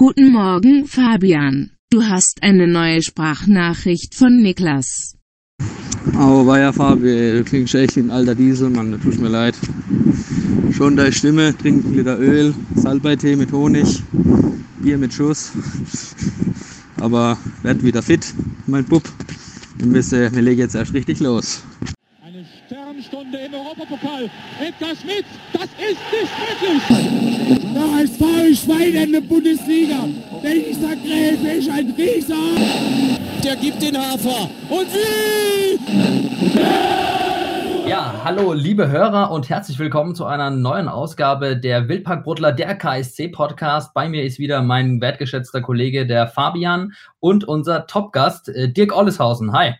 Guten 0.00 0.30
Morgen, 0.30 0.86
Fabian. 0.86 1.72
Du 1.90 2.04
hast 2.04 2.38
eine 2.40 2.68
neue 2.68 3.02
Sprachnachricht 3.02 4.14
von 4.14 4.40
Niklas. 4.40 5.16
Oh, 6.16 6.44
ja 6.54 6.72
Fabi, 6.72 7.32
du 7.32 7.42
klingst 7.42 7.74
echt 7.74 7.96
wie 7.96 8.00
ein 8.02 8.12
alter 8.12 8.36
Diesel, 8.36 8.70
Mann, 8.70 8.92
das 8.92 9.00
tut 9.00 9.18
mir 9.18 9.28
leid. 9.28 9.56
Schon 10.70 10.94
deine 10.94 11.10
Stimme, 11.10 11.52
trink 11.58 11.84
ein 11.84 11.94
Liter 11.94 12.16
Öl, 12.16 12.54
Salbeitee 12.76 13.34
mit 13.34 13.50
Honig, 13.50 14.04
Bier 14.80 14.98
mit 14.98 15.12
Schuss. 15.12 15.50
Aber 17.00 17.36
werd 17.64 17.82
wieder 17.82 18.00
fit, 18.00 18.32
mein 18.68 18.84
Bub. 18.84 19.02
Wir, 19.78 19.86
müssen, 19.88 20.32
wir 20.32 20.42
legen 20.42 20.60
jetzt 20.60 20.76
erst 20.76 20.94
richtig 20.94 21.18
los. 21.18 21.64
Sternstunde 22.98 23.38
im 23.38 23.54
Europapokal. 23.54 24.28
Edgar 24.60 24.96
Schmidt, 24.96 25.24
das 25.52 25.64
ist 25.64 26.00
nicht 26.10 26.32
möglich. 26.62 26.82
Der 27.74 27.82
HSV 27.82 28.20
ist 28.50 28.64
Schweine 28.64 29.04
in 29.04 29.12
der 29.12 29.20
Bundesliga. 29.20 30.08
Dieser 30.42 30.96
Gräfe 30.96 31.48
ist 31.58 31.70
ein 31.70 31.94
Rieser. 31.96 32.34
Der 33.44 33.56
gibt 33.56 33.80
den 33.82 33.96
Hafer. 33.96 34.50
Und 34.68 34.88
wie? 34.92 35.78
Ja, 37.88 38.20
hallo 38.24 38.52
liebe 38.52 38.88
Hörer 38.88 39.30
und 39.30 39.48
herzlich 39.48 39.78
willkommen 39.78 40.16
zu 40.16 40.24
einer 40.24 40.50
neuen 40.50 40.88
Ausgabe 40.88 41.56
der 41.56 41.88
Wildparkbruddler, 41.88 42.52
der 42.52 42.74
KSC-Podcast. 42.74 43.94
Bei 43.94 44.08
mir 44.08 44.24
ist 44.24 44.40
wieder 44.40 44.60
mein 44.62 45.00
wertgeschätzter 45.00 45.60
Kollege, 45.60 46.04
der 46.06 46.26
Fabian 46.26 46.92
und 47.20 47.44
unser 47.44 47.86
Topgast, 47.86 48.48
äh, 48.48 48.72
Dirk 48.72 48.96
Olleshausen. 48.96 49.52
Hi. 49.52 49.74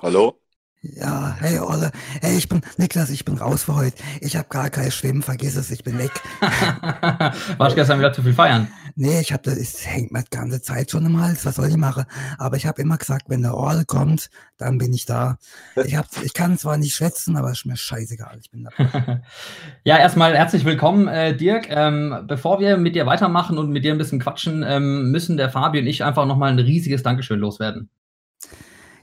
Hallo. 0.00 0.41
Ja, 0.84 1.36
hey 1.38 1.60
Olle. 1.60 1.92
Hey, 2.20 2.36
ich 2.36 2.48
bin 2.48 2.60
Niklas, 2.76 3.08
ich 3.10 3.24
bin 3.24 3.36
raus 3.36 3.62
für 3.62 3.76
heute. 3.76 4.02
Ich 4.20 4.34
habe 4.34 4.48
gar 4.48 4.68
kein 4.68 4.90
Schwimmen, 4.90 5.22
vergiss 5.22 5.54
es, 5.54 5.70
ich 5.70 5.84
bin 5.84 5.96
weg. 5.96 6.10
Warst 7.56 7.76
gestern 7.76 8.00
wieder 8.00 8.12
zu 8.12 8.20
viel 8.20 8.32
feiern? 8.32 8.66
Nee, 8.96 9.20
ich 9.20 9.32
habe 9.32 9.44
das, 9.44 9.58
es 9.58 9.86
hängt 9.86 10.10
mir 10.10 10.24
die 10.24 10.36
ganze 10.36 10.60
Zeit 10.60 10.90
schon 10.90 11.06
im 11.06 11.22
Hals, 11.22 11.46
was 11.46 11.54
soll 11.54 11.68
ich 11.68 11.76
machen? 11.76 12.04
Aber 12.36 12.56
ich 12.56 12.66
habe 12.66 12.82
immer 12.82 12.96
gesagt, 12.96 13.30
wenn 13.30 13.42
der 13.42 13.54
Orle 13.54 13.84
kommt, 13.84 14.28
dann 14.58 14.78
bin 14.78 14.92
ich 14.92 15.06
da. 15.06 15.38
Ich, 15.84 15.94
hab, 15.94 16.06
ich 16.24 16.34
kann 16.34 16.58
zwar 16.58 16.76
nicht 16.78 16.96
schwätzen, 16.96 17.36
aber 17.36 17.52
es 17.52 17.58
ist 17.58 17.66
mir 17.66 17.76
scheißegal, 17.76 18.38
ich 18.40 18.50
bin 18.50 18.64
dabei. 18.64 19.22
ja, 19.84 19.98
erstmal 19.98 20.36
herzlich 20.36 20.64
willkommen, 20.64 21.06
äh, 21.06 21.36
Dirk. 21.36 21.66
Ähm, 21.70 22.24
bevor 22.26 22.58
wir 22.58 22.76
mit 22.76 22.96
dir 22.96 23.06
weitermachen 23.06 23.56
und 23.56 23.70
mit 23.70 23.84
dir 23.84 23.92
ein 23.92 23.98
bisschen 23.98 24.18
quatschen, 24.18 24.64
ähm, 24.66 25.12
müssen 25.12 25.36
der 25.36 25.48
Fabi 25.48 25.78
und 25.78 25.86
ich 25.86 26.02
einfach 26.02 26.26
nochmal 26.26 26.50
ein 26.50 26.58
riesiges 26.58 27.04
Dankeschön 27.04 27.38
loswerden. 27.38 27.88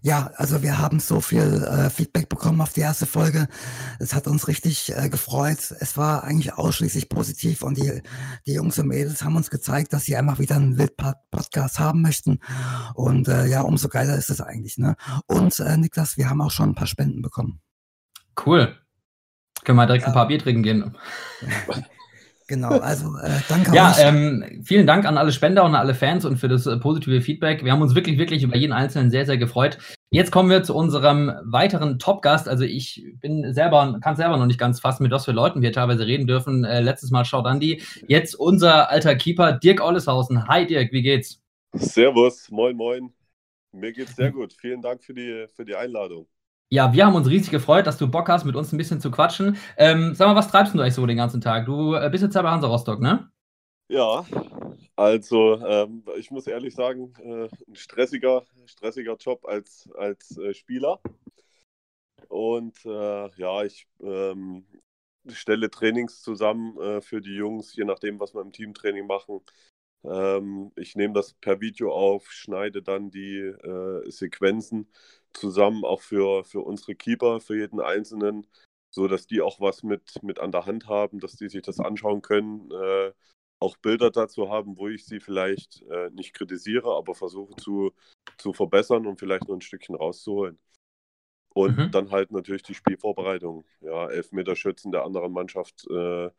Ja, 0.02 0.32
also 0.36 0.62
wir 0.64 0.78
haben 0.78 1.00
so 1.00 1.22
viel 1.22 1.64
äh, 1.64 1.90
Feedback 1.90 2.30
bekommen 2.30 2.62
auf 2.62 2.74
die 2.74 2.82
erste 2.82 3.06
Folge. 3.06 3.48
Es 4.00 4.14
hat 4.14 4.28
uns 4.28 4.48
richtig 4.48 4.96
äh, 4.96 5.10
gefreut. 5.10 5.74
Es 5.80 5.98
war 5.98 6.24
eigentlich 6.24 6.54
ausschließlich 6.54 7.10
positiv 7.10 7.64
und 7.64 7.78
die, 7.78 8.02
die 8.46 8.54
Jungs 8.54 8.80
und 8.80 8.88
Mädels 8.88 9.24
haben 9.24 9.36
uns 9.36 9.50
gezeigt, 9.50 9.94
dass 9.94 10.06
sie 10.06 10.16
einfach 10.16 10.40
wieder 10.40 10.56
einen 10.56 10.78
Wild-Podcast 10.78 11.80
haben 11.80 12.02
möchten. 12.02 12.40
Und 12.94 13.28
äh, 13.28 13.46
ja, 13.48 13.62
umso 13.62 13.90
geiler 13.90 14.16
ist 14.16 14.30
es 14.30 14.42
eigentlich. 14.42 14.78
Ne? 14.78 14.96
Und 15.28 15.60
äh, 15.60 15.78
Niklas, 15.78 16.18
wir 16.18 16.30
haben 16.30 16.42
auch 16.42 16.52
schon 16.52 16.70
ein 16.70 16.76
paar 16.76 16.88
Spenden 16.88 17.22
bekommen. 17.22 17.62
Cool. 18.46 18.78
Können 19.66 19.78
wir 19.78 19.86
direkt 19.86 20.06
ein 20.06 20.14
paar 20.14 20.28
Bier 20.28 20.40
trinken 20.40 20.64
gehen. 20.64 20.98
Genau, 22.50 22.80
also 22.80 23.16
äh, 23.22 23.30
danke 23.48 23.76
Ja, 23.76 23.96
ähm, 24.00 24.44
vielen 24.64 24.88
Dank 24.88 25.06
an 25.06 25.20
alle 25.20 25.32
Spender 25.32 25.64
und 25.64 25.76
an 25.76 25.82
alle 25.82 25.94
Fans 25.94 26.26
und 26.26 26.38
für 26.38 26.48
das 26.48 26.66
äh, 26.66 26.78
positive 26.78 27.22
Feedback. 27.22 27.64
Wir 27.64 27.72
haben 27.72 27.84
uns 27.84 27.94
wirklich, 27.94 28.18
wirklich 28.18 28.42
über 28.42 28.58
jeden 28.58 28.74
Einzelnen 28.74 29.12
sehr, 29.12 29.28
sehr 29.28 29.38
gefreut. 29.38 29.78
Jetzt 30.10 30.32
kommen 30.32 30.50
wir 30.50 30.64
zu 30.64 30.74
unserem 30.74 31.32
weiteren 31.44 32.00
Top-Gast. 32.00 32.50
Also 32.50 32.64
ich 32.64 33.06
bin 33.22 33.54
selber, 33.54 34.00
kann 34.02 34.16
selber 34.16 34.38
noch 34.38 34.48
nicht 34.48 34.60
ganz 34.60 34.80
fassen, 34.80 35.04
mit 35.04 35.12
was 35.12 35.26
für 35.26 35.32
Leuten 35.32 35.62
wir 35.62 35.72
teilweise 35.72 36.08
reden 36.08 36.26
dürfen. 36.26 36.64
Äh, 36.64 36.82
letztes 36.82 37.12
Mal 37.12 37.24
Schau 37.24 37.44
Dandi. 37.44 37.84
Jetzt 38.08 38.34
unser 38.34 38.90
alter 38.90 39.14
Keeper 39.14 39.52
Dirk 39.52 39.80
Olleshausen. 39.80 40.48
Hi 40.48 40.66
Dirk, 40.66 40.92
wie 40.92 41.04
geht's? 41.04 41.44
Servus, 41.74 42.50
moin, 42.50 42.76
moin. 42.76 43.14
Mir 43.72 43.94
geht's 43.94 44.16
sehr 44.16 44.32
gut. 44.32 44.54
Vielen 44.60 44.82
Dank 44.82 45.04
für 45.04 45.14
die, 45.14 45.46
für 45.56 45.66
die 45.66 45.76
Einladung. 45.76 46.26
Ja, 46.72 46.94
wir 46.94 47.06
haben 47.06 47.16
uns 47.16 47.28
riesig 47.28 47.50
gefreut, 47.50 47.88
dass 47.88 47.98
du 47.98 48.08
Bock 48.08 48.30
hast, 48.30 48.46
mit 48.46 48.56
uns 48.56 48.72
ein 48.72 48.78
bisschen 48.78 49.02
zu 49.02 49.10
quatschen. 49.10 49.58
Ähm, 49.78 50.14
sag 50.14 50.28
mal, 50.28 50.36
was 50.36 50.50
treibst 50.50 50.74
du 50.76 50.80
eigentlich 50.80 50.94
so 50.94 51.06
den 51.08 51.18
ganzen 51.18 51.42
Tag? 51.42 51.66
Du 51.66 51.96
äh, 51.96 52.10
bist 52.12 52.24
jetzt 52.24 52.36
ja 52.36 52.44
bei 52.44 52.52
Hansa 52.52 52.68
Rostock, 52.68 53.00
ne? 53.00 53.32
Ja, 53.92 54.24
also 54.96 55.56
ähm, 55.66 56.04
ich 56.18 56.30
muss 56.32 56.46
ehrlich 56.48 56.76
sagen, 56.76 57.14
äh, 57.24 57.50
ein 57.68 57.76
stressiger, 57.76 58.46
stressiger 58.68 59.16
Job 59.18 59.46
als, 59.48 59.90
als 59.98 60.38
äh, 60.38 60.54
Spieler. 60.54 61.00
Und 62.28 62.86
äh, 62.86 63.30
ja, 63.38 63.64
ich 63.64 63.88
ähm, 64.02 64.66
stelle 65.28 65.70
Trainings 65.72 66.22
zusammen 66.22 66.80
äh, 66.80 67.02
für 67.02 67.22
die 67.22 67.36
Jungs, 67.36 67.76
je 67.76 67.86
nachdem, 67.86 68.20
was 68.20 68.34
wir 68.36 68.42
im 68.42 68.52
Teamtraining 68.52 69.08
machen. 69.08 69.42
Ähm, 70.04 70.72
ich 70.76 70.96
nehme 70.96 71.14
das 71.14 71.34
per 71.34 71.60
Video 71.62 71.94
auf, 71.94 72.32
schneide 72.32 72.82
dann 72.84 73.10
die 73.12 73.38
äh, 73.40 74.10
Sequenzen 74.12 74.88
zusammen, 75.34 75.84
auch 75.86 76.02
für, 76.02 76.44
für 76.44 76.62
unsere 76.62 76.96
Keeper, 76.96 77.40
für 77.40 77.58
jeden 77.58 77.80
Einzelnen, 77.80 78.48
so 78.90 79.08
dass 79.08 79.28
die 79.28 79.42
auch 79.42 79.60
was 79.60 79.84
mit, 79.84 80.22
mit 80.24 80.40
an 80.40 80.52
der 80.52 80.66
Hand 80.66 80.88
haben, 80.88 81.20
dass 81.20 81.36
die 81.36 81.50
sich 81.50 81.62
das 81.62 81.80
anschauen 81.80 82.22
können, 82.22 82.72
äh, 82.72 83.12
auch 83.60 83.78
Bilder 83.78 84.10
dazu 84.10 84.50
haben, 84.50 84.78
wo 84.78 84.88
ich 84.88 85.06
sie 85.06 85.20
vielleicht 85.20 85.84
äh, 85.90 86.10
nicht 86.12 86.34
kritisiere, 86.34 86.96
aber 86.96 87.14
versuche 87.14 87.56
zu, 87.58 87.92
zu 88.38 88.54
verbessern 88.54 89.06
und 89.06 89.20
vielleicht 89.20 89.48
noch 89.48 89.56
ein 89.56 89.62
Stückchen 89.62 89.96
rauszuholen. 89.96 90.58
Und 91.54 91.78
mhm. 91.78 91.92
dann 91.92 92.12
halt 92.12 92.32
natürlich 92.32 92.64
die 92.64 92.76
Spielvorbereitung. 92.76 93.66
Ja, 93.82 94.10
Elfmeterschützen 94.10 94.92
der 94.92 95.04
anderen 95.04 95.34
Mannschaft 95.34 95.86
äh, 95.90 96.30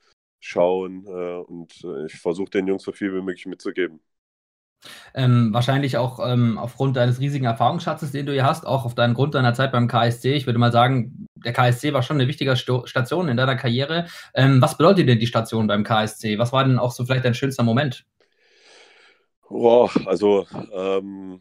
schauen 0.41 1.05
äh, 1.07 1.41
und 1.41 1.85
äh, 1.85 2.07
ich 2.07 2.15
versuche 2.15 2.51
den 2.51 2.67
Jungs 2.67 2.85
so 2.85 2.93
viel 2.93 3.13
wie 3.13 3.21
möglich 3.21 3.47
mitzugeben. 3.47 4.01
Ähm, 5.15 5.53
wahrscheinlich 5.53 5.97
auch 5.97 6.21
ähm, 6.27 6.59
aufgrund 6.59 6.97
deines 6.97 7.21
riesigen 7.21 7.45
Erfahrungsschatzes, 7.45 8.13
den 8.13 8.27
du 8.27 8.33
hier 8.33 8.45
hast, 8.45 8.67
auch 8.67 8.85
auf 8.85 8.95
deinen 8.95 9.15
Grund 9.15 9.35
deiner 9.35 9.55
Zeit 9.55 9.73
beim 9.73 9.89
KSC. 9.89 10.35
Ich 10.35 10.47
würde 10.47 10.59
mal 10.59 10.73
sagen, 10.73 11.27
der 11.35 11.53
KSC 11.53 11.93
war 11.93 12.03
schon 12.03 12.17
eine 12.19 12.29
wichtige 12.29 12.57
Sto 12.57 12.87
Station 12.87 13.29
in 13.29 13.37
deiner 13.37 13.57
Karriere. 13.57 14.07
Ähm, 14.35 14.61
was 14.63 14.77
bedeutet 14.77 15.09
denn 15.09 15.19
die 15.19 15.27
Station 15.27 15.67
beim 15.67 15.85
KSC? 15.85 16.39
Was 16.39 16.53
war 16.53 16.65
denn 16.65 16.79
auch 16.79 16.93
so 16.93 17.05
vielleicht 17.05 17.25
dein 17.25 17.35
schönster 17.35 17.63
Moment? 17.63 18.05
Boah, 19.49 19.91
also 20.07 20.47
ähm, 20.73 21.41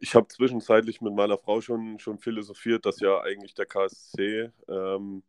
ich 0.00 0.14
habe 0.14 0.28
zwischenzeitlich 0.28 1.00
mit 1.00 1.14
meiner 1.14 1.38
Frau 1.38 1.60
schon, 1.60 1.98
schon 1.98 2.18
philosophiert, 2.18 2.84
dass 2.86 3.00
ja 3.00 3.20
eigentlich 3.22 3.54
der 3.54 3.66
KSC 3.66 4.50
ähm, 4.68 5.22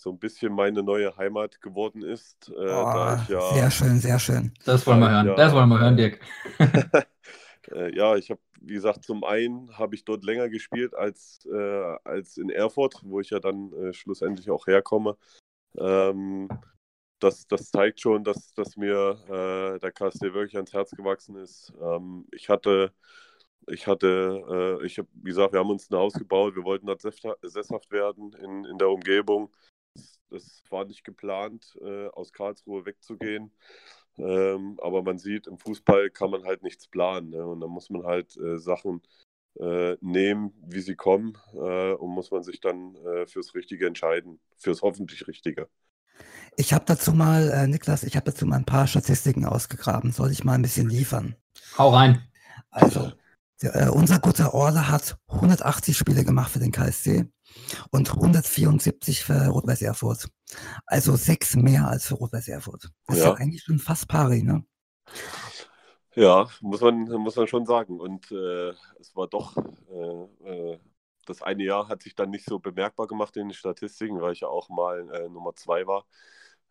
so 0.00 0.10
ein 0.10 0.18
bisschen 0.18 0.54
meine 0.54 0.82
neue 0.82 1.14
Heimat 1.18 1.60
geworden 1.60 2.02
ist. 2.02 2.48
Äh, 2.48 2.52
oh, 2.52 3.18
ja, 3.28 3.52
sehr 3.52 3.70
schön, 3.70 3.98
sehr 3.98 4.18
schön. 4.18 4.52
Das 4.64 4.86
wollen 4.86 5.00
wir 5.00 5.10
hören. 5.10 5.26
Ja, 5.26 5.34
das 5.34 5.52
wollen 5.52 5.68
wir 5.68 5.78
hören, 5.78 5.96
Dirk. 5.96 6.20
äh, 7.70 7.94
ja, 7.94 8.16
ich 8.16 8.30
habe, 8.30 8.40
wie 8.62 8.72
gesagt, 8.72 9.04
zum 9.04 9.24
einen 9.24 9.76
habe 9.76 9.94
ich 9.94 10.06
dort 10.06 10.24
länger 10.24 10.48
gespielt 10.48 10.94
als, 10.94 11.40
äh, 11.52 11.96
als 12.04 12.38
in 12.38 12.48
Erfurt, 12.48 12.94
wo 13.04 13.20
ich 13.20 13.28
ja 13.28 13.40
dann 13.40 13.72
äh, 13.74 13.92
schlussendlich 13.92 14.50
auch 14.50 14.66
herkomme. 14.66 15.18
Ähm, 15.76 16.48
das, 17.18 17.46
das 17.46 17.70
zeigt 17.70 18.00
schon, 18.00 18.24
dass, 18.24 18.54
dass 18.54 18.78
mir 18.78 19.18
äh, 19.28 19.78
der 19.80 19.92
KSD 19.92 20.32
wirklich 20.32 20.56
ans 20.56 20.72
Herz 20.72 20.92
gewachsen 20.92 21.36
ist. 21.36 21.74
Ähm, 21.82 22.26
ich 22.32 22.48
hatte 22.48 22.94
ich 23.68 23.86
hatte, 23.86 24.78
äh, 24.80 24.86
ich 24.86 24.98
habe, 24.98 25.08
wie 25.12 25.28
gesagt, 25.28 25.52
wir 25.52 25.60
haben 25.60 25.70
uns 25.70 25.90
ein 25.90 25.98
Haus 25.98 26.14
gebaut, 26.14 26.56
wir 26.56 26.64
wollten 26.64 26.86
da 26.86 26.96
sesshaft 26.96 27.90
werden 27.90 28.32
in, 28.32 28.64
in 28.64 28.78
der 28.78 28.88
Umgebung. 28.88 29.50
Das 30.30 30.62
war 30.70 30.84
nicht 30.84 31.04
geplant, 31.04 31.78
äh, 31.82 32.08
aus 32.08 32.32
Karlsruhe 32.32 32.86
wegzugehen. 32.86 33.52
Ähm, 34.18 34.78
aber 34.82 35.02
man 35.02 35.18
sieht, 35.18 35.46
im 35.46 35.58
Fußball 35.58 36.10
kann 36.10 36.30
man 36.30 36.44
halt 36.44 36.62
nichts 36.62 36.88
planen. 36.88 37.30
Ne? 37.30 37.46
Und 37.46 37.60
dann 37.60 37.70
muss 37.70 37.90
man 37.90 38.04
halt 38.04 38.36
äh, 38.36 38.58
Sachen 38.58 39.02
äh, 39.58 39.96
nehmen, 40.00 40.52
wie 40.66 40.80
sie 40.80 40.96
kommen. 40.96 41.36
Äh, 41.54 41.92
und 41.92 42.10
muss 42.10 42.30
man 42.30 42.42
sich 42.42 42.60
dann 42.60 42.96
äh, 42.96 43.26
fürs 43.26 43.54
Richtige 43.54 43.86
entscheiden. 43.86 44.40
Fürs 44.56 44.82
hoffentlich 44.82 45.26
Richtige. 45.26 45.68
Ich 46.56 46.72
habe 46.72 46.84
dazu 46.86 47.12
mal, 47.12 47.50
äh, 47.50 47.66
Niklas, 47.66 48.02
ich 48.02 48.16
habe 48.16 48.30
dazu 48.30 48.46
mal 48.46 48.56
ein 48.56 48.64
paar 48.64 48.86
Statistiken 48.86 49.44
ausgegraben. 49.46 50.12
Soll 50.12 50.30
ich 50.30 50.44
mal 50.44 50.54
ein 50.54 50.62
bisschen 50.62 50.88
liefern? 50.88 51.36
Hau 51.78 51.90
rein. 51.90 52.22
Also, 52.70 53.12
der, 53.62 53.94
unser 53.94 54.18
guter 54.18 54.54
Order 54.54 54.88
hat 54.88 55.18
180 55.28 55.96
Spiele 55.96 56.24
gemacht 56.24 56.52
für 56.52 56.58
den 56.58 56.72
KSC 56.72 57.30
und 57.90 58.10
174 58.10 59.24
für 59.24 59.48
Rot-Weiß 59.48 59.82
Erfurt. 59.82 60.28
Also 60.86 61.16
sechs 61.16 61.56
mehr 61.56 61.88
als 61.88 62.06
für 62.06 62.14
Rot-Weiß 62.14 62.48
Erfurt. 62.48 62.90
Das 63.06 63.18
ja. 63.18 63.24
ist 63.24 63.28
ja 63.28 63.34
eigentlich 63.34 63.62
schon 63.62 63.78
fast 63.78 64.08
pari, 64.08 64.42
ne? 64.42 64.64
Ja, 66.14 66.48
muss 66.60 66.80
man, 66.80 67.04
muss 67.04 67.36
man 67.36 67.46
schon 67.46 67.66
sagen. 67.66 68.00
Und 68.00 68.30
äh, 68.32 68.70
es 68.98 69.14
war 69.14 69.28
doch, 69.28 69.56
äh, 69.56 70.72
äh, 70.72 70.78
das 71.26 71.42
eine 71.42 71.62
Jahr 71.62 71.88
hat 71.88 72.02
sich 72.02 72.14
dann 72.14 72.30
nicht 72.30 72.46
so 72.46 72.58
bemerkbar 72.58 73.06
gemacht 73.06 73.36
in 73.36 73.48
den 73.48 73.54
Statistiken, 73.54 74.20
weil 74.20 74.32
ich 74.32 74.40
ja 74.40 74.48
auch 74.48 74.68
mal 74.68 75.08
äh, 75.12 75.28
Nummer 75.28 75.54
zwei 75.54 75.86
war. 75.86 76.06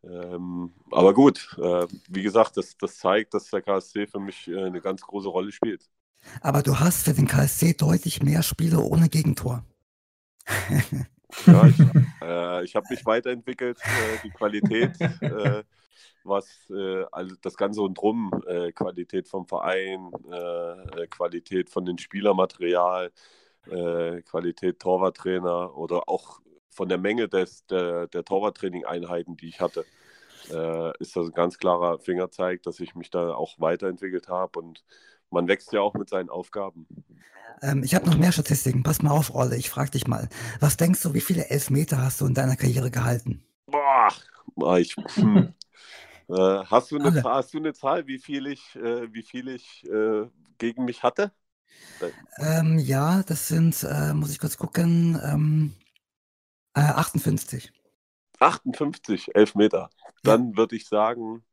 Ähm, 0.03 0.73
aber 0.91 1.13
gut, 1.13 1.55
äh, 1.57 1.87
wie 2.09 2.23
gesagt, 2.23 2.57
das, 2.57 2.77
das 2.77 2.97
zeigt, 2.97 3.33
dass 3.33 3.49
der 3.49 3.61
KSC 3.61 4.07
für 4.07 4.19
mich 4.19 4.47
äh, 4.47 4.63
eine 4.65 4.81
ganz 4.81 5.01
große 5.01 5.27
Rolle 5.29 5.51
spielt. 5.51 5.89
Aber 6.41 6.61
du 6.61 6.79
hast 6.79 7.03
für 7.03 7.13
den 7.13 7.27
KSC 7.27 7.73
deutlich 7.73 8.21
mehr 8.21 8.43
Spiele 8.43 8.79
ohne 8.79 9.09
Gegentor. 9.09 9.63
ja, 11.45 11.67
ich, 11.67 11.79
äh, 12.21 12.63
ich 12.63 12.75
habe 12.75 12.87
mich 12.89 13.05
weiterentwickelt, 13.05 13.79
äh, 13.81 14.17
die 14.23 14.29
Qualität. 14.31 14.99
Äh, 15.21 15.63
was 16.23 16.45
also 17.11 17.35
das 17.41 17.55
Ganze 17.55 17.81
und 17.81 17.95
drum, 17.95 18.29
äh, 18.45 18.71
Qualität 18.71 19.27
vom 19.27 19.47
Verein, 19.47 20.11
äh, 20.29 21.07
Qualität 21.07 21.69
von 21.69 21.85
den 21.85 21.97
Spielermaterial, 21.97 23.11
Qualität 24.25 24.79
Torwarttrainer 24.79 25.75
oder 25.77 26.07
auch 26.07 26.39
von 26.69 26.87
der 26.89 26.97
Menge 26.97 27.27
des, 27.27 27.65
der, 27.67 28.07
der 28.07 28.23
Torwarttraining-Einheiten, 28.23 29.37
die 29.37 29.49
ich 29.49 29.59
hatte, 29.59 29.85
ist 30.99 31.15
das 31.15 31.27
ein 31.27 31.33
ganz 31.33 31.59
klarer 31.59 31.99
Fingerzeig, 31.99 32.63
dass 32.63 32.79
ich 32.79 32.95
mich 32.95 33.11
da 33.11 33.33
auch 33.33 33.59
weiterentwickelt 33.59 34.27
habe 34.29 34.59
und 34.59 34.83
man 35.31 35.47
wächst 35.47 35.71
ja 35.73 35.81
auch 35.81 35.93
mit 35.93 36.09
seinen 36.09 36.29
Aufgaben. 36.29 36.87
Ähm, 37.61 37.83
ich 37.83 37.95
habe 37.95 38.05
noch 38.05 38.17
mehr 38.17 38.31
Statistiken. 38.31 38.83
Pass 38.83 39.01
mal 39.01 39.11
auf, 39.11 39.33
Rolle. 39.33 39.57
Ich 39.57 39.69
frage 39.69 39.91
dich 39.91 40.07
mal. 40.07 40.29
Was 40.59 40.77
denkst 40.77 41.01
du, 41.01 41.13
wie 41.13 41.21
viele 41.21 41.49
Elfmeter 41.49 42.01
hast 42.01 42.21
du 42.21 42.25
in 42.25 42.33
deiner 42.33 42.55
Karriere 42.55 42.91
gehalten? 42.91 43.43
Boah, 44.55 44.77
ich, 44.77 44.95
hm. 45.15 45.53
äh, 46.29 46.33
hast, 46.33 46.91
du 46.91 46.97
eine, 46.97 47.23
hast 47.23 47.53
du 47.53 47.57
eine 47.57 47.73
Zahl, 47.73 48.07
wie 48.07 48.19
viel 48.19 48.47
ich, 48.47 48.75
äh, 48.75 49.13
wie 49.13 49.23
viel 49.23 49.47
ich 49.49 49.85
äh, 49.85 50.27
gegen 50.57 50.85
mich 50.85 51.03
hatte? 51.03 51.31
Ähm, 52.37 52.79
ja, 52.79 53.23
das 53.23 53.47
sind, 53.47 53.83
äh, 53.83 54.13
muss 54.13 54.31
ich 54.31 54.39
kurz 54.39 54.57
gucken, 54.57 55.19
ähm, 55.23 55.73
58. 56.73 57.71
58, 58.39 59.35
Elfmeter. 59.35 59.89
Dann 60.23 60.51
ja. 60.51 60.57
würde 60.57 60.75
ich 60.75 60.87
sagen, 60.87 61.43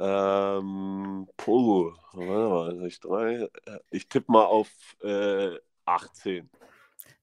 ähm, 0.00 1.28
puh, 1.36 1.92
warte 2.12 2.78
mal, 2.78 2.86
ich, 2.86 3.00
drei, 3.00 3.48
äh, 3.66 3.78
ich 3.90 4.08
tippe 4.08 4.32
mal 4.32 4.44
auf 4.44 4.68
äh, 5.02 5.56
18. 5.84 6.48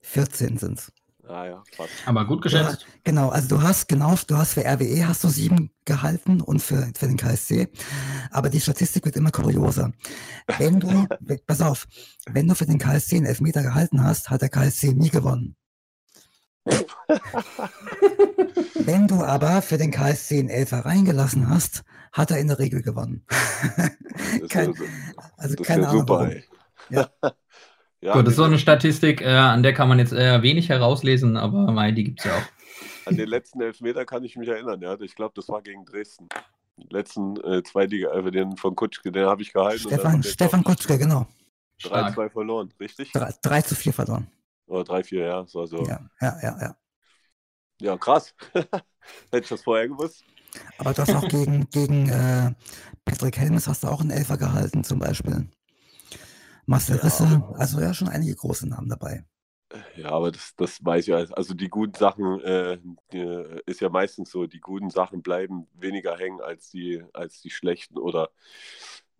14 0.01 0.57
sind 0.57 0.79
es. 0.79 0.91
Ah 1.27 1.45
ja, 1.45 1.63
fast. 1.75 1.91
Aber 2.05 2.25
gut 2.25 2.41
geschätzt. 2.41 2.83
Ja, 2.83 2.87
genau, 3.03 3.29
also 3.29 3.49
du 3.49 3.61
hast 3.61 3.89
genau, 3.89 4.15
du 4.27 4.37
hast 4.37 4.53
für 4.53 4.63
RWE 4.63 5.07
hast 5.07 5.23
du 5.23 5.27
sieben 5.27 5.71
gehalten 5.83 6.39
und 6.39 6.61
für, 6.61 6.89
für 6.95 7.07
den 7.07 7.17
KSC. 7.17 7.69
Aber 8.31 8.49
die 8.49 8.61
Statistik 8.61 9.03
wird 9.05 9.17
immer 9.17 9.31
kurioser. 9.31 9.91
Wenn 10.57 10.79
du, 10.79 11.07
pass 11.47 11.61
auf, 11.61 11.87
wenn 12.27 12.47
du 12.47 12.55
für 12.55 12.65
den 12.65 12.77
KSC 12.77 13.17
einen 13.17 13.25
Elfmeter 13.25 13.61
gehalten 13.61 14.03
hast, 14.03 14.29
hat 14.29 14.41
der 14.41 14.49
KSC 14.49 14.93
nie 14.93 15.09
gewonnen. 15.09 15.57
Wenn 18.75 19.07
du 19.07 19.23
aber 19.23 19.61
für 19.61 19.77
den 19.77 19.91
KSC 19.91 20.39
einen 20.39 20.49
Elfer 20.49 20.79
reingelassen 20.85 21.49
hast, 21.49 21.83
hat 22.11 22.31
er 22.31 22.39
in 22.39 22.47
der 22.47 22.59
Regel 22.59 22.81
gewonnen. 22.81 23.25
Kein, 24.49 24.73
also 25.37 25.55
keine 25.63 25.87
Ahnung. 25.87 26.01
Super, 26.01 26.31
ja. 26.89 27.07
ja, 28.01 28.13
Gut, 28.13 28.25
das 28.25 28.33
ist 28.33 28.37
so 28.37 28.43
eine 28.43 28.59
Statistik, 28.59 29.21
äh, 29.21 29.27
an 29.27 29.63
der 29.63 29.73
kann 29.73 29.87
man 29.87 29.99
jetzt 29.99 30.13
eher 30.13 30.41
wenig 30.41 30.69
herauslesen, 30.69 31.37
aber 31.37 31.71
mei, 31.71 31.91
die 31.91 32.03
gibt 32.03 32.19
es 32.19 32.25
ja 32.25 32.37
auch. 32.37 33.07
An 33.07 33.15
den 33.15 33.27
letzten 33.27 33.61
Elfmeter 33.61 34.05
kann 34.05 34.23
ich 34.23 34.35
mich 34.35 34.47
erinnern, 34.49 34.81
ja. 34.81 34.99
Ich 34.99 35.15
glaube, 35.15 35.33
das 35.35 35.49
war 35.49 35.61
gegen 35.61 35.85
Dresden. 35.85 36.27
Den 36.77 36.89
letzten 36.89 37.37
äh, 37.37 37.63
Zweitliga, 37.63 38.21
den 38.29 38.57
von 38.57 38.75
Kutschke, 38.75 39.11
den 39.11 39.25
habe 39.25 39.41
ich 39.41 39.53
gehalten. 39.53 39.79
Stefan, 39.79 40.23
Stefan 40.23 40.63
Kutschke, 40.63 40.97
genau. 40.97 41.27
3-2 41.81 42.29
verloren, 42.29 42.73
richtig? 42.79 43.11
3, 43.11 43.33
3 43.41 43.61
zu 43.61 43.75
4 43.75 43.93
verloren. 43.93 44.27
Oder 44.67 44.83
3, 44.83 45.03
4, 45.03 45.25
ja. 45.25 45.45
So, 45.45 45.65
so. 45.65 45.85
Ja, 45.85 46.09
ja, 46.21 46.39
ja, 46.41 46.57
ja. 46.61 46.75
Ja, 47.79 47.97
krass. 47.97 48.33
Hätte 48.53 49.43
ich 49.43 49.49
das 49.49 49.61
vorher 49.61 49.87
gewusst. 49.87 50.23
Aber 50.77 50.93
du 50.93 51.01
hast 51.01 51.15
auch 51.15 51.27
gegen, 51.27 51.69
gegen 51.71 52.09
äh, 52.09 52.53
Patrick 53.05 53.37
Helmes 53.37 53.67
hast 53.67 53.83
du 53.83 53.87
auch 53.87 54.01
einen 54.01 54.11
Elfer 54.11 54.37
gehalten, 54.37 54.83
zum 54.83 54.99
Beispiel. 54.99 55.49
Marcel 56.65 56.97
Risse, 56.97 57.23
ja, 57.23 57.53
also 57.55 57.79
ja, 57.79 57.93
schon 57.93 58.09
einige 58.09 58.35
große 58.35 58.67
Namen 58.67 58.89
dabei. 58.89 59.23
Ja, 59.95 60.11
aber 60.11 60.31
das, 60.31 60.55
das 60.55 60.83
weiß 60.83 61.03
ich 61.03 61.07
ja. 61.07 61.17
Also 61.35 61.53
die 61.53 61.69
guten 61.69 61.93
Sachen 61.93 62.41
äh, 62.41 62.77
die, 63.11 63.61
ist 63.65 63.81
ja 63.81 63.89
meistens 63.89 64.31
so, 64.31 64.47
die 64.47 64.59
guten 64.59 64.89
Sachen 64.89 65.21
bleiben 65.21 65.67
weniger 65.73 66.17
hängen 66.17 66.41
als 66.41 66.69
die, 66.69 67.03
als 67.13 67.41
die 67.41 67.49
schlechten 67.49 67.97
oder 67.97 68.29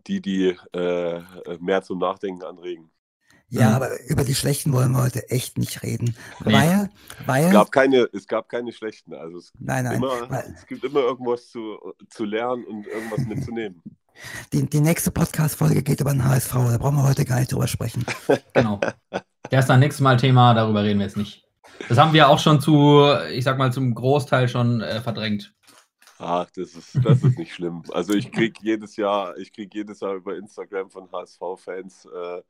die, 0.07 0.22
die 0.22 0.57
äh, 0.74 1.22
mehr 1.60 1.81
zum 1.84 2.00
Nachdenken 2.00 2.44
anregen. 2.44 2.92
Ja, 3.49 3.69
mhm. 3.69 3.75
aber 3.75 4.03
über 4.07 4.23
die 4.23 4.35
schlechten 4.35 4.73
wollen 4.73 4.91
wir 4.91 5.03
heute 5.03 5.29
echt 5.29 5.57
nicht 5.57 5.81
reden. 5.83 6.15
Nee. 6.44 6.53
Weil, 6.53 6.89
weil. 7.25 7.45
Es 7.45 7.51
gab 7.53 7.71
keine, 7.71 8.09
es 8.11 8.27
gab 8.27 8.49
keine 8.49 8.73
schlechten. 8.73 9.13
Also 9.13 9.38
es, 9.38 9.53
nein, 9.57 9.85
nein. 9.85 9.97
Immer, 9.97 10.29
weil, 10.29 10.53
es 10.53 10.65
gibt 10.65 10.83
immer 10.83 10.99
irgendwas 10.99 11.49
zu, 11.49 11.77
zu 12.09 12.25
lernen 12.25 12.65
und 12.65 12.88
irgendwas 12.88 13.25
mitzunehmen. 13.25 13.81
Die, 14.51 14.67
die 14.67 14.81
nächste 14.81 15.11
Podcast-Folge 15.11 15.83
geht 15.83 16.01
über 16.01 16.11
den 16.11 16.25
HSV, 16.25 16.51
da 16.51 16.77
brauchen 16.79 16.95
wir 16.95 17.07
heute 17.07 17.23
gar 17.23 17.38
nicht 17.38 17.51
drüber 17.51 17.67
sprechen. 17.67 18.03
Genau. 18.53 18.81
Der 19.51 19.59
ist 19.59 19.67
dann 19.67 19.79
nächstes 19.79 20.01
Mal 20.01 20.17
Thema, 20.17 20.55
darüber 20.55 20.83
reden 20.83 21.00
wir 21.00 21.05
jetzt 21.05 21.17
nicht. 21.17 21.45
Das 21.88 22.00
haben 22.00 22.13
wir 22.13 22.27
auch 22.27 22.39
schon 22.39 22.59
zu, 22.59 23.05
ich 23.31 23.43
sag 23.43 23.59
mal, 23.59 23.71
zum 23.71 23.93
Großteil 23.93 24.50
schon 24.50 24.81
äh, 24.81 25.01
verdrängt. 25.01 25.53
Ach, 26.19 26.47
das 26.55 26.73
ist, 26.73 26.97
das 27.03 27.23
ist 27.23 27.38
nicht 27.38 27.53
schlimm. 27.53 27.83
Also 27.91 28.13
ich 28.13 28.31
kriege 28.31 28.59
jedes 28.63 28.95
Jahr, 28.95 29.38
ich 29.38 29.53
kriege 29.53 29.77
jedes 29.77 30.00
Jahr 30.00 30.15
über 30.15 30.35
Instagram 30.35 30.89
von 30.89 31.11
HSV-Fans 31.11 32.05
äh, 32.05 32.41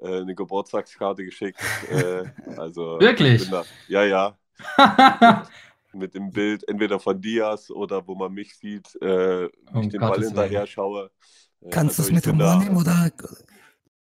äh, 0.00 0.20
eine 0.20 0.34
Geburtstagskarte 0.34 1.24
geschickt. 1.24 1.60
Äh, 1.90 2.24
also 2.56 2.98
Wirklich? 3.00 3.48
Da, 3.50 3.64
ja, 3.88 4.04
ja. 4.04 4.38
mit 5.92 6.14
dem 6.14 6.30
Bild 6.30 6.68
entweder 6.68 6.98
von 6.98 7.20
Diaz 7.20 7.70
oder 7.70 8.06
wo 8.06 8.14
man 8.14 8.32
mich 8.32 8.56
sieht, 8.56 8.94
äh, 9.00 9.44
oh, 9.72 9.80
ich 9.80 9.88
den 9.88 10.00
Ball 10.00 10.20
hinterher 10.20 10.66
schaue. 10.66 11.10
Äh, 11.60 11.70
Kannst 11.70 11.98
also 11.98 12.10
du 12.10 12.16
es 12.16 12.24
mit 12.24 12.32
Humor 12.32 12.56
nehmen 12.56 12.76
oder? 12.76 13.10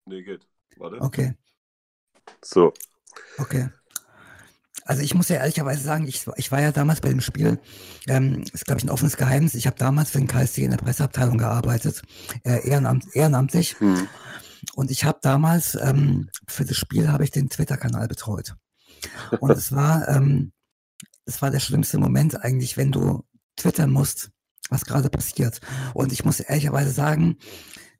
Nee, 0.04 0.22
geht. 0.22 0.46
Warte. 0.76 1.00
Okay. 1.00 1.34
So. 2.42 2.72
Okay. 3.38 3.68
Also 4.84 5.02
ich 5.02 5.14
muss 5.14 5.28
ja 5.28 5.36
ehrlicherweise 5.36 5.82
sagen, 5.82 6.06
ich, 6.06 6.26
ich 6.36 6.52
war 6.52 6.60
ja 6.60 6.70
damals 6.70 7.00
bei 7.00 7.08
dem 7.08 7.20
Spiel, 7.20 7.58
ähm, 8.06 8.44
ist 8.52 8.66
glaube 8.66 8.78
ich 8.78 8.84
ein 8.84 8.90
offenes 8.90 9.16
Geheimnis, 9.16 9.54
ich 9.54 9.66
habe 9.66 9.76
damals 9.76 10.10
für 10.10 10.18
den 10.18 10.28
KSC 10.28 10.62
in 10.62 10.70
der 10.70 10.78
Presseabteilung 10.78 11.38
gearbeitet, 11.38 12.02
äh, 12.44 12.68
ehrenamt, 12.68 13.04
ehrenamtlich. 13.14 13.80
Hm. 13.80 14.06
Und 14.74 14.90
ich 14.90 15.04
habe 15.04 15.18
damals 15.22 15.74
ähm, 15.74 16.30
für 16.46 16.64
das 16.64 16.76
Spiel 16.76 17.08
habe 17.08 17.24
ich 17.24 17.30
den 17.30 17.48
Twitter-Kanal 17.48 18.08
betreut. 18.08 18.54
Und 19.40 19.50
es 19.50 19.72
war, 19.72 20.08
ähm, 20.08 20.52
es 21.24 21.42
war 21.42 21.50
der 21.50 21.60
schlimmste 21.60 21.98
Moment 21.98 22.42
eigentlich, 22.42 22.76
wenn 22.76 22.92
du 22.92 23.24
twittern 23.56 23.90
musst, 23.90 24.30
was 24.70 24.84
gerade 24.84 25.10
passiert. 25.10 25.60
Und 25.94 26.12
ich 26.12 26.24
muss 26.24 26.40
ehrlicherweise 26.40 26.90
sagen, 26.90 27.38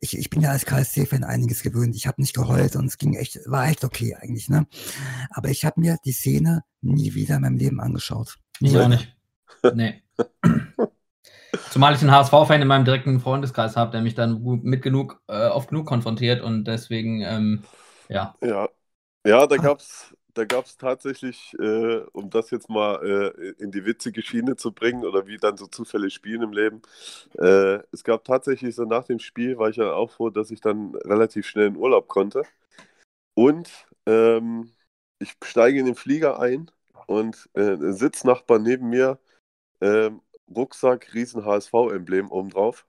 ich, 0.01 0.19
ich 0.19 0.31
bin 0.31 0.43
ja 0.43 0.51
als 0.51 0.67
KSC-Fan 0.67 1.25
einiges 1.25 1.63
gewöhnt. 1.63 1.97
Ich 1.97 2.07
habe 2.07 2.21
nicht 2.21 2.35
geheult 2.35 2.77
und 2.77 2.87
es 2.87 2.99
ging 2.99 3.15
echt, 3.15 3.41
war 3.47 3.67
echt 3.67 3.85
okay 3.85 4.15
eigentlich, 4.15 4.49
ne? 4.49 4.67
Aber 5.31 5.49
ich 5.49 5.65
habe 5.65 5.81
mir 5.81 5.97
die 6.05 6.13
Szene 6.13 6.63
nie 6.83 7.15
wieder 7.15 7.37
in 7.37 7.43
meinem 7.43 7.57
Leben 7.57 7.81
angeschaut. 7.81 8.37
Ich 8.61 8.77
auch 8.77 8.89
nicht. 8.89 9.17
Nee. 9.75 10.03
Zumal 11.77 11.95
ich 11.95 12.01
einen 12.01 12.11
HSV-Fan 12.11 12.63
in 12.63 12.69
meinem 12.69 12.87
direkten 12.87 13.21
Freundeskreis 13.21 13.77
habe, 13.77 13.91
der 13.91 14.01
mich 14.01 14.15
dann 14.15 14.43
mit 14.63 14.81
genug, 14.81 15.21
äh, 15.29 15.49
oft 15.49 15.69
genug 15.69 15.87
konfrontiert 15.87 16.41
und 16.41 16.65
deswegen, 16.65 17.21
ähm, 17.21 17.65
ja. 18.09 18.35
Ja, 18.41 18.71
ja 19.27 19.47
da 19.47 19.59
gab 19.59 19.81
es 19.81 20.15
da 20.33 20.47
gab's 20.47 20.79
tatsächlich, 20.79 21.55
äh, 21.61 21.99
um 22.15 22.31
das 22.31 22.51
jetzt 22.51 22.71
mal 22.71 23.35
äh, 23.37 23.63
in 23.63 23.73
die 23.73 23.85
witzige 23.85 24.23
Schiene 24.23 24.57
zu 24.57 24.73
bringen 24.73 25.05
oder 25.05 25.27
wie 25.27 25.37
dann 25.37 25.59
so 25.59 25.67
Zufälle 25.67 26.09
spielen 26.09 26.41
im 26.41 26.53
Leben, 26.55 26.81
äh, 27.39 27.81
es 27.93 28.03
gab 28.05 28.25
tatsächlich 28.25 28.75
so 28.75 28.85
nach 28.85 29.05
dem 29.05 29.19
Spiel, 29.19 29.59
war 29.59 29.69
ich 29.69 29.77
ja 29.77 29.93
auch 29.93 30.13
froh, 30.13 30.31
dass 30.31 30.51
ich 30.51 30.63
dann 30.63 30.95
relativ 31.05 31.47
schnell 31.47 31.67
in 31.67 31.77
Urlaub 31.77 32.09
konnte. 32.09 32.45
Und 33.35 33.69
ähm, 34.07 34.71
ich 35.19 35.35
steige 35.45 35.79
in 35.81 35.85
den 35.85 35.95
Flieger 35.95 36.41
ein 36.41 36.71
und 37.07 37.51
äh, 37.53 37.73
ein 37.75 37.93
Sitznachbar 37.93 38.61
neben 38.61 38.89
mir 38.89 39.19
ähm, 39.81 40.23
Rucksack, 40.55 41.13
riesen 41.15 41.45
HSV-Emblem 41.45 42.31
obendrauf. 42.31 42.87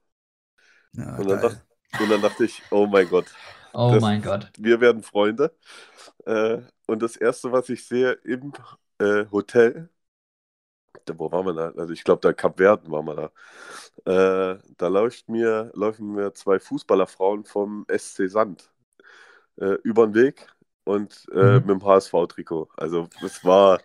Ja, 0.93 1.15
und, 1.17 1.27
dann 1.29 1.41
dacht, 1.41 1.65
und, 1.99 2.09
dann 2.09 2.21
dachte 2.21 2.45
ich, 2.45 2.61
oh 2.71 2.87
mein 2.87 3.09
Gott. 3.09 3.25
Oh 3.73 3.91
das, 3.93 4.01
mein 4.01 4.21
Gott. 4.21 4.51
Wir 4.57 4.81
werden 4.81 5.03
Freunde. 5.03 5.55
Äh, 6.25 6.61
und 6.87 7.01
das 7.01 7.15
Erste, 7.15 7.51
was 7.51 7.69
ich 7.69 7.85
sehe 7.85 8.13
im 8.23 8.53
äh, 8.99 9.25
Hotel, 9.31 9.89
wo 11.15 11.31
waren 11.31 11.45
wir 11.45 11.53
da? 11.53 11.71
Also 11.79 11.93
ich 11.93 12.03
glaube, 12.03 12.21
da 12.21 12.33
Kap 12.33 12.57
Verden 12.57 12.91
waren 12.91 13.05
wir 13.05 13.31
da. 14.05 14.53
Äh, 14.53 14.59
da 14.77 14.87
läuft 14.87 15.29
mir, 15.29 15.71
laufen 15.73 16.13
mir 16.13 16.33
zwei 16.33 16.59
Fußballerfrauen 16.59 17.45
vom 17.45 17.85
SC 17.87 18.29
Sand 18.29 18.71
äh, 19.57 19.77
über 19.83 20.07
den 20.07 20.15
Weg 20.15 20.47
und 20.87 21.27
äh, 21.33 21.37
mhm. 21.37 21.53
mit 21.53 21.69
dem 21.69 21.85
HSV-Trikot. 21.85 22.69
Also 22.77 23.07
es 23.23 23.43
war, 23.43 23.79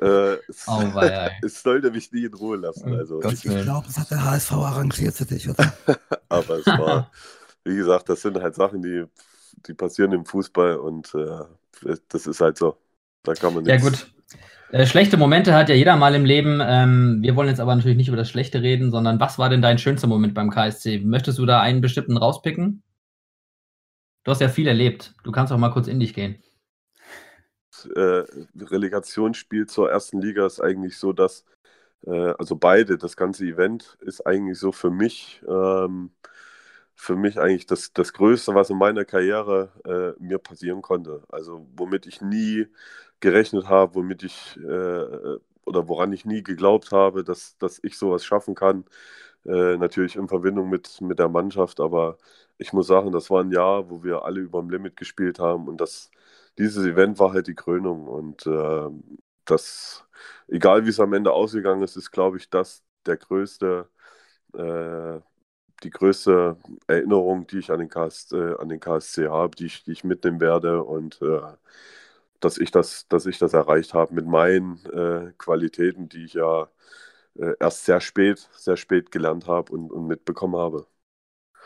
äh, 0.00 0.34
es, 0.48 0.66
oh, 0.66 0.82
es, 1.42 1.62
sollte 1.62 1.90
mich 1.90 2.12
nie 2.12 2.24
in 2.24 2.34
Ruhe 2.34 2.56
lassen. 2.56 2.94
Also, 2.94 3.22
ich 3.22 3.42
glaube, 3.42 3.86
das 3.86 3.98
hat 3.98 4.10
der 4.10 4.24
HSV 4.24 4.52
arrangiert 4.52 5.14
für 5.14 5.24
dich, 5.24 5.48
oder? 5.48 5.72
Aber 6.28 6.58
es 6.58 6.66
war, 6.66 7.10
wie 7.64 7.76
gesagt, 7.76 8.08
das 8.08 8.22
sind 8.22 8.40
halt 8.40 8.54
Sachen, 8.54 8.82
die, 8.82 9.04
die 9.66 9.74
passieren 9.74 10.12
im 10.12 10.24
Fußball 10.24 10.76
und 10.76 11.12
äh, 11.14 11.96
das 12.08 12.26
ist 12.26 12.40
halt 12.40 12.56
so. 12.56 12.76
Da 13.24 13.34
kann 13.34 13.54
man 13.54 13.64
nichts. 13.64 13.82
Ja 13.82 13.90
gut. 13.90 14.12
Äh, 14.70 14.86
schlechte 14.86 15.16
Momente 15.16 15.54
hat 15.54 15.68
ja 15.68 15.74
jeder 15.74 15.96
mal 15.96 16.14
im 16.14 16.24
Leben. 16.24 16.60
Ähm, 16.62 17.18
wir 17.20 17.34
wollen 17.36 17.48
jetzt 17.48 17.60
aber 17.60 17.74
natürlich 17.74 17.96
nicht 17.96 18.08
über 18.08 18.16
das 18.16 18.28
Schlechte 18.28 18.62
reden, 18.62 18.90
sondern 18.90 19.18
was 19.18 19.38
war 19.38 19.48
denn 19.48 19.62
dein 19.62 19.78
schönster 19.78 20.06
Moment 20.06 20.34
beim 20.34 20.50
KSC? 20.50 21.00
Möchtest 21.00 21.38
du 21.38 21.46
da 21.46 21.60
einen 21.60 21.80
bestimmten 21.80 22.16
rauspicken? 22.16 22.82
Du 24.28 24.32
hast 24.32 24.42
ja 24.42 24.50
viel 24.50 24.68
erlebt. 24.68 25.14
Du 25.24 25.32
kannst 25.32 25.54
auch 25.54 25.56
mal 25.56 25.70
kurz 25.70 25.86
in 25.86 26.00
dich 26.00 26.12
gehen. 26.12 26.42
Äh, 27.96 28.24
Relegationsspiel 28.60 29.64
zur 29.66 29.90
ersten 29.90 30.20
Liga 30.20 30.44
ist 30.44 30.60
eigentlich 30.60 30.98
so 30.98 31.14
das, 31.14 31.46
äh, 32.06 32.34
also 32.38 32.54
beide, 32.54 32.98
das 32.98 33.16
ganze 33.16 33.46
Event 33.46 33.96
ist 34.02 34.26
eigentlich 34.26 34.58
so 34.58 34.70
für 34.70 34.90
mich, 34.90 35.42
ähm, 35.48 36.10
für 36.94 37.16
mich 37.16 37.40
eigentlich 37.40 37.64
das, 37.64 37.94
das 37.94 38.12
Größte, 38.12 38.54
was 38.54 38.68
in 38.68 38.76
meiner 38.76 39.06
Karriere 39.06 39.72
äh, 40.18 40.22
mir 40.22 40.38
passieren 40.38 40.82
konnte. 40.82 41.22
Also 41.30 41.66
womit 41.74 42.06
ich 42.06 42.20
nie 42.20 42.66
gerechnet 43.20 43.66
habe, 43.70 43.94
womit 43.94 44.24
ich 44.24 44.58
äh, 44.58 45.38
oder 45.64 45.88
woran 45.88 46.12
ich 46.12 46.26
nie 46.26 46.42
geglaubt 46.42 46.92
habe, 46.92 47.24
dass, 47.24 47.56
dass 47.58 47.80
ich 47.82 47.96
sowas 47.96 48.26
schaffen 48.26 48.54
kann. 48.54 48.84
Äh, 49.48 49.78
natürlich 49.78 50.16
in 50.16 50.28
Verbindung 50.28 50.70
mit, 50.70 51.00
mit 51.00 51.18
der 51.18 51.28
Mannschaft, 51.30 51.80
aber 51.80 52.18
ich 52.58 52.72
muss 52.74 52.86
sagen, 52.88 53.12
das 53.12 53.30
war 53.30 53.42
ein 53.42 53.52
Jahr, 53.52 53.90
wo 53.90 54.04
wir 54.04 54.24
alle 54.24 54.40
über 54.40 54.60
dem 54.60 54.70
Limit 54.70 54.96
gespielt 54.96 55.38
haben 55.40 55.68
und 55.68 55.80
das, 55.80 56.10
dieses 56.58 56.84
Event 56.86 57.18
war 57.18 57.32
halt 57.32 57.46
die 57.48 57.54
Krönung 57.56 58.08
und 58.08 58.46
äh, 58.46 58.90
das, 59.46 60.06
egal 60.48 60.84
wie 60.84 60.90
es 60.90 61.00
am 61.00 61.14
Ende 61.14 61.32
ausgegangen 61.32 61.82
ist, 61.82 61.96
ist, 61.96 62.10
glaube 62.10 62.36
ich, 62.38 62.50
das 62.50 62.84
der 63.06 63.16
größte, 63.16 63.88
äh, 64.54 65.20
die 65.84 65.90
größte 65.90 66.56
Erinnerung, 66.88 67.46
die 67.48 67.58
ich 67.60 67.70
an 67.72 67.80
den, 67.80 67.88
KS, 67.90 68.32
äh, 68.32 68.54
an 68.58 68.68
den 68.70 68.80
KSC 68.80 69.28
habe, 69.28 69.56
die 69.56 69.66
ich, 69.66 69.84
die 69.84 69.92
ich 69.92 70.04
mitnehmen 70.04 70.40
werde 70.40 70.82
und 70.84 71.22
äh, 71.22 71.40
dass 72.40 72.58
ich 72.58 72.70
das, 72.70 73.08
dass 73.08 73.26
ich 73.26 73.38
das 73.38 73.52
erreicht 73.54 73.94
habe 73.94 74.14
mit 74.14 74.26
meinen 74.26 74.78
äh, 74.86 75.32
Qualitäten, 75.38 76.08
die 76.08 76.24
ich 76.24 76.34
ja 76.34 76.68
äh, 77.38 77.54
erst 77.60 77.84
sehr 77.84 78.00
spät, 78.00 78.48
sehr 78.52 78.76
spät 78.76 79.10
gelernt 79.10 79.46
habe 79.46 79.72
und, 79.72 79.90
und 79.90 80.06
mitbekommen 80.06 80.56
habe. 80.56 80.86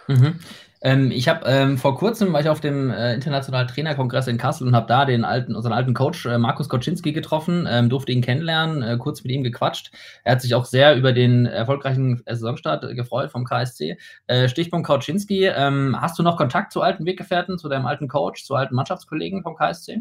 Mhm. 0.09 0.41
Ähm, 0.81 1.11
ich 1.13 1.29
habe 1.29 1.47
ähm, 1.47 1.79
vor 1.79 1.97
kurzem 1.97 2.33
war 2.33 2.41
ich 2.41 2.49
auf 2.49 2.61
dem 2.61 2.91
äh, 2.91 3.15
internationalen 3.15 3.69
Trainerkongress 3.69 4.27
in 4.27 4.37
Kassel 4.37 4.67
und 4.67 4.75
habe 4.75 4.89
da 4.89 5.05
den 5.05 5.25
alten, 5.25 5.55
unseren 5.55 5.73
alten 5.73 5.95
Coach 5.95 6.27
äh, 6.27 6.39
Markus 6.39 6.69
Koczynski 6.69 7.13
getroffen, 7.13 7.69
ähm, 7.71 7.89
durfte 7.89 8.11
ihn 8.11 8.21
kennenlernen, 8.21 8.83
äh, 8.83 8.97
kurz 8.99 9.23
mit 9.23 9.33
ihm 9.33 9.45
gequatscht. 9.45 9.93
Er 10.25 10.33
hat 10.33 10.43
sich 10.43 10.55
auch 10.57 10.65
sehr 10.65 10.97
über 10.97 11.13
den 11.13 11.47
erfolgreichen 11.47 12.21
Saisonstart 12.27 12.97
gefreut 12.97 13.31
vom 13.31 13.45
KSC. 13.45 13.97
Äh, 14.27 14.49
Stichpunkt 14.49 14.87
Koczynski, 14.87 15.47
ähm, 15.47 15.97
hast 16.01 16.19
du 16.19 16.25
noch 16.25 16.37
Kontakt 16.37 16.73
zu 16.73 16.83
alten 16.83 17.07
Weggefährten, 17.07 17.59
zu 17.59 17.69
deinem 17.69 17.87
alten 17.87 18.09
Coach, 18.09 18.45
zu 18.45 18.57
alten 18.57 18.75
Mannschaftskollegen 18.75 19.43
vom 19.45 19.55
KSC? 19.55 20.01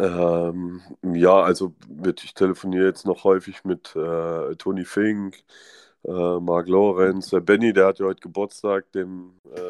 Ähm, 0.00 0.80
ja, 1.02 1.40
also 1.40 1.74
mit, 1.88 2.22
ich 2.22 2.34
telefoniere 2.34 2.86
jetzt 2.86 3.04
noch 3.04 3.24
häufig 3.24 3.64
mit 3.64 3.96
äh, 3.96 4.54
Toni 4.56 4.84
Fink, 4.84 5.42
äh, 6.04 6.40
Marc 6.40 6.68
Lorenz, 6.68 7.30
der 7.30 7.40
Benny, 7.40 7.72
der 7.72 7.86
hat 7.86 7.98
ja 7.98 8.06
heute 8.06 8.20
Geburtstag, 8.20 8.92
dem 8.92 9.32
äh, 9.54 9.60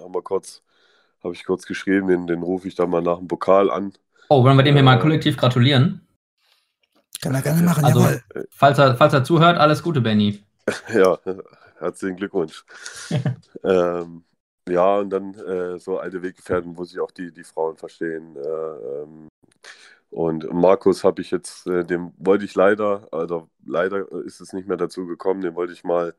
haben 0.00 0.14
wir 0.14 0.22
kurz, 0.22 0.62
habe 1.22 1.34
ich 1.34 1.44
kurz 1.44 1.66
geschrieben, 1.66 2.06
den, 2.06 2.26
den 2.26 2.42
rufe 2.42 2.68
ich 2.68 2.76
dann 2.76 2.90
mal 2.90 3.02
nach 3.02 3.18
dem 3.18 3.26
Pokal 3.26 3.70
an. 3.70 3.92
Oh, 4.28 4.44
wollen 4.44 4.56
wir 4.56 4.62
dem 4.62 4.74
hier 4.74 4.84
mal 4.84 4.98
äh, 4.98 5.00
kollektiv 5.00 5.36
gratulieren? 5.36 6.06
Kann 7.20 7.34
er 7.34 7.42
gerne 7.42 7.62
machen, 7.62 7.84
also, 7.84 8.00
jawohl. 8.00 8.22
Falls 8.50 8.78
er, 8.78 8.96
falls 8.96 9.14
er 9.14 9.24
zuhört, 9.24 9.58
alles 9.58 9.82
Gute, 9.82 10.00
Benny. 10.00 10.44
ja, 10.94 11.18
herzlichen 11.78 12.16
Glückwunsch. 12.16 12.64
ähm, 13.64 14.22
ja, 14.68 14.98
und 14.98 15.10
dann 15.10 15.34
äh, 15.34 15.78
so 15.78 15.98
alte 15.98 16.22
Weggefährten, 16.22 16.76
wo 16.76 16.84
sich 16.84 16.98
auch 17.00 17.10
die, 17.10 17.32
die 17.32 17.44
Frauen 17.44 17.76
verstehen. 17.76 18.36
Äh, 18.36 18.48
ähm, 18.48 19.28
und 20.10 20.52
Markus 20.52 21.04
habe 21.04 21.20
ich 21.22 21.30
jetzt, 21.30 21.66
äh, 21.66 21.84
dem 21.84 22.12
wollte 22.18 22.44
ich 22.44 22.54
leider, 22.54 23.08
also 23.12 23.48
leider 23.64 24.10
ist 24.24 24.40
es 24.40 24.52
nicht 24.52 24.68
mehr 24.68 24.76
dazu 24.76 25.06
gekommen, 25.06 25.40
den 25.40 25.54
wollte 25.54 25.72
ich 25.72 25.84
mal 25.84 26.14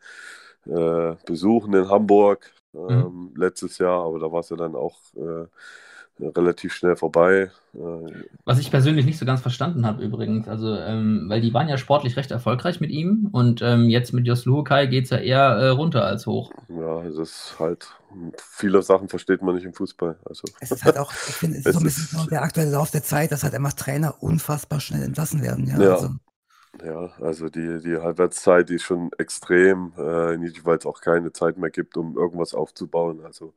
äh, 0.65 1.15
besuchen 1.25 1.73
in 1.73 1.89
Hamburg 1.89 2.51
mhm. 2.73 2.89
ähm, 2.89 2.99
mhm. 2.99 3.33
letztes 3.35 3.77
Jahr, 3.77 4.05
aber 4.05 4.19
da 4.19 4.31
war 4.31 4.41
es 4.41 4.49
ja 4.49 4.57
dann 4.57 4.75
auch 4.75 4.97
äh, 5.15 5.47
relativ 6.19 6.73
schnell 6.73 6.95
vorbei. 6.95 7.51
Was 8.45 8.59
ich 8.59 8.71
persönlich 8.71 9.05
nicht 9.05 9.19
so 9.19 9.25
ganz 9.25 9.41
verstanden 9.41 9.85
habe 9.85 10.03
übrigens, 10.03 10.47
also 10.47 10.75
ähm, 10.75 11.25
weil 11.27 11.41
die 11.41 11.53
waren 11.53 11.69
ja 11.69 11.77
sportlich 11.77 12.17
recht 12.17 12.31
erfolgreich 12.31 12.79
mit 12.79 12.89
ihm 12.89 13.29
und 13.31 13.61
ähm, 13.61 13.89
jetzt 13.89 14.13
mit 14.13 14.25
Jos 14.25 14.45
Luhukai 14.45 14.87
geht 14.87 15.05
es 15.05 15.09
ja 15.11 15.17
eher 15.17 15.41
äh, 15.41 15.69
runter 15.69 16.03
als 16.05 16.25
hoch. 16.25 16.51
Ja, 16.69 17.03
es 17.03 17.17
ist 17.17 17.55
halt, 17.59 17.87
viele 18.37 18.81
Sachen 18.81 19.09
versteht 19.09 19.43
man 19.43 19.55
nicht 19.55 19.65
im 19.65 19.73
Fußball. 19.73 20.17
Also. 20.25 20.43
Es 20.59 20.71
ist 20.71 20.83
halt 20.83 20.97
auch, 20.97 21.11
ich 21.11 21.35
finde, 21.35 21.59
es 21.59 21.65
ist 21.65 21.73
so 21.73 21.79
ein 21.79 21.83
bisschen 21.83 22.19
so 22.19 22.29
der 22.29 22.41
aktuelle 22.41 22.71
Lauf 22.71 22.89
der 22.89 23.03
Zeit, 23.03 23.31
dass 23.31 23.43
halt 23.43 23.53
einfach 23.53 23.73
Trainer 23.73 24.15
unfassbar 24.21 24.79
schnell 24.79 25.03
entlassen 25.03 25.43
werden. 25.43 25.67
Ja, 25.67 25.81
ja. 25.81 25.93
Also. 25.93 26.09
Ja, 26.83 27.11
also 27.19 27.49
die, 27.49 27.79
die 27.81 27.97
Halbwertszeit 27.97 28.69
die 28.69 28.75
ist 28.75 28.83
schon 28.83 29.09
extrem, 29.17 29.93
äh, 29.97 30.37
weil 30.63 30.77
es 30.77 30.85
auch 30.85 31.01
keine 31.01 31.31
Zeit 31.33 31.57
mehr 31.57 31.71
gibt, 31.71 31.97
um 31.97 32.15
irgendwas 32.17 32.53
aufzubauen. 32.53 33.21
Also 33.25 33.53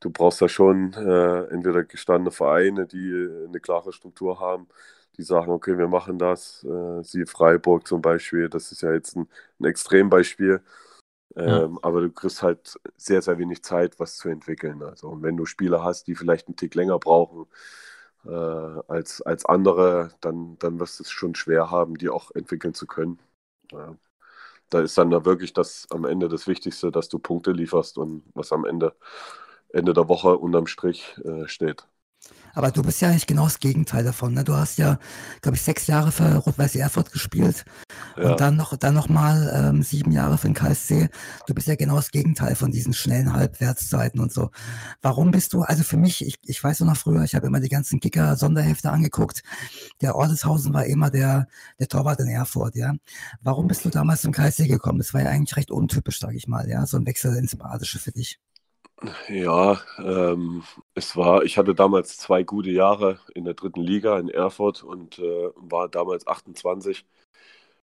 du 0.00 0.10
brauchst 0.10 0.42
da 0.42 0.48
schon 0.48 0.92
äh, 0.94 1.44
entweder 1.46 1.84
gestandene 1.84 2.32
Vereine, 2.32 2.86
die 2.86 3.28
eine 3.48 3.60
klare 3.60 3.92
Struktur 3.92 4.40
haben, 4.40 4.68
die 5.16 5.22
sagen, 5.22 5.52
okay, 5.52 5.78
wir 5.78 5.88
machen 5.88 6.18
das. 6.18 6.64
Äh, 6.64 7.02
sie 7.04 7.26
Freiburg 7.26 7.86
zum 7.86 8.02
Beispiel, 8.02 8.48
das 8.48 8.72
ist 8.72 8.82
ja 8.82 8.92
jetzt 8.92 9.16
ein, 9.16 9.28
ein 9.60 9.64
Extrembeispiel. 9.66 10.62
Ähm, 11.36 11.46
ja. 11.46 11.78
Aber 11.82 12.00
du 12.02 12.10
kriegst 12.10 12.42
halt 12.42 12.78
sehr, 12.96 13.22
sehr 13.22 13.38
wenig 13.38 13.62
Zeit, 13.62 14.00
was 14.00 14.16
zu 14.16 14.28
entwickeln. 14.28 14.82
Also 14.82 15.16
wenn 15.22 15.36
du 15.36 15.46
Spieler 15.46 15.84
hast, 15.84 16.06
die 16.08 16.16
vielleicht 16.16 16.48
einen 16.48 16.56
Tick 16.56 16.74
länger 16.74 16.98
brauchen, 16.98 17.46
äh, 18.24 18.30
als, 18.88 19.22
als 19.22 19.44
andere, 19.46 20.12
dann, 20.20 20.58
dann 20.58 20.78
wirst 20.80 20.98
du 21.00 21.04
es 21.04 21.10
schon 21.10 21.34
schwer 21.34 21.70
haben, 21.70 21.96
die 21.96 22.08
auch 22.10 22.30
entwickeln 22.32 22.74
zu 22.74 22.86
können. 22.86 23.18
Ja. 23.72 23.96
Da 24.70 24.80
ist 24.82 24.98
dann 24.98 25.10
da 25.10 25.24
wirklich 25.24 25.52
das 25.54 25.86
am 25.90 26.04
Ende 26.06 26.28
das 26.28 26.46
Wichtigste, 26.48 26.92
dass 26.92 27.08
du 27.08 27.18
Punkte 27.18 27.52
lieferst 27.52 27.98
und 27.98 28.24
was 28.34 28.52
am 28.52 28.64
Ende, 28.66 28.96
Ende 29.70 29.94
der 29.94 30.08
Woche 30.08 30.38
unterm 30.38 30.66
Strich 30.66 31.18
äh, 31.24 31.48
steht. 31.48 31.86
Aber 32.54 32.70
du 32.70 32.82
bist 32.82 33.00
ja 33.00 33.08
eigentlich 33.08 33.26
genau 33.26 33.44
das 33.44 33.60
Gegenteil 33.60 34.04
davon. 34.04 34.34
Ne? 34.34 34.44
Du 34.44 34.54
hast 34.54 34.78
ja, 34.78 34.98
glaube 35.42 35.56
ich, 35.56 35.62
sechs 35.62 35.86
Jahre 35.86 36.12
für 36.12 36.36
Rot-Weiß 36.36 36.76
Erfurt 36.76 37.12
gespielt 37.12 37.64
ja. 38.16 38.30
und 38.30 38.40
dann 38.40 38.56
noch, 38.56 38.76
dann 38.76 38.94
noch 38.94 39.08
mal 39.08 39.52
ähm, 39.54 39.82
sieben 39.82 40.12
Jahre 40.12 40.38
für 40.38 40.48
den 40.48 40.54
KSC. 40.54 41.08
Du 41.46 41.54
bist 41.54 41.68
ja 41.68 41.76
genau 41.76 41.96
das 41.96 42.10
Gegenteil 42.10 42.54
von 42.54 42.70
diesen 42.70 42.92
schnellen 42.92 43.32
Halbwertszeiten 43.32 44.20
und 44.20 44.32
so. 44.32 44.50
Warum 45.02 45.30
bist 45.30 45.52
du, 45.52 45.62
also 45.62 45.82
für 45.82 45.96
mich, 45.96 46.24
ich, 46.24 46.38
ich 46.44 46.62
weiß 46.62 46.80
noch 46.80 46.96
früher, 46.96 47.22
ich 47.24 47.34
habe 47.34 47.46
immer 47.46 47.60
die 47.60 47.68
ganzen 47.68 48.00
Kicker-Sonderhefte 48.00 48.90
angeguckt. 48.90 49.42
Der 50.00 50.16
Ordeshausen 50.16 50.72
war 50.74 50.86
immer 50.86 51.10
der, 51.10 51.46
der 51.78 51.88
Torwart 51.88 52.20
in 52.20 52.28
Erfurt, 52.28 52.76
ja. 52.76 52.94
Warum 53.42 53.68
bist 53.68 53.84
du 53.84 53.90
damals 53.90 54.22
zum 54.22 54.32
KSC 54.32 54.66
gekommen? 54.66 54.98
Das 54.98 55.14
war 55.14 55.22
ja 55.22 55.30
eigentlich 55.30 55.56
recht 55.56 55.70
untypisch, 55.70 56.20
sage 56.20 56.36
ich 56.36 56.48
mal, 56.48 56.68
ja. 56.68 56.86
So 56.86 56.96
ein 56.96 57.06
Wechsel 57.06 57.36
ins 57.36 57.56
Badische 57.56 57.98
für 57.98 58.12
dich. 58.12 58.38
Ja, 59.28 59.80
ähm, 59.98 60.62
es 60.94 61.16
war, 61.16 61.42
ich 61.44 61.56
hatte 61.56 61.74
damals 61.74 62.18
zwei 62.18 62.42
gute 62.42 62.70
Jahre 62.70 63.18
in 63.34 63.44
der 63.44 63.54
dritten 63.54 63.80
Liga 63.80 64.18
in 64.18 64.28
Erfurt 64.28 64.82
und 64.82 65.18
äh, 65.18 65.48
war 65.56 65.88
damals 65.88 66.26
28 66.26 67.06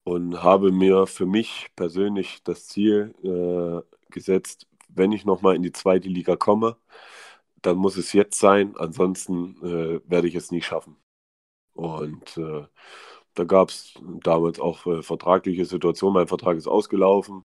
und 0.04 0.42
habe 0.42 0.72
mir 0.72 1.06
für 1.06 1.26
mich 1.26 1.68
persönlich 1.76 2.42
das 2.44 2.66
Ziel 2.68 3.14
äh, 3.24 4.12
gesetzt, 4.12 4.68
wenn 4.88 5.12
ich 5.12 5.24
nochmal 5.26 5.56
in 5.56 5.62
die 5.62 5.72
zweite 5.72 6.08
Liga 6.08 6.36
komme, 6.36 6.76
dann 7.62 7.76
muss 7.78 7.96
es 7.96 8.12
jetzt 8.12 8.38
sein, 8.40 8.76
ansonsten 8.76 9.56
äh, 9.64 10.00
werde 10.10 10.28
ich 10.28 10.34
es 10.36 10.50
nie 10.52 10.62
schaffen. 10.62 10.96
Und 11.74 12.36
äh, 12.38 12.66
da 13.34 13.44
gab 13.44 13.70
es 13.70 13.94
damals 14.22 14.60
auch 14.60 14.86
äh, 14.86 15.02
vertragliche 15.02 15.64
Situationen, 15.66 16.14
mein 16.14 16.28
Vertrag 16.28 16.56
ist 16.58 16.68
ausgelaufen 16.68 17.44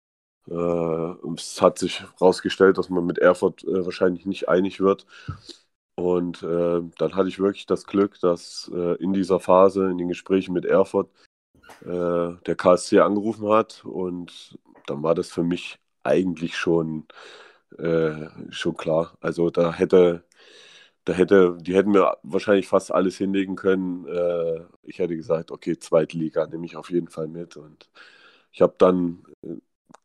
es 0.47 1.62
hat 1.62 1.79
sich 1.79 2.01
herausgestellt, 2.01 2.77
dass 2.77 2.89
man 2.89 3.05
mit 3.05 3.17
Erfurt 3.17 3.63
äh, 3.63 3.85
wahrscheinlich 3.85 4.25
nicht 4.25 4.50
einig 4.50 4.79
wird. 4.79 5.05
Und 5.95 6.43
äh, 6.43 6.81
dann 6.97 7.15
hatte 7.15 7.29
ich 7.29 7.39
wirklich 7.39 7.65
das 7.65 7.85
Glück, 7.85 8.19
dass 8.19 8.71
äh, 8.73 8.95
in 9.01 9.13
dieser 9.13 9.39
Phase, 9.39 9.89
in 9.89 9.97
den 9.97 10.09
Gesprächen 10.09 10.53
mit 10.53 10.65
Erfurt, 10.65 11.09
äh, 11.85 12.33
der 12.45 12.55
KSC 12.57 13.00
angerufen 13.01 13.50
hat. 13.50 13.85
Und 13.85 14.57
dann 14.88 15.03
war 15.03 15.15
das 15.15 15.31
für 15.31 15.43
mich 15.43 15.79
eigentlich 16.03 16.57
schon, 16.57 17.07
äh, 17.79 18.27
schon 18.51 18.77
klar. 18.77 19.17
Also 19.21 19.50
da 19.51 19.73
hätte, 19.73 20.25
da 21.05 21.13
hätte, 21.13 21.57
die 21.62 21.75
hätten 21.75 21.91
mir 21.91 22.17
wahrscheinlich 22.23 22.67
fast 22.67 22.91
alles 22.93 23.17
hinlegen 23.17 23.55
können. 23.55 24.07
ich 24.83 25.00
hätte 25.00 25.15
gesagt, 25.17 25.51
okay, 25.51 25.77
zweite 25.79 26.17
Liga 26.17 26.47
nehme 26.47 26.65
ich 26.65 26.77
auf 26.77 26.91
jeden 26.91 27.09
Fall 27.09 27.27
mit. 27.27 27.57
Und 27.57 27.89
ich 28.51 28.62
habe 28.62 28.75
dann 28.77 29.23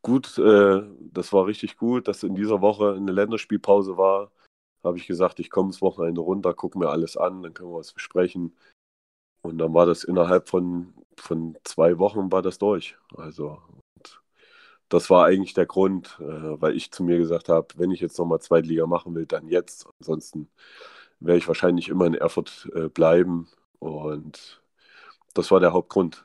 gut, 0.02 0.38
äh, 0.38 0.82
das 1.12 1.32
war 1.32 1.46
richtig 1.46 1.76
gut, 1.76 2.08
dass 2.08 2.22
in 2.22 2.34
dieser 2.34 2.60
Woche 2.60 2.94
eine 2.94 3.12
Länderspielpause 3.12 3.96
war. 3.96 4.32
Habe 4.84 4.98
ich 4.98 5.06
gesagt, 5.06 5.40
ich 5.40 5.50
komme 5.50 5.70
das 5.70 5.82
Wochenende 5.82 6.20
runter, 6.20 6.54
gucke 6.54 6.78
mir 6.78 6.88
alles 6.88 7.16
an, 7.16 7.42
dann 7.42 7.54
können 7.54 7.70
wir 7.70 7.78
was 7.78 7.92
besprechen. 7.92 8.56
Und 9.42 9.58
dann 9.58 9.74
war 9.74 9.86
das 9.86 10.04
innerhalb 10.04 10.48
von, 10.48 10.94
von 11.16 11.56
zwei 11.64 11.98
Wochen 11.98 12.32
war 12.32 12.42
das 12.42 12.58
durch. 12.58 12.96
Also 13.16 13.58
das 14.88 15.10
war 15.10 15.26
eigentlich 15.26 15.54
der 15.54 15.66
Grund, 15.66 16.18
äh, 16.20 16.60
weil 16.60 16.76
ich 16.76 16.90
zu 16.92 17.02
mir 17.02 17.18
gesagt 17.18 17.48
habe, 17.48 17.68
wenn 17.76 17.90
ich 17.90 18.00
jetzt 18.00 18.18
nochmal 18.18 18.40
Zweitliga 18.40 18.86
machen 18.86 19.14
will, 19.14 19.26
dann 19.26 19.48
jetzt. 19.48 19.86
Ansonsten 20.00 20.48
werde 21.20 21.38
ich 21.38 21.48
wahrscheinlich 21.48 21.88
immer 21.88 22.06
in 22.06 22.14
Erfurt 22.14 22.70
äh, 22.74 22.88
bleiben. 22.88 23.48
Und 23.80 24.62
das 25.34 25.50
war 25.50 25.60
der 25.60 25.72
Hauptgrund. 25.72 26.24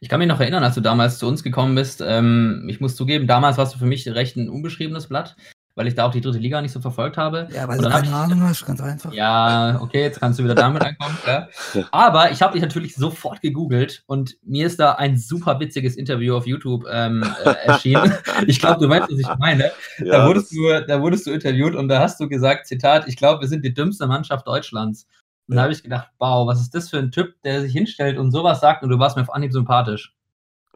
Ich 0.00 0.08
kann 0.08 0.18
mich 0.18 0.28
noch 0.28 0.40
erinnern, 0.40 0.64
als 0.64 0.74
du 0.74 0.80
damals 0.80 1.18
zu 1.18 1.26
uns 1.26 1.42
gekommen 1.42 1.74
bist. 1.74 2.02
Ähm, 2.06 2.66
ich 2.68 2.80
muss 2.80 2.96
zugeben, 2.96 3.26
damals 3.26 3.58
warst 3.58 3.74
du 3.74 3.78
für 3.78 3.86
mich 3.86 4.08
recht 4.08 4.36
ein 4.36 4.48
unbeschriebenes 4.48 5.06
Blatt. 5.08 5.36
weil 5.78 5.86
ich 5.86 5.94
da 5.94 6.06
auch 6.06 6.10
die 6.10 6.22
dritte 6.22 6.38
Liga 6.38 6.62
nicht 6.62 6.72
so 6.72 6.80
verfolgt 6.80 7.18
habe. 7.18 7.48
Ja, 7.54 7.68
weil 7.68 7.76
du 7.76 7.90
keine 7.90 8.10
Ahnung 8.14 8.40
hast, 8.40 8.64
ganz 8.64 8.80
einfach. 8.80 9.12
Ja, 9.12 9.78
okay, 9.82 10.00
jetzt 10.00 10.18
kannst 10.20 10.38
du 10.38 10.44
wieder 10.44 10.54
damit 10.54 10.80
ankommen. 10.82 11.18
Ja. 11.26 11.48
Aber 11.92 12.30
ich 12.30 12.40
habe 12.40 12.54
dich 12.54 12.62
natürlich 12.62 12.94
sofort 12.94 13.42
gegoogelt 13.42 14.02
und 14.06 14.36
mir 14.42 14.66
ist 14.66 14.80
da 14.80 14.92
ein 14.92 15.18
super 15.18 15.60
witziges 15.60 15.96
Interview 15.96 16.34
auf 16.34 16.46
YouTube 16.46 16.86
ähm, 16.90 17.22
äh, 17.44 17.50
erschienen. 17.66 18.14
Ich 18.46 18.58
glaube, 18.58 18.80
du 18.80 18.88
weißt, 18.88 19.10
was 19.10 19.18
ich 19.18 19.28
meine. 19.38 19.70
Da 19.98 20.04
Ja, 20.06 20.26
wurdest, 20.26 20.50
du, 20.52 20.84
da 20.86 21.02
wurdest 21.02 21.26
du 21.26 21.32
interviewt 21.32 21.74
und 21.74 21.88
da 21.88 22.00
hast 22.00 22.18
du 22.20 22.26
gesagt, 22.28 22.66
Zitat, 22.66 23.06
ich 23.06 23.16
glaube, 23.16 23.42
wir 23.42 23.48
sind 23.48 23.62
die 23.62 23.74
dümmste 23.74 24.06
Mannschaft 24.06 24.46
Deutschlands. 24.46 25.06
Und 25.48 25.56
da 25.56 25.62
Ja. 25.62 25.64
habe 25.64 25.72
ich 25.72 25.82
gedacht, 25.82 26.10
wow, 26.18 26.46
was 26.48 26.60
ist 26.60 26.74
das 26.74 26.90
für 26.90 26.98
ein 26.98 27.12
Typ, 27.12 27.40
der 27.42 27.60
sich 27.62 27.72
hinstellt 27.72 28.18
und 28.18 28.32
sowas 28.32 28.60
sagt 28.60 28.82
und 28.82 28.90
du 28.90 28.98
warst 28.98 29.16
mir 29.16 29.22
auf 29.22 29.34
Anhieb 29.34 29.52
sympathisch. 29.52 30.14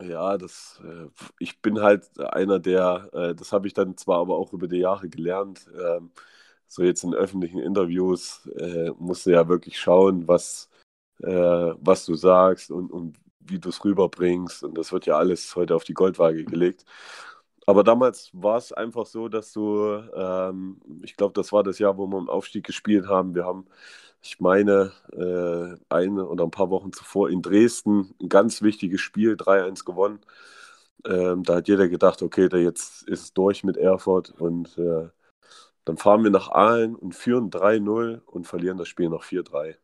ja, 0.01 0.39
das, 0.39 0.81
äh, 0.85 1.07
ich 1.39 1.61
bin 1.61 1.81
halt 1.81 2.09
einer, 2.21 2.59
der, 2.59 3.09
äh, 3.13 3.35
das 3.35 3.53
habe 3.53 3.67
ich 3.67 3.75
dann 3.75 3.97
zwar 3.97 4.19
aber 4.21 4.37
auch 4.37 4.53
über 4.53 4.67
die 4.69 4.79
Jahre 4.79 5.09
gelernt, 5.09 5.67
ähm, 5.79 6.11
so 6.67 6.83
jetzt 6.85 7.05
in 7.05 7.15
öffentlichen 7.15 7.59
Interviews 7.61 8.47
äh, 8.59 8.91
musst 8.99 9.27
du 9.27 9.31
ja 9.31 9.49
wirklich 9.49 9.79
schauen, 9.79 10.29
was, 10.29 10.71
was 11.21 12.07
du 12.07 12.15
sagst 12.15 12.71
und, 12.71 12.91
und 12.93 13.17
wie 13.41 13.59
du 13.59 13.69
es 13.71 13.85
rüberbringst. 13.85 14.65
Und 14.65 14.79
das 14.79 14.93
wird 14.93 15.07
ja 15.07 15.17
alles 15.19 15.55
heute 15.57 15.75
auf 15.75 15.85
die 15.85 15.95
Goldwaage 15.95 16.45
gelegt. 16.45 16.85
Aber 17.67 17.85
damals 17.85 18.31
war 18.33 18.57
es 18.59 18.73
einfach 18.73 19.07
so, 19.07 19.29
dass 19.29 19.53
du, 19.53 19.85
ähm, 20.15 20.81
ich 21.03 21.17
glaube, 21.17 21.35
das 21.35 21.53
war 21.53 21.63
das 21.63 21.79
Jahr, 21.79 21.97
wo 21.99 22.07
wir 22.07 22.19
im 22.19 22.29
Aufstieg 22.29 22.65
gespielt 22.67 23.07
haben. 23.09 23.35
Wir 23.35 23.45
haben, 23.45 23.67
ich 24.23 24.41
meine, 24.41 24.93
äh, 25.13 25.77
eine 25.89 26.27
oder 26.27 26.45
ein 26.45 26.51
paar 26.51 26.71
Wochen 26.71 26.93
zuvor 26.93 27.31
in 27.31 27.43
Dresden 27.43 28.15
ein 28.21 28.29
ganz 28.29 28.63
wichtiges 28.63 29.01
Spiel, 29.01 29.37
3-1 29.37 29.85
gewonnen. 29.85 30.21
Ähm, 31.07 31.43
da 31.45 31.57
hat 31.57 31.69
jeder 31.69 31.89
gedacht, 31.89 32.23
okay, 32.23 32.49
da 32.49 32.59
jetzt 32.59 33.03
ist 33.09 33.23
es 33.23 33.33
durch 33.33 33.65
mit 33.65 33.77
Erfurt. 33.77 34.31
Und 34.39 34.77
äh, 34.79 35.09
dann 35.85 35.97
fahren 35.97 36.25
wir 36.25 36.31
nach 36.31 36.51
Aalen 36.51 36.95
und 36.95 37.15
führen 37.15 37.51
3-0 37.51 38.21
und 38.27 38.47
verlieren 38.47 38.79
das 38.79 38.89
Spiel 38.89 39.09
noch 39.09 39.25
4-3. 39.25 39.77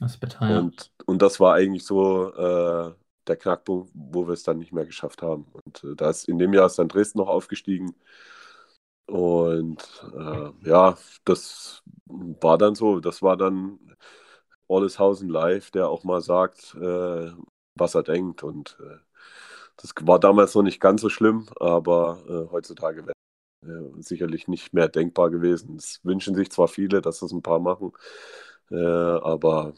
Das 0.00 0.12
ist 0.12 0.20
bitter, 0.20 0.48
ja. 0.48 0.58
Und, 0.60 0.92
und 1.06 1.22
das 1.22 1.40
war 1.40 1.54
eigentlich 1.54 1.84
so 1.84 2.32
äh, 2.34 2.94
der 3.26 3.36
Knackpunkt, 3.36 3.90
wo 3.94 4.26
wir 4.26 4.32
es 4.32 4.42
dann 4.44 4.58
nicht 4.58 4.72
mehr 4.72 4.86
geschafft 4.86 5.22
haben. 5.22 5.46
Und 5.52 5.84
äh, 5.84 5.94
da 5.96 6.10
ist, 6.10 6.28
in 6.28 6.38
dem 6.38 6.54
Jahr 6.54 6.66
ist 6.66 6.78
dann 6.78 6.88
Dresden 6.88 7.18
noch 7.18 7.28
aufgestiegen. 7.28 7.94
Und 9.08 9.78
äh, 10.14 10.68
ja, 10.68 10.96
das 11.24 11.82
war 12.06 12.58
dann 12.58 12.74
so. 12.74 13.00
Das 13.00 13.22
war 13.22 13.36
dann 13.36 13.78
Olleshausen 14.68 15.28
live, 15.28 15.70
der 15.72 15.88
auch 15.88 16.04
mal 16.04 16.20
sagt, 16.22 16.74
äh, 16.76 17.32
was 17.76 17.94
er 17.94 18.02
denkt. 18.04 18.42
Und 18.44 18.78
äh, 18.80 18.98
das 19.78 19.94
war 20.02 20.18
damals 20.20 20.54
noch 20.54 20.62
nicht 20.62 20.80
ganz 20.80 21.00
so 21.02 21.08
schlimm, 21.10 21.48
aber 21.60 22.22
äh, 22.28 22.52
heutzutage 22.52 23.06
wäre 23.06 23.14
äh, 23.98 24.02
sicherlich 24.02 24.48
nicht 24.48 24.72
mehr 24.74 24.88
denkbar 24.88 25.30
gewesen. 25.30 25.76
Es 25.76 26.00
wünschen 26.04 26.34
sich 26.34 26.50
zwar 26.50 26.68
viele, 26.68 27.00
dass 27.02 27.20
das 27.20 27.32
ein 27.32 27.42
paar 27.42 27.60
machen, 27.60 27.92
äh, 28.70 28.76
aber 28.76 29.74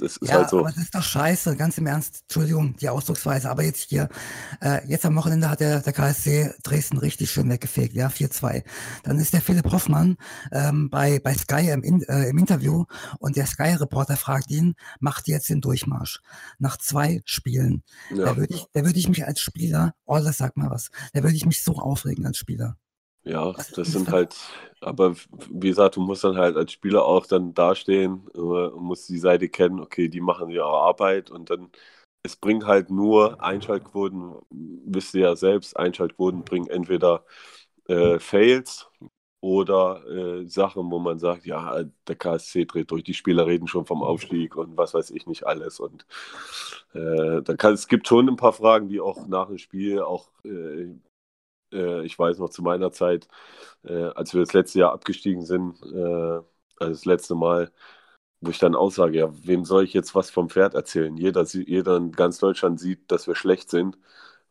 das 0.00 0.16
ist 0.16 0.28
Ja, 0.28 0.36
halt 0.38 0.50
so. 0.50 0.58
aber 0.60 0.70
das 0.70 0.78
ist 0.84 0.94
doch 0.94 1.02
scheiße, 1.02 1.56
ganz 1.56 1.78
im 1.78 1.86
Ernst. 1.86 2.22
Entschuldigung, 2.22 2.76
die 2.76 2.88
Ausdrucksweise. 2.88 3.50
Aber 3.50 3.62
jetzt 3.62 3.88
hier, 3.88 4.08
äh, 4.60 4.86
jetzt 4.88 5.04
am 5.06 5.16
Wochenende 5.16 5.48
hat 5.50 5.60
der, 5.60 5.80
der 5.80 5.92
KSC 5.92 6.52
Dresden 6.62 6.98
richtig 6.98 7.30
schön 7.30 7.48
weggefegt, 7.50 7.94
ja, 7.94 8.08
4-2. 8.08 8.64
Dann 9.04 9.18
ist 9.18 9.32
der 9.32 9.40
Philipp 9.42 9.70
Hoffmann 9.72 10.16
ähm, 10.52 10.90
bei, 10.90 11.18
bei 11.20 11.34
Sky 11.34 11.70
im, 11.70 11.82
In, 11.82 12.02
äh, 12.02 12.28
im 12.28 12.38
Interview 12.38 12.84
und 13.18 13.36
der 13.36 13.46
Sky-Reporter 13.46 14.16
fragt 14.16 14.50
ihn, 14.50 14.74
macht 15.00 15.28
jetzt 15.28 15.48
den 15.48 15.60
Durchmarsch? 15.60 16.20
Nach 16.58 16.76
zwei 16.76 17.20
Spielen. 17.24 17.82
Ja. 18.10 18.26
Da 18.26 18.36
würde 18.36 18.54
ich, 18.54 18.66
da 18.72 18.84
würde 18.84 18.98
ich 18.98 19.08
mich 19.08 19.26
als 19.26 19.40
Spieler, 19.40 19.94
oh, 20.06 20.18
das 20.18 20.38
sag 20.38 20.56
mal 20.56 20.70
was, 20.70 20.90
da 21.12 21.22
würde 21.22 21.36
ich 21.36 21.46
mich 21.46 21.62
so 21.62 21.76
aufregen 21.78 22.26
als 22.26 22.38
Spieler. 22.38 22.76
Ja, 23.30 23.54
das 23.74 23.92
sind 23.92 24.10
halt, 24.10 24.36
aber 24.80 25.14
wie 25.50 25.68
gesagt, 25.68 25.96
du 25.96 26.00
musst 26.00 26.24
dann 26.24 26.36
halt 26.38 26.56
als 26.56 26.72
Spieler 26.72 27.04
auch 27.04 27.26
dann 27.26 27.54
dastehen 27.54 28.26
äh, 28.34 28.38
und 28.38 28.82
musst 28.82 29.08
die 29.08 29.18
Seite 29.18 29.48
kennen, 29.48 29.78
okay, 29.80 30.08
die 30.08 30.20
machen 30.20 30.50
ihre 30.50 30.66
Arbeit 30.66 31.30
und 31.30 31.50
dann, 31.50 31.70
es 32.22 32.36
bringt 32.36 32.66
halt 32.66 32.90
nur 32.90 33.42
Einschaltquoten, 33.42 34.34
wisst 34.50 35.14
ihr 35.14 35.22
ja 35.22 35.36
selbst, 35.36 35.76
Einschaltquoten 35.76 36.44
bringen 36.44 36.66
entweder 36.68 37.24
äh, 37.88 38.18
Fails 38.18 38.90
oder 39.40 40.04
äh, 40.42 40.46
Sachen, 40.48 40.90
wo 40.90 40.98
man 40.98 41.18
sagt, 41.18 41.46
ja, 41.46 41.84
der 42.08 42.16
KSC 42.16 42.64
dreht 42.66 42.90
durch, 42.90 43.04
die 43.04 43.14
Spieler 43.14 43.46
reden 43.46 43.68
schon 43.68 43.86
vom 43.86 44.02
Aufstieg 44.02 44.56
und 44.56 44.76
was 44.78 44.94
weiß 44.94 45.10
ich 45.12 45.26
nicht 45.26 45.46
alles 45.46 45.80
und 45.80 46.06
äh, 46.94 47.42
da 47.42 47.54
kann, 47.56 47.74
es 47.74 47.88
gibt 47.88 48.08
schon 48.08 48.28
ein 48.28 48.36
paar 48.36 48.52
Fragen, 48.52 48.88
die 48.88 49.00
auch 49.00 49.26
nach 49.26 49.48
dem 49.48 49.58
Spiel 49.58 50.00
auch 50.02 50.28
äh, 50.44 50.88
äh, 51.72 52.04
ich 52.04 52.18
weiß 52.18 52.38
noch 52.38 52.50
zu 52.50 52.62
meiner 52.62 52.92
Zeit, 52.92 53.28
äh, 53.84 54.04
als 54.14 54.34
wir 54.34 54.40
das 54.42 54.52
letzte 54.52 54.80
Jahr 54.80 54.92
abgestiegen 54.92 55.44
sind, 55.44 55.80
äh, 55.82 56.40
also 56.78 56.92
das 56.92 57.04
letzte 57.04 57.34
Mal, 57.34 57.72
wo 58.40 58.50
ich 58.50 58.58
dann 58.58 58.74
aussage, 58.74 59.18
ja, 59.18 59.30
wem 59.46 59.64
soll 59.64 59.84
ich 59.84 59.92
jetzt 59.94 60.14
was 60.14 60.30
vom 60.30 60.50
Pferd 60.50 60.74
erzählen? 60.74 61.16
Jeder, 61.16 61.44
jeder 61.44 61.96
in 61.98 62.12
ganz 62.12 62.38
Deutschland 62.38 62.80
sieht, 62.80 63.10
dass 63.12 63.26
wir 63.26 63.34
schlecht 63.36 63.70
sind 63.70 63.98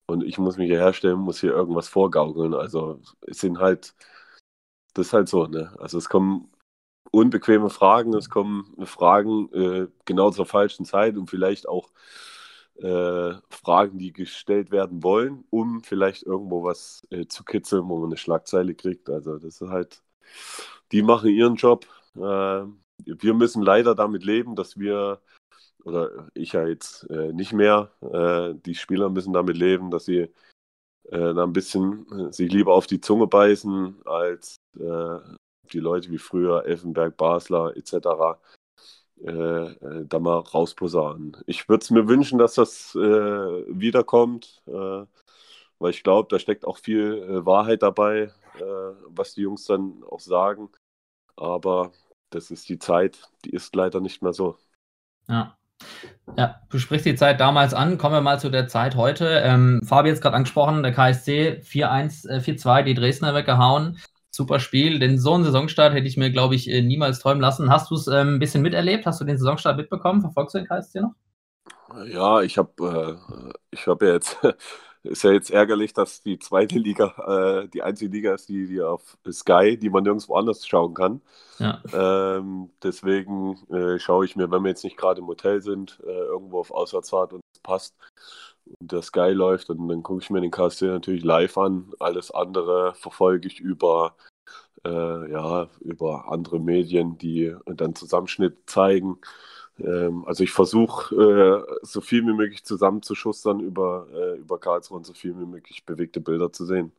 und 0.08 0.24
ich 0.24 0.38
muss 0.40 0.58
mich 0.58 0.70
hier 0.70 0.80
herstellen, 0.80 1.20
muss 1.20 1.42
hier 1.42 1.54
irgendwas 1.54 1.90
vorgaukeln. 1.90 2.54
Also 2.56 3.02
es 3.28 3.40
sind 3.40 3.60
halt, 3.60 3.96
das 4.94 5.08
ist 5.08 5.14
halt 5.14 5.30
so, 5.30 5.46
ne? 5.48 5.74
Also 5.80 5.98
es 5.98 6.10
kommen 6.10 6.52
unbequeme 7.12 7.70
Fragen, 7.70 8.16
es 8.16 8.30
kommen 8.30 8.76
Fragen 8.88 9.50
äh, 9.54 9.88
genau 10.06 10.32
zur 10.32 10.46
falschen 10.46 10.86
Zeit 10.86 11.18
und 11.18 11.30
vielleicht 11.30 11.68
auch 11.70 11.92
äh, 12.82 13.34
Fragen, 13.50 13.98
die 13.98 14.14
gestellt 14.14 14.72
werden 14.72 15.04
wollen, 15.04 15.44
um 15.50 15.84
vielleicht 15.84 16.24
irgendwo 16.24 16.64
was 16.64 17.06
äh, 17.10 17.26
zu 17.26 17.44
kitzeln, 17.44 17.88
wo 17.90 17.98
man 18.00 18.10
eine 18.10 18.18
Schlagzeile 18.18 18.74
kriegt. 18.74 19.10
Also 19.10 19.38
das 19.38 19.62
ist 19.62 19.70
halt, 19.70 20.02
die 20.92 21.02
machen 21.02 21.30
ihren 21.30 21.56
Job. 21.56 21.86
Äh, 22.16 22.20
wir 23.06 23.34
müssen 23.34 23.62
leider 23.64 23.96
damit 23.96 24.24
leben, 24.24 24.56
dass 24.56 24.78
wir, 24.78 25.22
oder 25.84 26.30
ich 26.34 26.54
ja 26.54 26.68
jetzt 26.68 27.10
äh, 27.10 27.34
nicht 27.34 27.54
mehr, 27.54 27.92
äh, 28.02 28.56
die 28.66 28.76
Spieler 28.76 29.10
müssen 29.10 29.34
damit 29.34 29.58
leben, 29.58 29.92
dass 29.92 30.06
sie 30.06 30.32
da 31.12 31.44
ein 31.44 31.54
bisschen 31.54 32.32
sich 32.32 32.52
lieber 32.52 32.76
auf 32.76 32.86
die 32.86 33.02
Zunge 33.02 33.26
beißen, 33.26 33.96
als 34.06 34.58
die 34.76 35.80
Leute 35.80 36.12
wie 36.12 36.20
früher, 36.20 36.66
Elfenberg, 36.66 37.18
Basler 37.18 37.76
etc 37.76 38.38
äh, 39.24 39.32
äh, 39.32 40.06
da 40.08 40.20
mal 40.20 40.40
rausposaunen. 40.40 41.38
Ich 41.46 41.68
würde 41.70 41.84
es 41.84 41.90
mir 41.90 42.08
wünschen, 42.08 42.40
dass 42.40 42.56
das 42.56 42.96
äh, 42.96 43.00
wiederkommt, 43.00 44.62
äh, 44.68 44.72
weil 45.80 45.92
ich 45.92 46.04
glaube, 46.04 46.28
da 46.30 46.40
steckt 46.40 46.66
auch 46.66 46.78
viel 46.78 47.24
äh, 47.24 47.46
Wahrheit 47.46 47.84
dabei, 47.84 48.32
äh, 48.56 48.62
was 49.08 49.34
die 49.34 49.42
Jungs 49.42 49.66
dann 49.66 50.04
auch 50.10 50.20
sagen. 50.20 50.70
Aber 51.36 51.92
das 52.30 52.52
ist 52.52 52.70
die 52.70 52.80
Zeit, 52.80 53.30
die 53.46 53.52
ist 53.52 53.76
leider 53.76 54.02
nicht 54.02 54.22
mehr 54.22 54.34
so. 54.34 54.58
Ja. 55.28 55.56
Ja, 56.38 56.62
du 56.70 56.78
sprichst 56.78 57.06
die 57.06 57.16
Zeit 57.16 57.40
damals 57.40 57.74
an. 57.74 57.98
Kommen 57.98 58.16
wir 58.16 58.22
mal 58.22 58.40
zu 58.40 58.50
der 58.50 58.68
Zeit 58.68 58.96
heute. 58.96 59.42
Ähm, 59.44 59.82
Fabi 59.86 60.10
hat 60.10 60.16
es 60.16 60.22
gerade 60.22 60.36
angesprochen, 60.36 60.84
der 60.84 60.92
KSC 60.94 61.62
4-1, 61.64 62.26
äh, 62.26 62.42
4-2, 62.42 62.84
die 62.84 62.94
Dresdner 62.94 63.34
weggehauen. 63.34 63.98
Super 64.32 64.60
Spiel. 64.60 65.00
Denn 65.00 65.18
so 65.18 65.34
einen 65.34 65.44
Saisonstart 65.44 65.94
hätte 65.94 66.08
ich 66.08 66.18
mir, 66.18 66.32
glaube 66.32 66.56
ich, 66.56 66.70
äh, 66.70 66.82
niemals 66.82 67.20
träumen 67.20 67.42
lassen. 67.42 67.72
Hast 67.72 67.92
du 67.92 67.96
es 67.96 68.08
ähm, 68.08 68.36
ein 68.36 68.40
bisschen 68.40 68.62
miterlebt? 68.62 69.06
Hast 69.06 69.20
du 69.22 69.26
den 69.26 69.38
Saisonstart 69.38 69.78
mitbekommen? 69.78 70.22
Verfolgst 70.22 70.56
du 70.56 70.60
den 70.60 70.68
KSC 70.68 71.02
noch? 71.02 71.14
Ja, 72.06 72.42
ich 72.42 72.58
habe 72.58 73.20
äh, 73.52 73.52
ich 73.72 73.88
hab 73.88 74.02
ja 74.02 74.14
jetzt, 74.14 74.38
ist 75.04 75.24
ja 75.24 75.32
jetzt 75.32 75.52
ärgerlich, 75.52 75.94
dass 75.94 76.22
die 76.22 76.38
zweite 76.40 76.78
Liga 76.78 77.64
äh, 77.64 77.68
die 77.70 77.82
einzige 77.82 78.12
Liga 78.12 78.34
ist, 78.34 78.50
die, 78.50 78.68
die 78.68 78.82
auf 78.82 79.18
Sky, 79.32 79.78
die 79.78 79.90
man 79.90 80.04
nirgendwo 80.04 80.36
anders 80.36 80.68
schauen 80.68 80.94
kann. 80.94 81.22
Ja. 81.58 81.82
Ähm, 81.94 82.70
deswegen 82.84 83.58
äh, 83.70 84.00
schaue 84.00 84.26
ich 84.26 84.36
mir, 84.36 84.52
wenn 84.52 84.64
wir 84.64 84.70
jetzt 84.70 84.84
nicht 84.84 84.98
gerade 84.98 85.22
im 85.22 85.28
Hotel 85.28 85.62
sind, 85.62 86.00
äh, 86.06 86.12
irgendwo 86.12 86.60
auf 86.60 86.72
Auswärtsfahrt 86.72 87.34
und 87.34 87.42
es 87.54 87.60
passt 87.62 87.96
der 88.80 89.02
Sky 89.02 89.32
läuft, 89.32 89.70
und 89.70 89.88
dann 89.88 90.04
gucke 90.04 90.22
ich 90.24 90.30
mir 90.30 90.42
den 90.42 90.52
KSC 90.52 90.88
natürlich 90.88 91.24
live 91.24 91.58
an. 91.58 91.94
Alles 92.00 92.32
andere 92.32 92.94
verfolge 92.96 93.48
ich 93.48 93.60
über, 93.60 94.16
äh, 94.86 95.32
ja, 95.32 95.70
über 95.82 96.32
andere 96.32 96.60
Medien, 96.60 97.18
die 97.18 97.56
dann 97.66 97.96
Zusammenschnitt 97.96 98.58
zeigen. 98.70 99.20
Ähm, 99.80 100.26
also 100.26 100.44
ich 100.44 100.52
versuche, 100.52 101.16
äh, 101.16 101.78
so 101.84 102.02
viel 102.02 102.26
wie 102.28 102.34
möglich 102.34 102.64
zusammenzuschustern 102.66 103.60
über, 103.60 104.08
äh, 104.14 104.38
über 104.38 104.60
Karlsruhe 104.60 104.98
und 104.98 105.06
so 105.06 105.14
viel 105.14 105.38
wie 105.40 105.46
möglich 105.46 105.86
bewegte 105.86 106.22
Bilder 106.22 106.52
zu 106.52 106.66
sehen. 106.66 106.92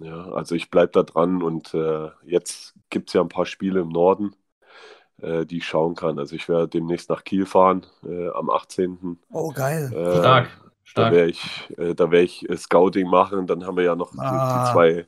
Ja, 0.00 0.32
also 0.32 0.54
ich 0.54 0.70
bleibe 0.70 0.92
da 0.92 1.02
dran 1.04 1.42
und 1.42 1.74
äh, 1.74 2.10
jetzt 2.24 2.74
gibt 2.90 3.08
es 3.10 3.14
ja 3.14 3.20
ein 3.22 3.28
paar 3.28 3.46
Spiele 3.46 3.80
im 3.80 3.88
Norden, 3.88 4.34
äh, 5.22 5.46
die 5.46 5.58
ich 5.58 5.66
schauen 5.66 5.94
kann. 5.94 6.18
Also 6.18 6.36
ich 6.36 6.48
werde 6.48 6.68
demnächst 6.68 7.08
nach 7.10 7.24
Kiel 7.24 7.46
fahren 7.46 7.86
äh, 8.04 8.28
am 8.30 8.50
18. 8.50 9.18
Oh, 9.30 9.50
geil. 9.52 9.90
Äh, 9.92 10.18
Stark. 10.18 10.48
Da 10.54 10.70
Stark. 10.84 11.12
werde 11.14 11.30
ich, 11.30 11.70
äh, 11.78 11.94
da 11.94 12.10
werd 12.10 12.24
ich 12.24 12.48
äh, 12.50 12.56
Scouting 12.56 13.08
machen. 13.08 13.46
Dann 13.46 13.64
haben 13.66 13.76
wir 13.76 13.84
ja 13.84 13.94
noch 13.96 14.10
die, 14.12 14.18
Ah. 14.18 14.66
die 14.66 14.72
zwei, 14.72 15.06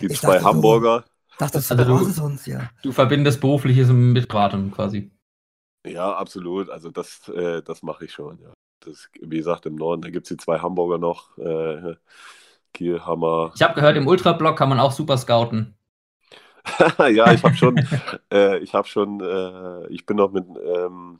die 0.00 0.06
Ich 0.06 0.20
zwei 0.20 0.34
dachte, 0.34 0.40
du- 0.40 0.48
Hamburger. 0.48 1.04
Dachtest 1.38 1.70
du, 1.70 1.74
Also 1.76 1.98
du 1.98 2.24
uns, 2.24 2.46
ja. 2.46 2.70
Du 2.82 2.92
verbindest 2.92 3.40
Berufliches 3.40 3.88
mit 3.88 4.28
Beratung 4.28 4.70
quasi. 4.70 5.10
Ja, 5.86 6.14
absolut. 6.14 6.70
Also 6.70 6.90
das, 6.90 7.28
äh, 7.28 7.62
das 7.62 7.82
mache 7.82 8.04
ich 8.04 8.12
schon. 8.12 8.38
Ja. 8.40 8.52
Das, 8.80 9.08
wie 9.20 9.38
gesagt, 9.38 9.66
im 9.66 9.74
Norden, 9.74 10.02
da 10.02 10.10
gibt 10.10 10.26
es 10.26 10.28
die 10.28 10.36
zwei 10.36 10.58
Hamburger 10.60 10.98
noch. 10.98 11.36
Äh, 11.38 11.94
Kiel 12.72 13.00
haben 13.04 13.22
wir. 13.22 13.52
Ich 13.56 13.62
habe 13.62 13.74
gehört, 13.74 13.96
im 13.96 14.06
Ultrablock 14.06 14.56
kann 14.56 14.68
man 14.68 14.78
auch 14.80 14.92
super 14.92 15.18
scouten. 15.18 15.74
ja, 17.10 17.32
ich 17.32 17.44
habe 17.44 17.54
schon, 17.56 17.80
äh, 18.32 18.58
ich 18.58 18.74
habe 18.74 18.86
schon, 18.88 19.20
äh, 19.20 19.86
ich 19.88 20.06
bin 20.06 20.16
noch 20.16 20.32
mit, 20.32 20.46
ähm, 20.64 21.18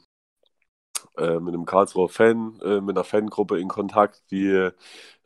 äh, 1.18 1.38
mit 1.40 1.54
einem 1.54 1.64
Karlsruher 1.66 2.08
Fan, 2.08 2.58
äh, 2.64 2.80
mit 2.80 2.96
einer 2.96 3.04
Fangruppe 3.04 3.58
in 3.60 3.68
Kontakt, 3.68 4.22
die, 4.30 4.46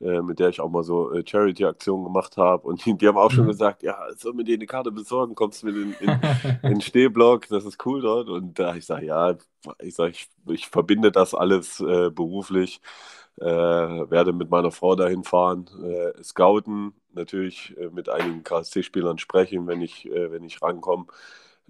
äh, 0.00 0.22
mit 0.22 0.38
der 0.40 0.48
ich 0.48 0.60
auch 0.60 0.68
mal 0.70 0.82
so 0.82 1.12
äh, 1.12 1.22
Charity-Aktionen 1.26 2.04
gemacht 2.04 2.36
habe. 2.36 2.66
Und 2.66 2.84
die, 2.84 2.94
die, 2.96 3.06
haben 3.08 3.16
auch 3.18 3.30
schon 3.30 3.46
Mhm. 3.46 3.46
gesagt, 3.46 3.82
ja, 3.82 3.96
soll 4.16 4.34
mir 4.34 4.44
dir 4.44 4.54
eine 4.56 4.66
Karte 4.66 4.90
besorgen, 4.92 5.34
kommst 5.34 5.62
du 5.62 5.66
mit 5.66 5.76
in, 5.76 5.92
in, 5.94 6.20
in 6.66 6.74
den 6.76 6.80
Stehblock, 6.80 7.48
das 7.48 7.64
ist 7.64 7.84
cool 7.86 8.00
dort. 8.02 8.28
Und 8.28 8.58
da 8.58 8.74
ich 8.76 8.86
sage, 8.86 9.06
ja, 9.06 9.36
ich 9.80 9.94
sage, 9.94 10.10
ich, 10.12 10.28
ich 10.48 10.68
verbinde 10.68 11.12
das 11.12 11.34
alles 11.34 11.78
beruflich. 11.78 12.80
Äh, 13.38 13.44
werde 13.46 14.32
mit 14.32 14.50
meiner 14.50 14.70
Frau 14.70 14.96
dahin 14.96 15.22
fahren, 15.24 15.66
äh, 15.82 16.22
scouten, 16.24 16.94
natürlich 17.12 17.76
äh, 17.78 17.90
mit 17.90 18.08
einigen 18.08 18.42
KSC-Spielern 18.44 19.18
sprechen, 19.18 19.66
wenn 19.66 19.82
ich, 19.82 20.06
äh, 20.06 20.30
wenn 20.32 20.44
ich 20.44 20.62
rankomme. 20.62 21.06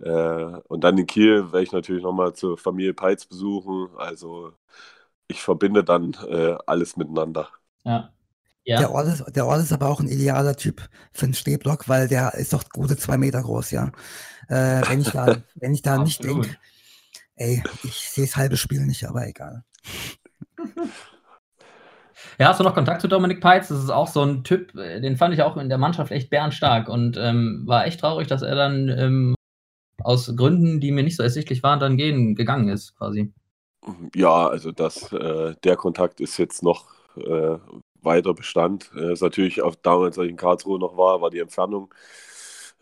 Äh, 0.01 0.45
und 0.69 0.85
dann 0.85 0.99
in 0.99 1.07
Kiel 1.07 1.53
werde 1.53 1.65
ich 1.65 1.73
natürlich 1.73 2.03
nochmal 2.05 2.35
zur 2.35 2.59
Familie 2.59 2.95
Peitz 2.95 3.27
besuchen. 3.27 3.89
Also 3.97 4.53
ich 5.29 5.43
verbinde 5.43 5.85
dann 5.85 6.15
äh, 6.29 6.57
alles 6.67 6.97
miteinander. 6.97 7.51
Ja. 7.85 8.13
Der, 8.77 8.81
Ja. 8.83 8.91
Ort 8.91 9.09
ist, 9.09 9.25
der 9.37 9.47
Ort 9.47 9.63
ist 9.63 9.73
aber 9.73 9.89
auch 9.89 10.01
ein 10.01 10.09
idealer 10.09 10.57
Typ 10.57 10.89
für 11.13 11.27
einen 11.27 11.35
Stehblock, 11.35 11.89
weil 11.89 12.09
der 12.09 12.35
ist 12.35 12.53
doch 12.53 12.69
gute 12.71 12.97
zwei 12.97 13.17
Meter 13.19 13.43
groß, 13.43 13.71
ja. 13.73 13.93
Äh, 14.49 14.83
wenn 14.89 15.01
ich 15.01 15.11
da, 15.13 15.43
wenn 15.57 15.75
ich 15.75 15.83
da 15.83 15.99
nicht 15.99 16.25
denke, 16.25 16.57
ey, 17.37 17.63
ich 17.83 18.11
sehe 18.11 18.27
das 18.27 18.37
halbe 18.37 18.57
Spiel 18.57 18.87
nicht, 18.87 19.05
aber 19.07 19.27
egal. 19.29 19.65
Ja, 22.39 22.49
hast 22.49 22.61
du 22.61 22.65
noch 22.65 22.75
Kontakt 22.75 23.01
zu 23.01 23.09
Dominik 23.09 23.41
Peitz? 23.41 23.69
Das 23.69 23.83
ist 23.83 23.91
auch 23.91 24.09
so 24.09 24.23
ein 24.23 24.45
Typ, 24.45 24.75
äh, 24.77 25.01
den 25.01 25.17
fand 25.17 25.33
ich 25.33 25.43
auch 25.43 25.57
in 25.57 25.69
der 25.69 25.79
Mannschaft 25.79 26.13
echt 26.13 26.29
bärenstark 26.29 26.89
und 26.89 27.17
ähm, 27.17 27.63
war 27.67 27.87
echt 27.87 28.01
traurig, 28.01 28.29
dass 28.29 28.43
er 28.43 28.55
dann 28.55 28.89
ähm, 28.89 29.35
aus 30.03 30.35
Gründen, 30.37 30.81
die 30.81 30.93
mir 30.93 31.03
nicht 31.03 31.17
so 31.17 31.23
ersichtlich 31.23 31.63
waren, 31.63 31.81
dann 31.81 31.97
gehen 31.97 32.35
gegangen 32.35 32.69
ist, 32.69 32.97
quasi. 32.97 33.33
Ja, 34.15 34.49
also 34.49 34.71
das, 34.71 35.13
äh, 35.13 35.55
der 35.65 35.77
Kontakt 35.77 36.21
ist 36.21 36.37
jetzt 36.37 36.63
noch 36.63 36.87
äh, 37.17 37.57
weiter 38.03 38.35
Bestand. 38.35 38.91
Äh, 38.95 39.13
ist 39.13 39.23
natürlich 39.23 39.63
auch 39.63 39.75
damals, 39.75 40.19
als 40.19 40.27
ich 40.27 40.33
in 40.33 40.37
Karlsruhe 40.37 40.79
noch 40.79 40.97
war, 40.97 41.23
war 41.23 41.31
die 41.31 41.39
Entfernung 41.39 41.95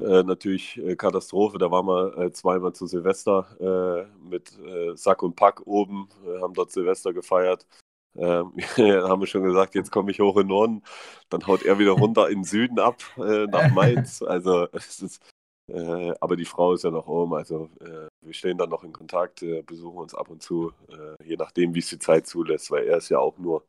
äh, 0.00 0.24
natürlich 0.24 0.78
äh, 0.78 0.96
Katastrophe. 0.96 1.58
Da 1.58 1.70
waren 1.70 1.86
wir 1.86 2.18
äh, 2.18 2.32
zweimal 2.32 2.72
zu 2.72 2.86
Silvester 2.86 3.46
äh, 3.60 4.28
mit 4.28 4.58
äh, 4.58 4.96
Sack 4.96 5.22
und 5.22 5.36
Pack 5.36 5.62
oben, 5.66 6.08
haben 6.40 6.54
dort 6.54 6.72
Silvester 6.72 7.12
gefeiert. 7.12 7.66
Ähm, 8.16 8.52
haben 8.76 9.20
wir 9.20 9.26
schon 9.26 9.42
gesagt, 9.44 9.74
jetzt 9.74 9.90
komme 9.90 10.10
ich 10.10 10.20
hoch 10.20 10.36
in 10.36 10.42
den 10.42 10.48
Norden. 10.48 10.82
Dann 11.30 11.46
haut 11.46 11.62
er 11.62 11.78
wieder 11.78 11.92
runter 11.92 12.28
in 12.28 12.38
den 12.40 12.44
Süden 12.44 12.78
ab, 12.78 13.02
äh, 13.18 13.46
nach 13.46 13.70
Mainz. 13.72 14.22
Also 14.34 14.68
es 14.72 15.00
ist, 15.02 15.22
äh, 15.68 16.12
aber 16.20 16.36
die 16.36 16.44
Frau 16.44 16.72
ist 16.74 16.84
ja 16.84 16.90
noch 16.90 17.06
oben, 17.06 17.34
also 17.34 17.68
äh, 17.80 18.08
wir 18.20 18.34
stehen 18.34 18.58
dann 18.58 18.70
noch 18.70 18.84
in 18.84 18.92
Kontakt, 18.92 19.42
äh, 19.42 19.62
besuchen 19.62 19.98
uns 19.98 20.14
ab 20.14 20.28
und 20.28 20.42
zu, 20.42 20.72
äh, 20.88 21.24
je 21.24 21.36
nachdem, 21.36 21.74
wie 21.74 21.78
es 21.80 21.88
die 21.88 21.98
Zeit 21.98 22.26
zulässt, 22.26 22.70
weil 22.70 22.86
er 22.86 22.98
ist 22.98 23.08
ja 23.08 23.18
auch 23.18 23.38
nur 23.38 23.64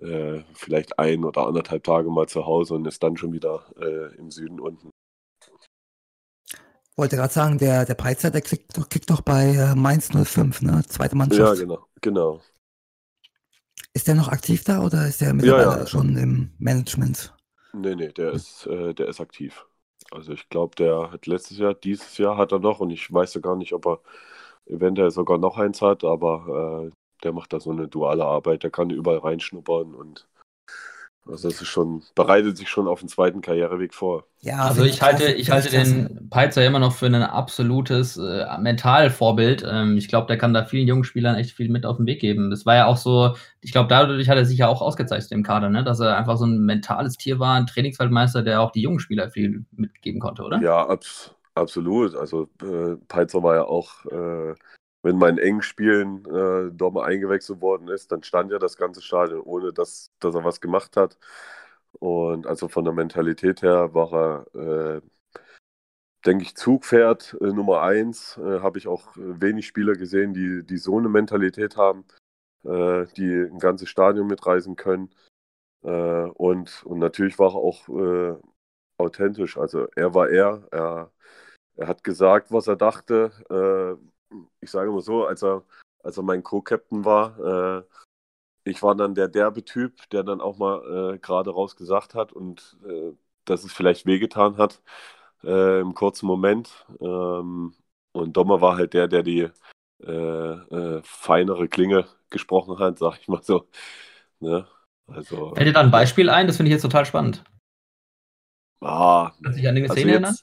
äh, 0.00 0.42
vielleicht 0.54 0.98
ein 0.98 1.24
oder 1.24 1.46
anderthalb 1.46 1.84
Tage 1.84 2.10
mal 2.10 2.28
zu 2.28 2.46
Hause 2.46 2.74
und 2.74 2.86
ist 2.86 3.02
dann 3.02 3.16
schon 3.16 3.32
wieder 3.32 3.66
im 4.16 4.30
Süden 4.30 4.60
unten. 4.60 4.90
Wollte 6.96 7.16
gerade 7.16 7.32
sagen, 7.32 7.58
der, 7.58 7.86
der 7.86 7.94
Peizer, 7.94 8.30
der 8.30 8.42
doch, 8.74 8.88
kickt 8.88 9.08
doch 9.10 9.22
bei 9.22 9.74
Mainz 9.74 10.10
05, 10.12 10.62
ne? 10.62 10.82
Zweite 10.86 11.14
Ja, 11.14 11.18
Mannschaft. 11.18 11.60
genau, 11.60 11.86
genau. 12.00 12.40
Ist 13.92 14.06
der 14.06 14.14
noch 14.14 14.28
aktiv 14.28 14.64
da 14.64 14.84
oder 14.84 15.06
ist 15.06 15.20
der 15.20 15.34
mittlerweile 15.34 15.80
ja. 15.80 15.86
schon 15.86 16.16
im 16.16 16.52
Management? 16.58 17.34
Nee, 17.72 17.94
nee, 17.96 18.12
der 18.12 18.32
ist, 18.32 18.66
äh, 18.66 18.94
der 18.94 19.08
ist 19.08 19.20
aktiv. 19.20 19.66
Also 20.10 20.32
ich 20.32 20.48
glaube, 20.48 20.74
der 20.76 21.10
hat 21.12 21.26
letztes 21.26 21.58
Jahr, 21.58 21.74
dieses 21.74 22.18
Jahr 22.18 22.36
hat 22.36 22.52
er 22.52 22.58
noch 22.58 22.80
und 22.80 22.90
ich 22.90 23.12
weiß 23.12 23.34
ja 23.34 23.40
gar 23.40 23.56
nicht, 23.56 23.72
ob 23.72 23.86
er 23.86 24.00
eventuell 24.66 25.10
sogar 25.10 25.38
noch 25.38 25.58
eins 25.58 25.82
hat, 25.82 26.04
aber 26.04 26.88
äh, 26.88 26.90
der 27.22 27.32
macht 27.32 27.52
da 27.52 27.60
so 27.60 27.70
eine 27.70 27.88
duale 27.88 28.24
Arbeit, 28.24 28.62
der 28.62 28.70
kann 28.70 28.90
überall 28.90 29.18
reinschnuppern 29.18 29.94
und 29.94 30.28
also 31.30 31.48
das 31.48 31.60
ist 31.60 31.68
schon, 31.68 32.02
bereitet 32.14 32.56
sich 32.56 32.68
schon 32.68 32.88
auf 32.88 33.00
den 33.00 33.08
zweiten 33.08 33.40
Karriereweg 33.40 33.94
vor. 33.94 34.24
Ja, 34.40 34.64
Also 34.64 34.84
ich 34.84 35.02
halte, 35.02 35.32
ich 35.32 35.50
halte 35.50 35.70
den 35.70 36.28
Peitzer 36.30 36.64
immer 36.64 36.78
noch 36.78 36.92
für 36.92 37.06
ein 37.06 37.14
absolutes 37.14 38.16
äh, 38.16 38.46
Mentalvorbild. 38.58 39.64
Ähm, 39.68 39.96
ich 39.96 40.08
glaube, 40.08 40.26
der 40.26 40.38
kann 40.38 40.54
da 40.54 40.64
vielen 40.64 40.88
jungen 40.88 41.04
Spielern 41.04 41.36
echt 41.36 41.52
viel 41.52 41.68
mit 41.68 41.86
auf 41.86 41.98
den 41.98 42.06
Weg 42.06 42.20
geben. 42.20 42.50
Das 42.50 42.66
war 42.66 42.74
ja 42.74 42.86
auch 42.86 42.96
so, 42.96 43.36
ich 43.60 43.72
glaube, 43.72 43.88
dadurch 43.88 44.28
hat 44.28 44.38
er 44.38 44.44
sich 44.44 44.58
ja 44.58 44.68
auch 44.68 44.82
ausgezeichnet 44.82 45.32
im 45.32 45.42
Kader, 45.42 45.70
ne? 45.70 45.84
dass 45.84 46.00
er 46.00 46.16
einfach 46.16 46.36
so 46.36 46.46
ein 46.46 46.64
mentales 46.64 47.16
Tier 47.16 47.38
war, 47.38 47.56
ein 47.56 47.66
Trainingsweltmeister, 47.66 48.42
der 48.42 48.60
auch 48.60 48.72
die 48.72 48.82
jungen 48.82 49.00
Spieler 49.00 49.30
viel 49.30 49.64
mitgeben 49.72 50.20
konnte, 50.20 50.42
oder? 50.42 50.60
Ja, 50.60 50.86
abs 50.86 51.34
absolut. 51.54 52.14
Also 52.14 52.48
äh, 52.62 52.96
Peitzer 53.08 53.42
war 53.42 53.54
ja 53.54 53.64
auch, 53.64 54.06
äh, 54.06 54.54
wenn 55.02 55.16
man 55.16 55.38
in 55.38 55.44
engen 55.44 55.62
Spielen 55.62 56.24
äh, 56.26 56.90
mal 56.90 57.04
eingewechselt 57.04 57.60
worden 57.60 57.88
ist, 57.88 58.12
dann 58.12 58.22
stand 58.22 58.50
ja 58.50 58.58
das 58.58 58.76
ganze 58.76 59.00
Stadion, 59.02 59.40
ohne 59.42 59.72
dass, 59.72 60.10
dass 60.20 60.34
er 60.34 60.44
was 60.44 60.60
gemacht 60.60 60.96
hat. 60.96 61.18
Und 61.92 62.46
also 62.46 62.68
von 62.68 62.84
der 62.84 62.94
Mentalität 62.94 63.62
her 63.62 63.94
war 63.94 64.46
er, 64.54 64.98
äh, 64.98 65.00
denke 66.26 66.44
ich, 66.44 66.54
Zugpferd 66.56 67.36
äh, 67.40 67.46
Nummer 67.46 67.82
eins. 67.82 68.36
Äh, 68.38 68.60
Habe 68.60 68.78
ich 68.78 68.88
auch 68.88 69.16
äh, 69.16 69.40
wenig 69.40 69.66
Spieler 69.66 69.94
gesehen, 69.94 70.34
die, 70.34 70.64
die 70.64 70.76
so 70.76 70.98
eine 70.98 71.08
Mentalität 71.08 71.76
haben, 71.76 72.04
äh, 72.64 73.06
die 73.16 73.48
ein 73.50 73.58
ganzes 73.58 73.88
Stadion 73.88 74.26
mitreisen 74.26 74.76
können. 74.76 75.10
Äh, 75.82 75.90
und, 75.90 76.82
und 76.84 76.98
natürlich 76.98 77.38
war 77.38 77.52
er 77.52 77.56
auch 77.56 78.40
authentisch. 78.98 79.56
Also 79.58 79.88
er 79.96 80.14
war 80.14 80.28
er. 80.28 80.68
Er, 80.70 81.12
er 81.76 81.88
hat 81.88 82.04
gesagt, 82.04 82.52
was 82.52 82.66
er 82.68 82.76
dachte. 82.76 83.32
Ich 84.60 84.70
sage 84.70 84.90
mal 84.90 85.00
so, 85.00 85.26
als 85.26 85.42
er, 85.42 85.64
als 86.02 86.16
er 86.16 86.22
mein 86.22 86.42
Co-Captain 86.42 87.04
war, 87.04 87.78
äh, 87.78 87.82
ich 88.64 88.82
war 88.82 88.94
dann 88.94 89.14
der 89.14 89.28
derbe 89.28 89.64
Typ, 89.64 90.08
der 90.10 90.22
dann 90.22 90.40
auch 90.40 90.58
mal 90.58 91.14
äh, 91.14 91.18
gerade 91.18 91.50
raus 91.50 91.76
gesagt 91.76 92.14
hat 92.14 92.32
und 92.32 92.76
äh, 92.86 93.12
dass 93.44 93.64
es 93.64 93.72
vielleicht 93.72 94.06
wehgetan 94.06 94.56
hat 94.58 94.82
äh, 95.42 95.80
im 95.80 95.94
kurzen 95.94 96.26
Moment. 96.26 96.86
Ähm, 97.00 97.74
und 98.12 98.36
Dommer 98.36 98.60
war 98.60 98.76
halt 98.76 98.94
der, 98.94 99.08
der 99.08 99.22
die 99.22 99.48
äh, 100.02 100.10
äh, 100.10 101.00
feinere 101.04 101.68
Klinge 101.68 102.06
gesprochen 102.28 102.78
hat, 102.78 102.98
sag 102.98 103.18
ich 103.20 103.28
mal 103.28 103.42
so. 103.42 103.66
Ne? 104.40 104.66
Also, 105.06 105.54
Fällt 105.54 105.68
dir 105.68 105.72
da 105.72 105.80
ein 105.80 105.90
Beispiel 105.90 106.30
ein? 106.30 106.46
Das 106.46 106.56
finde 106.56 106.68
ich 106.68 106.74
jetzt 106.74 106.82
total 106.82 107.04
spannend. 107.04 107.42
ah, 108.80 109.32
Kannst 109.42 109.58
du 109.58 109.60
dich 109.60 109.68
an 109.68 109.76
eine 109.76 109.82
also 109.82 109.94
Szene 109.94 110.12
erinnern? 110.12 110.36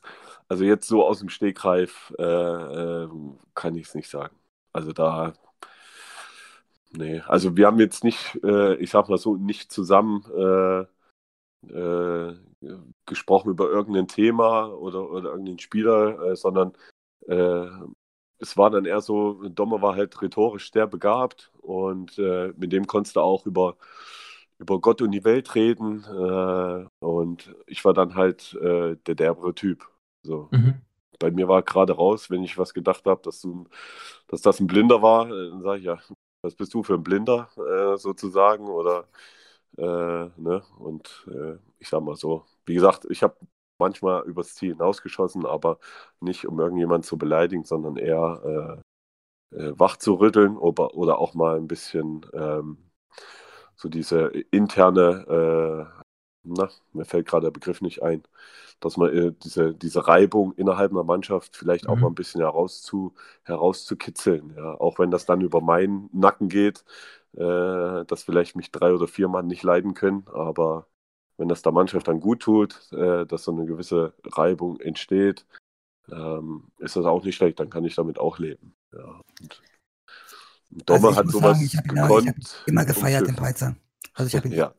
Also 0.47 0.63
jetzt 0.63 0.87
so 0.87 1.05
aus 1.05 1.19
dem 1.19 1.29
Stegreif 1.29 2.13
äh, 2.17 2.23
äh, 2.23 3.09
kann 3.53 3.75
ich 3.75 3.87
es 3.87 3.95
nicht 3.95 4.09
sagen. 4.09 4.35
Also 4.73 4.93
da, 4.93 5.33
nee, 6.91 7.19
also 7.21 7.55
wir 7.57 7.67
haben 7.67 7.79
jetzt 7.79 8.03
nicht, 8.03 8.39
äh, 8.43 8.75
ich 8.75 8.89
sag 8.91 9.09
mal 9.09 9.17
so, 9.17 9.35
nicht 9.35 9.71
zusammen 9.71 10.23
äh, 10.35 10.81
äh, 11.73 12.35
gesprochen 13.05 13.51
über 13.51 13.69
irgendein 13.69 14.07
Thema 14.07 14.67
oder, 14.67 15.09
oder 15.11 15.31
irgendeinen 15.31 15.59
Spieler, 15.59 16.31
äh, 16.31 16.35
sondern 16.35 16.73
es 18.39 18.55
war 18.55 18.69
dann 18.69 18.85
eher 18.85 19.01
so, 19.01 19.49
Dommer 19.49 19.81
war 19.81 19.95
halt 19.95 20.21
rhetorisch 20.21 20.71
sehr 20.71 20.87
begabt 20.87 21.51
und 21.61 22.17
mit 22.17 22.71
dem 22.71 22.87
konntest 22.87 23.17
du 23.17 23.19
auch 23.21 23.45
über, 23.45 23.75
über 24.59 24.79
Gott 24.79 25.01
und 25.01 25.11
die 25.11 25.25
Welt 25.25 25.53
reden 25.55 26.05
äh, 26.05 26.87
und 27.05 27.53
ich 27.65 27.83
war 27.85 27.93
dann 27.93 28.15
halt 28.15 28.53
äh, 28.61 28.95
der 29.07 29.15
derbere 29.15 29.55
Typ. 29.55 29.89
So. 30.23 30.49
Mhm. 30.51 30.81
Bei 31.19 31.31
mir 31.31 31.47
war 31.47 31.63
gerade 31.63 31.93
raus, 31.93 32.29
wenn 32.29 32.43
ich 32.43 32.57
was 32.57 32.73
gedacht 32.73 33.05
habe, 33.05 33.21
dass, 33.23 33.41
du, 33.41 33.67
dass 34.27 34.41
das 34.41 34.59
ein 34.59 34.67
Blinder 34.67 35.01
war, 35.01 35.27
äh, 35.29 35.49
dann 35.49 35.61
sage 35.63 35.79
ich 35.79 35.85
ja, 35.85 35.99
was 36.41 36.55
bist 36.55 36.73
du 36.73 36.83
für 36.83 36.95
ein 36.95 37.03
Blinder 37.03 37.49
äh, 37.57 37.97
sozusagen 37.97 38.67
oder 38.67 39.07
äh, 39.77 39.83
ne? 39.83 40.63
Und 40.79 41.27
äh, 41.31 41.57
ich 41.79 41.89
sag 41.89 42.01
mal 42.01 42.15
so, 42.15 42.45
wie 42.65 42.75
gesagt, 42.75 43.05
ich 43.09 43.23
habe 43.23 43.37
manchmal 43.79 44.23
übers 44.23 44.55
Ziel 44.55 44.73
hinausgeschossen, 44.73 45.45
aber 45.45 45.79
nicht 46.19 46.47
um 46.47 46.59
irgendjemanden 46.59 47.03
zu 47.07 47.17
beleidigen, 47.17 47.63
sondern 47.63 47.97
eher 47.97 48.81
äh, 49.53 49.57
äh, 49.57 49.73
wach 49.79 49.97
zu 49.97 50.15
rütteln 50.15 50.57
oder, 50.57 50.95
oder 50.95 51.19
auch 51.19 51.33
mal 51.35 51.57
ein 51.57 51.67
bisschen 51.67 52.25
ähm, 52.33 52.77
so 53.75 53.89
diese 53.89 54.27
interne, 54.51 55.87
na, 56.43 56.69
mir 56.93 57.05
fällt 57.05 57.27
gerade 57.27 57.45
der 57.47 57.51
Begriff 57.51 57.81
nicht 57.81 58.01
ein, 58.03 58.23
dass 58.79 58.97
man 58.97 59.11
äh, 59.11 59.33
diese, 59.43 59.73
diese 59.73 60.07
Reibung 60.07 60.53
innerhalb 60.53 60.91
einer 60.91 61.03
Mannschaft 61.03 61.55
vielleicht 61.57 61.87
auch 61.87 61.95
Mhm. 61.95 62.01
mal 62.01 62.07
ein 62.09 62.15
bisschen 62.15 62.41
herauszu, 62.41 63.13
herauszukitzeln. 63.43 64.53
Ja? 64.55 64.73
Auch 64.79 64.99
wenn 64.99 65.11
das 65.11 65.25
dann 65.25 65.41
über 65.41 65.61
meinen 65.61 66.09
Nacken 66.13 66.49
geht, 66.49 66.83
äh, 67.33 68.05
dass 68.05 68.23
vielleicht 68.23 68.55
mich 68.55 68.71
drei 68.71 68.93
oder 68.93 69.07
vier 69.07 69.27
Mann 69.27 69.47
nicht 69.47 69.63
leiden 69.63 69.93
können, 69.93 70.25
aber 70.33 70.87
wenn 71.37 71.47
das 71.49 71.61
der 71.61 71.71
Mannschaft 71.71 72.07
dann 72.07 72.19
gut 72.19 72.41
tut, 72.41 72.91
äh, 72.93 73.25
dass 73.25 73.43
so 73.43 73.51
eine 73.51 73.65
gewisse 73.65 74.13
Reibung 74.25 74.79
entsteht, 74.79 75.45
ähm, 76.11 76.65
ist 76.79 76.95
das 76.95 77.05
auch 77.05 77.23
nicht 77.23 77.35
schlecht, 77.35 77.59
dann 77.59 77.69
kann 77.69 77.83
ich 77.85 77.95
damit 77.95 78.17
auch 78.19 78.39
leben. 78.39 78.73
Ja. 78.93 79.21
Und, 79.41 79.61
und 80.71 80.89
Also 80.89 81.07
Dommer 81.07 81.09
ich 81.11 81.17
hat 81.17 81.27
sowas 81.29 81.57
sagen, 81.57 81.65
ich 81.65 81.73
ihn 81.73 81.95
ja- 81.95 82.03
ich 82.05 82.25
gekonnt. 82.25 82.63
Immer 82.65 82.85
gefeiert, 82.85 83.27
den 83.27 83.35
Peizer. 83.35 83.75
Also 84.17 84.27
ich 84.27 84.35
habe 84.35 84.47
ihn 84.47 84.53
Ja. 84.55 84.73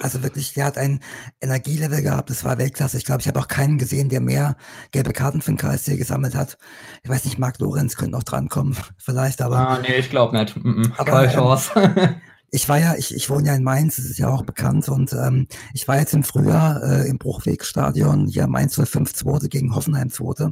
Also 0.00 0.22
wirklich, 0.24 0.52
der 0.54 0.64
hat 0.64 0.76
ein 0.76 1.00
Energielevel 1.40 2.02
gehabt, 2.02 2.28
das 2.28 2.42
war 2.42 2.58
Weltklasse. 2.58 2.98
Ich 2.98 3.04
glaube, 3.04 3.20
ich 3.20 3.28
habe 3.28 3.38
auch 3.38 3.46
keinen 3.46 3.78
gesehen, 3.78 4.08
der 4.08 4.20
mehr 4.20 4.56
gelbe 4.90 5.12
Karten 5.12 5.42
für 5.42 5.52
den 5.52 5.58
KSC 5.58 5.96
gesammelt 5.96 6.34
hat. 6.34 6.58
Ich 7.04 7.10
weiß 7.10 7.24
nicht, 7.24 7.38
Marc 7.38 7.60
Lorenz 7.60 7.96
könnte 7.96 8.12
noch 8.12 8.24
drankommen, 8.24 8.76
vielleicht, 8.98 9.40
aber. 9.40 9.56
Ah, 9.56 9.78
nee, 9.78 9.96
ich 9.96 10.10
glaube 10.10 10.36
nicht. 10.36 10.56
Mm 10.56 10.82
-mm, 10.82 10.92
Aber, 10.98 11.32
ähm. 11.76 12.16
Ich 12.52 12.68
war 12.68 12.80
ja, 12.80 12.96
ich, 12.96 13.14
ich 13.14 13.30
wohne 13.30 13.46
ja 13.46 13.54
in 13.54 13.62
Mainz, 13.62 13.94
das 13.94 14.06
ist 14.06 14.18
ja 14.18 14.28
auch 14.28 14.42
bekannt 14.42 14.88
und 14.88 15.12
ähm, 15.12 15.46
ich 15.72 15.86
war 15.86 16.00
jetzt 16.00 16.14
im 16.14 16.24
Frühjahr 16.24 16.82
äh, 16.82 17.08
im 17.08 17.16
Bruchwegstadion, 17.16 18.26
hier 18.26 18.48
Mainz 18.48 18.74
05 18.74 19.14
2. 19.14 19.46
gegen 19.46 19.72
Hoffenheim 19.72 20.10
2. 20.10 20.50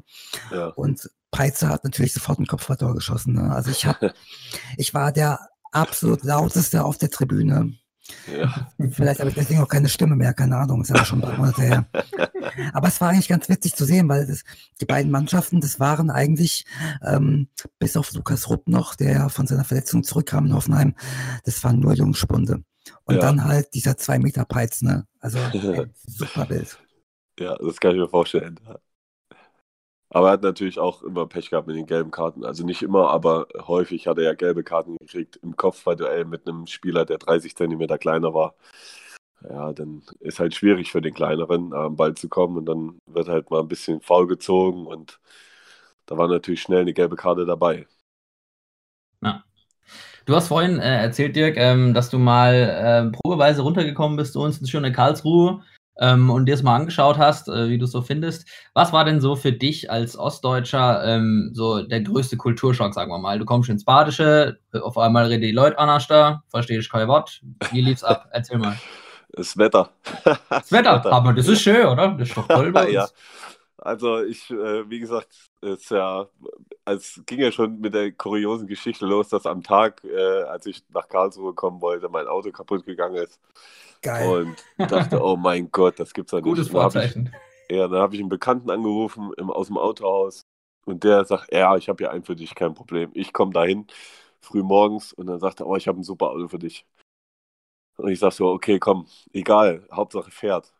Ja. 0.52 0.66
Und 0.76 1.10
Peitzer 1.32 1.70
hat 1.70 1.82
natürlich 1.82 2.12
sofort 2.12 2.38
ein 2.38 2.46
Kopfballtor 2.46 2.94
geschossen. 2.94 3.34
Ne? 3.34 3.52
Also 3.52 3.72
ich 3.72 3.84
hab, 3.84 3.98
ich 4.76 4.94
war 4.94 5.10
der 5.10 5.40
absolut 5.72 6.22
lauteste 6.22 6.84
auf 6.84 6.98
der 6.98 7.10
Tribüne. 7.10 7.72
Ja. 8.26 8.68
Vielleicht 8.90 9.20
habe 9.20 9.30
ich 9.30 9.36
deswegen 9.36 9.60
auch 9.60 9.68
keine 9.68 9.88
Stimme 9.88 10.16
mehr, 10.16 10.32
keine 10.34 10.56
Ahnung, 10.56 10.82
ist 10.82 10.90
ja 10.90 11.04
schon 11.04 11.18
ein 11.18 11.28
paar 11.28 11.36
Monate 11.36 11.62
her. 11.62 11.86
Aber 12.72 12.88
es 12.88 13.00
war 13.00 13.10
eigentlich 13.10 13.28
ganz 13.28 13.48
witzig 13.48 13.74
zu 13.74 13.84
sehen, 13.84 14.08
weil 14.08 14.26
das, 14.26 14.44
die 14.80 14.86
beiden 14.86 15.10
Mannschaften, 15.10 15.60
das 15.60 15.78
waren 15.80 16.10
eigentlich, 16.10 16.64
ähm, 17.02 17.48
bis 17.78 17.96
auf 17.96 18.12
Lukas 18.12 18.48
Rupp 18.48 18.68
noch, 18.68 18.94
der 18.94 19.28
von 19.28 19.46
seiner 19.46 19.64
Verletzung 19.64 20.02
zurückkam 20.04 20.46
in 20.46 20.54
Hoffenheim, 20.54 20.94
das 21.44 21.62
waren 21.64 21.80
nur 21.80 21.94
Jungspunde. 21.94 22.62
Und 23.04 23.16
Ja. 23.16 23.20
dann 23.20 23.44
halt 23.44 23.74
dieser 23.74 23.96
zwei 23.96 24.18
Meter 24.18 24.44
Peiz, 24.44 24.82
ne? 24.82 25.06
Also 25.20 25.38
super 26.06 26.46
Bild. 26.46 26.78
Ja, 27.38 27.56
das 27.56 27.78
kann 27.78 27.92
ich 27.92 27.98
mir 27.98 28.08
vorstellen. 28.08 28.58
Ja. 30.10 30.16
Aber 30.18 30.28
er 30.28 30.32
hat 30.32 30.42
natürlich 30.42 30.78
auch 30.78 31.02
immer 31.02 31.26
Pech 31.26 31.50
gehabt 31.50 31.66
mit 31.66 31.76
den 31.76 31.86
gelben 31.86 32.10
Karten. 32.10 32.44
Also 32.44 32.64
nicht 32.64 32.82
immer, 32.82 33.10
aber 33.10 33.48
häufig 33.66 34.06
hat 34.06 34.18
er 34.18 34.24
ja 34.24 34.34
gelbe 34.34 34.64
Karten 34.64 34.96
gekriegt 34.98 35.36
im 35.42 35.56
Kopfballduell 35.56 36.24
mit 36.24 36.46
einem 36.48 36.66
Spieler, 36.66 37.04
der 37.04 37.18
30 37.18 37.56
Zentimeter 37.56 37.98
kleiner 37.98 38.34
war. 38.34 38.54
Ja, 39.48 39.72
dann 39.72 40.02
ist 40.20 40.40
halt 40.40 40.54
schwierig 40.54 40.90
für 40.90 41.00
den 41.00 41.14
Kleineren, 41.14 41.72
am 41.72 41.96
Ball 41.96 42.14
zu 42.14 42.28
kommen 42.28 42.56
und 42.58 42.66
dann 42.66 42.98
wird 43.06 43.28
halt 43.28 43.50
mal 43.50 43.60
ein 43.60 43.68
bisschen 43.68 44.00
faul 44.00 44.26
gezogen 44.26 44.86
und 44.86 45.20
da 46.06 46.16
war 46.18 46.28
natürlich 46.28 46.62
schnell 46.62 46.80
eine 46.80 46.94
gelbe 46.94 47.16
Karte 47.16 47.46
dabei. 47.46 47.86
Du 50.28 50.36
hast 50.36 50.48
vorhin 50.48 50.78
äh, 50.78 51.02
erzählt, 51.04 51.36
Dirk, 51.36 51.56
ähm, 51.56 51.94
dass 51.94 52.10
du 52.10 52.18
mal 52.18 52.52
äh, 52.52 53.10
probeweise 53.16 53.62
runtergekommen 53.62 54.18
bist 54.18 54.34
zu 54.34 54.42
uns 54.42 54.58
ins 54.58 54.68
schöne 54.68 54.92
Karlsruhe 54.92 55.62
ähm, 55.98 56.30
und 56.30 56.46
dir 56.46 56.54
es 56.54 56.62
mal 56.62 56.76
angeschaut 56.76 57.18
hast, 57.18 57.48
äh, 57.48 57.68
wie 57.68 57.78
du 57.78 57.84
es 57.84 57.92
so 57.92 58.02
findest. 58.02 58.46
Was 58.74 58.92
war 58.92 59.04
denn 59.04 59.20
so 59.20 59.36
für 59.36 59.52
dich 59.52 59.90
als 59.90 60.16
Ostdeutscher 60.18 61.04
ähm, 61.04 61.50
so 61.52 61.82
der 61.82 62.00
größte 62.02 62.36
Kulturschock, 62.36 62.94
sagen 62.94 63.10
wir 63.10 63.18
mal? 63.18 63.38
Du 63.38 63.44
kommst 63.44 63.68
ins 63.68 63.84
Badische, 63.84 64.58
auf 64.80 64.96
einmal 64.98 65.26
reden 65.26 65.42
die 65.42 65.52
Leute 65.52 65.78
anders 65.78 66.06
da, 66.06 66.42
verstehe 66.48 66.78
ich 66.78 66.90
kein 66.90 67.08
Wort. 67.08 67.40
Wie 67.72 67.80
lief's 67.80 68.04
ab? 68.04 68.28
Erzähl 68.32 68.58
mal. 68.58 68.76
Das 69.32 69.56
Wetter. 69.58 69.90
Das 70.48 70.72
Wetter, 70.72 71.04
aber 71.12 71.32
das 71.32 71.48
ist 71.48 71.60
schön, 71.60 71.86
oder? 71.86 72.16
Das 72.18 72.28
ist 72.28 72.36
doch 72.36 72.48
toll 72.48 72.72
bei 72.72 72.84
uns. 72.86 72.92
ja. 72.92 73.08
Also 73.88 74.22
ich, 74.22 74.50
äh, 74.50 74.88
wie 74.90 75.00
gesagt, 75.00 75.50
es 75.62 75.88
ja, 75.88 76.28
es 76.84 77.22
ging 77.26 77.40
ja 77.40 77.50
schon 77.50 77.80
mit 77.80 77.94
der 77.94 78.12
kuriosen 78.12 78.66
Geschichte 78.66 79.06
los, 79.06 79.28
dass 79.30 79.46
am 79.46 79.62
Tag, 79.62 80.04
äh, 80.04 80.42
als 80.42 80.66
ich 80.66 80.84
nach 80.90 81.08
Karlsruhe 81.08 81.54
kommen 81.54 81.80
wollte, 81.80 82.08
mein 82.10 82.26
Auto 82.28 82.52
kaputt 82.52 82.84
gegangen 82.84 83.16
ist 83.16 83.40
Geil. 84.02 84.36
und 84.78 84.90
dachte, 84.90 85.22
oh 85.22 85.36
mein 85.36 85.70
Gott, 85.70 85.98
das 85.98 86.12
gibt's 86.12 86.32
ja 86.32 86.42
nicht. 86.42 86.44
Gutes 86.44 86.70
hab 86.74 86.96
ich, 86.96 87.12
Vorzeichen. 87.12 87.34
ja, 87.70 87.88
dann 87.88 88.00
habe 88.00 88.14
ich 88.14 88.20
einen 88.20 88.28
Bekannten 88.28 88.70
angerufen 88.70 89.32
im, 89.38 89.50
aus 89.50 89.68
dem 89.68 89.78
Autohaus 89.78 90.46
und 90.84 91.04
der 91.04 91.24
sagt, 91.24 91.52
ja, 91.52 91.76
ich 91.76 91.88
habe 91.88 92.04
hier 92.04 92.10
einen 92.10 92.24
für 92.24 92.36
dich, 92.36 92.54
kein 92.54 92.74
Problem. 92.74 93.10
Ich 93.14 93.32
komme 93.32 93.52
dahin 93.52 93.86
früh 94.40 94.62
morgens 94.62 95.12
und 95.14 95.26
dann 95.28 95.40
sagt 95.40 95.60
er, 95.60 95.66
oh, 95.66 95.76
ich 95.76 95.88
habe 95.88 96.00
ein 96.00 96.04
super 96.04 96.30
Auto 96.30 96.48
für 96.48 96.58
dich. 96.58 96.86
Und 97.96 98.10
ich 98.10 98.18
sag 98.20 98.32
so, 98.32 98.48
okay, 98.52 98.78
komm, 98.78 99.06
egal, 99.32 99.86
Hauptsache 99.92 100.30
fährt. 100.30 100.72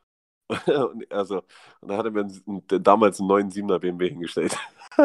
Und, 0.66 1.10
also, 1.12 1.42
und 1.80 1.88
dann 1.88 1.98
hat 1.98 2.06
er 2.06 2.10
mir 2.10 2.20
einen, 2.20 2.62
damals 2.82 3.20
einen 3.20 3.28
neuen 3.28 3.50
7er 3.50 3.78
BMW 3.78 4.10
hingestellt. 4.10 4.56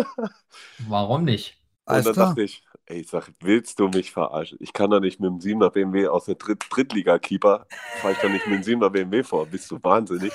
Warum 0.78 1.24
nicht? 1.26 1.58
Und 1.88 1.96
Alles 1.96 2.06
dann 2.06 2.16
klar. 2.16 2.28
dachte 2.30 2.44
ich, 2.44 2.64
ey, 2.86 3.02
ich 3.02 3.10
sag, 3.10 3.32
willst 3.42 3.80
du 3.80 3.88
mich 3.90 4.12
verarschen? 4.12 4.58
Ich 4.62 4.74
kann 4.74 4.90
doch 4.92 5.00
nicht 5.00 5.20
mit 5.20 5.30
dem 5.30 5.40
7er 5.40 5.70
BMW 5.70 6.08
aus 6.08 6.26
der 6.26 6.36
Dritt 6.36 6.66
Drittliga-Keeper, 6.70 7.68
fahre 7.98 8.14
ich 8.14 8.20
doch 8.20 8.30
nicht 8.30 8.48
mit 8.48 8.58
dem 8.60 8.64
7er 8.64 8.90
BMW 8.90 9.24
vor. 9.24 9.46
Bist 9.48 9.70
du 9.72 9.80
wahnsinnig? 9.84 10.32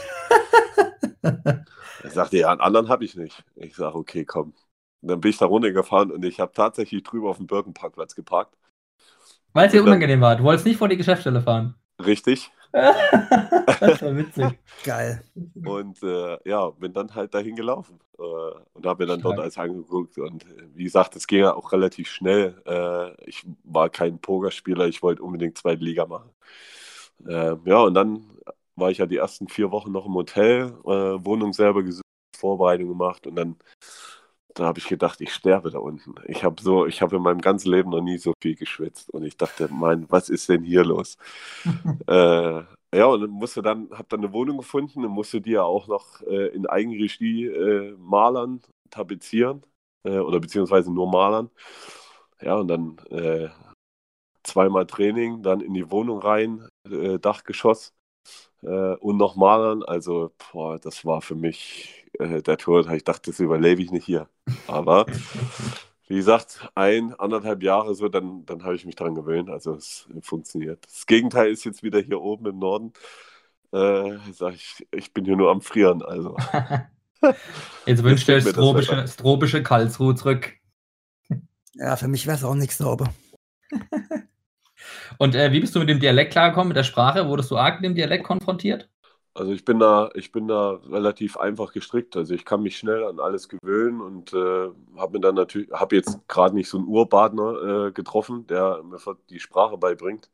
er 1.23 2.11
sagte, 2.11 2.39
ja, 2.39 2.51
einen 2.51 2.61
anderen 2.61 2.89
habe 2.89 3.05
ich 3.05 3.15
nicht. 3.17 3.45
Ich 3.57 3.77
sage, 3.77 3.97
okay, 3.97 4.25
komm. 4.25 4.55
Und 5.01 5.09
dann 5.11 5.21
bin 5.21 5.31
ich 5.31 5.39
da 5.39 5.47
runtergefahren 5.47 6.11
und 6.11 6.25
ich 6.25 6.41
habe 6.41 6.53
tatsächlich 6.53 7.03
drüber 7.03 7.31
auf 7.31 7.37
dem 7.39 7.47
Birkenparkplatz 7.47 8.15
geparkt. 8.15 8.57
Weil 9.53 9.67
es 9.67 9.73
dir 9.73 9.83
unangenehm 9.83 10.21
war. 10.23 10.37
Du 10.37 10.45
wolltest 10.45 10.67
nicht 10.67 10.79
vor 10.79 10.89
die 10.89 10.97
Geschäftsstelle 10.97 11.43
fahren. 11.43 11.75
Richtig. 12.05 12.51
das 13.81 14.03
war 14.03 14.17
witzig. 14.17 14.59
Geil. 14.85 15.23
Und 15.65 16.03
äh, 16.03 16.39
ja, 16.49 16.71
bin 16.71 16.93
dann 16.93 17.15
halt 17.15 17.35
dahin 17.35 17.57
gelaufen 17.57 17.99
äh, 18.19 18.23
und 18.73 18.87
habe 18.87 19.05
mir 19.05 19.09
dann 19.09 19.21
dort 19.21 19.35
Stark. 19.35 19.45
alles 19.45 19.59
angeguckt. 19.59 20.19
Und 20.19 20.45
äh, 20.45 20.69
wie 20.75 20.85
gesagt, 20.85 21.17
es 21.17 21.27
ging 21.27 21.41
ja 21.41 21.55
auch 21.55 21.73
relativ 21.73 22.09
schnell. 22.09 22.61
Äh, 22.67 23.29
ich 23.29 23.47
war 23.65 23.91
kein 23.91 24.19
Pokerspieler, 24.19 24.87
ich 24.87 25.03
wollte 25.03 25.23
unbedingt 25.23 25.59
zweite 25.59 25.85
Liga 25.85 26.07
machen. 26.07 26.31
Äh, 27.27 27.57
ja, 27.65 27.81
und 27.83 27.95
dann 27.95 28.25
war 28.77 28.91
ich 28.91 28.99
ja 28.99 29.07
die 29.07 29.17
ersten 29.17 29.49
vier 29.49 29.71
Wochen 29.73 29.93
noch 29.93 30.07
im 30.07 30.15
Hotel, 30.15 30.75
äh, 30.85 31.25
Wohnung 31.25 31.53
selber 31.53 31.83
gesucht, 31.83 32.05
Vorbereitung 32.37 32.89
gemacht 32.89 33.27
und 33.27 33.35
dann 33.37 33.57
da 34.55 34.65
habe 34.65 34.79
ich 34.79 34.89
gedacht, 34.89 35.21
ich 35.21 35.33
sterbe 35.33 35.71
da 35.71 35.79
unten. 35.79 36.15
Ich 36.27 36.45
habe 36.45 36.61
so, 36.63 36.87
ich 36.87 37.03
habe 37.03 37.17
in 37.17 37.23
meinem 37.23 37.41
ganzen 37.41 37.71
Leben 37.71 37.91
noch 37.91 38.01
nie 38.01 38.19
so 38.19 38.33
viel 38.41 38.57
geschwitzt 38.57 39.11
und 39.11 39.25
ich 39.25 39.37
dachte, 39.37 39.69
mein, 39.71 40.11
was 40.11 40.29
ist 40.29 40.49
denn 40.49 40.65
hier 40.65 40.85
los? 40.85 41.17
äh, 42.07 42.63
ja, 42.95 43.07
und 43.07 43.21
dann 43.21 43.31
musste 43.31 43.63
dann, 43.63 43.91
habe 43.91 44.07
dann 44.09 44.21
eine 44.21 44.33
Wohnung 44.33 44.59
gefunden 44.59 45.05
und 45.05 45.13
musste 45.13 45.41
die 45.41 45.53
ja 45.53 45.63
auch 45.63 45.89
noch 45.89 46.23
äh, 46.23 46.49
in 46.49 46.67
Eigenregie 46.67 47.47
äh, 47.47 47.95
malern, 47.99 48.63
tapezieren 48.91 49.63
äh, 50.05 50.19
oder 50.19 50.41
beziehungsweise 50.41 50.93
nur 50.93 51.11
malern. 51.11 51.51
Ja, 52.41 52.57
und 52.57 52.69
dann 52.69 52.99
äh, 53.11 53.49
zweimal 54.45 54.87
Training, 54.87 55.43
dann 55.43 55.61
in 55.61 55.75
die 55.75 55.91
Wohnung 55.91 56.21
rein, 56.21 56.69
äh, 56.91 57.19
Dachgeschoss 57.19 57.95
und 58.61 59.17
noch 59.19 59.37
malern. 59.37 59.85
Also, 59.85 60.33
boah, 60.53 60.79
das 60.81 61.05
war 61.05 61.21
für 61.23 61.37
mich 61.37 62.08
äh, 62.19 62.43
der 62.43 62.59
Tod. 62.59 62.91
Ich 62.93 63.05
dachte, 63.05 63.31
das 63.31 63.41
überlebe 63.41 63.83
ich 63.83 63.91
nicht 63.91 64.05
hier. 64.05 64.29
Aber 64.67 65.07
wie 66.09 66.17
gesagt, 66.17 66.69
ein, 66.75 67.15
anderthalb 67.15 67.63
Jahre 67.63 67.95
so, 67.95 68.09
dann, 68.09 68.47
dann 68.47 68.65
habe 68.65 68.75
ich 68.75 68.87
mich 68.87 68.97
dran 68.97 69.15
gewöhnt. 69.15 69.51
Also 69.51 69.75
es 69.75 70.09
funktioniert. 70.23 70.85
Das 70.87 71.07
Gegenteil 71.07 71.51
ist 71.51 71.65
jetzt 71.65 71.83
wieder 71.83 72.01
hier 72.01 72.21
oben 72.21 72.47
im 72.47 72.59
Norden. 72.59 72.93
Äh, 73.73 74.17
sag 74.33 74.55
ich, 74.55 74.87
ich 74.91 75.13
bin 75.13 75.25
hier 75.25 75.37
nur 75.37 75.51
am 75.51 75.61
Frieren. 75.61 76.03
Also 76.03 76.37
Jetzt 77.87 78.03
wünscht 78.03 78.29
ihr 78.29 78.41
das 78.41 79.17
tropische 79.17 79.63
Karlsruhe 79.63 80.15
zurück. 80.15 80.55
Ja, 81.75 81.97
für 81.97 82.09
mich 82.09 82.27
wäre 82.27 82.37
es 82.37 82.45
auch 82.45 82.55
nichts 82.55 82.79
sauber. 82.79 83.13
Und 85.19 85.35
äh, 85.35 85.53
wie 85.53 85.61
bist 85.61 85.75
du 85.75 85.81
mit 85.81 85.89
dem 85.89 86.01
Dialekt 86.01 86.33
klargekommen, 86.33 86.69
mit 86.69 86.77
der 86.77 86.85
Sprache? 86.85 87.29
Wurdest 87.29 87.51
du 87.51 87.57
arg 87.57 87.81
mit 87.81 87.85
dem 87.85 87.95
Dialekt 87.95 88.25
konfrontiert? 88.25 88.89
Also 89.39 89.53
ich 89.53 89.65
bin 89.65 89.79
da, 89.79 90.11
ich 90.15 90.33
bin 90.33 90.49
da 90.49 90.73
relativ 90.91 91.37
einfach 91.37 91.73
gestrickt. 91.73 92.17
Also 92.17 92.35
ich 92.35 92.45
kann 92.45 92.61
mich 92.63 92.77
schnell 92.77 93.05
an 93.05 93.21
alles 93.21 93.49
gewöhnen 93.49 94.01
und 94.01 94.33
äh, 94.33 94.69
habe 94.97 95.13
mir 95.13 95.21
dann 95.21 95.37
natürlich, 95.37 95.71
habe 95.71 95.95
jetzt 95.95 96.19
gerade 96.29 96.57
nicht 96.57 96.69
so 96.69 96.79
einen 96.79 96.89
Urpartner 96.89 97.87
äh, 97.87 97.93
getroffen, 97.93 98.49
der 98.49 98.83
mir 98.83 98.99
die 99.31 99.39
Sprache 99.39 99.79
beibringt. 99.79 100.29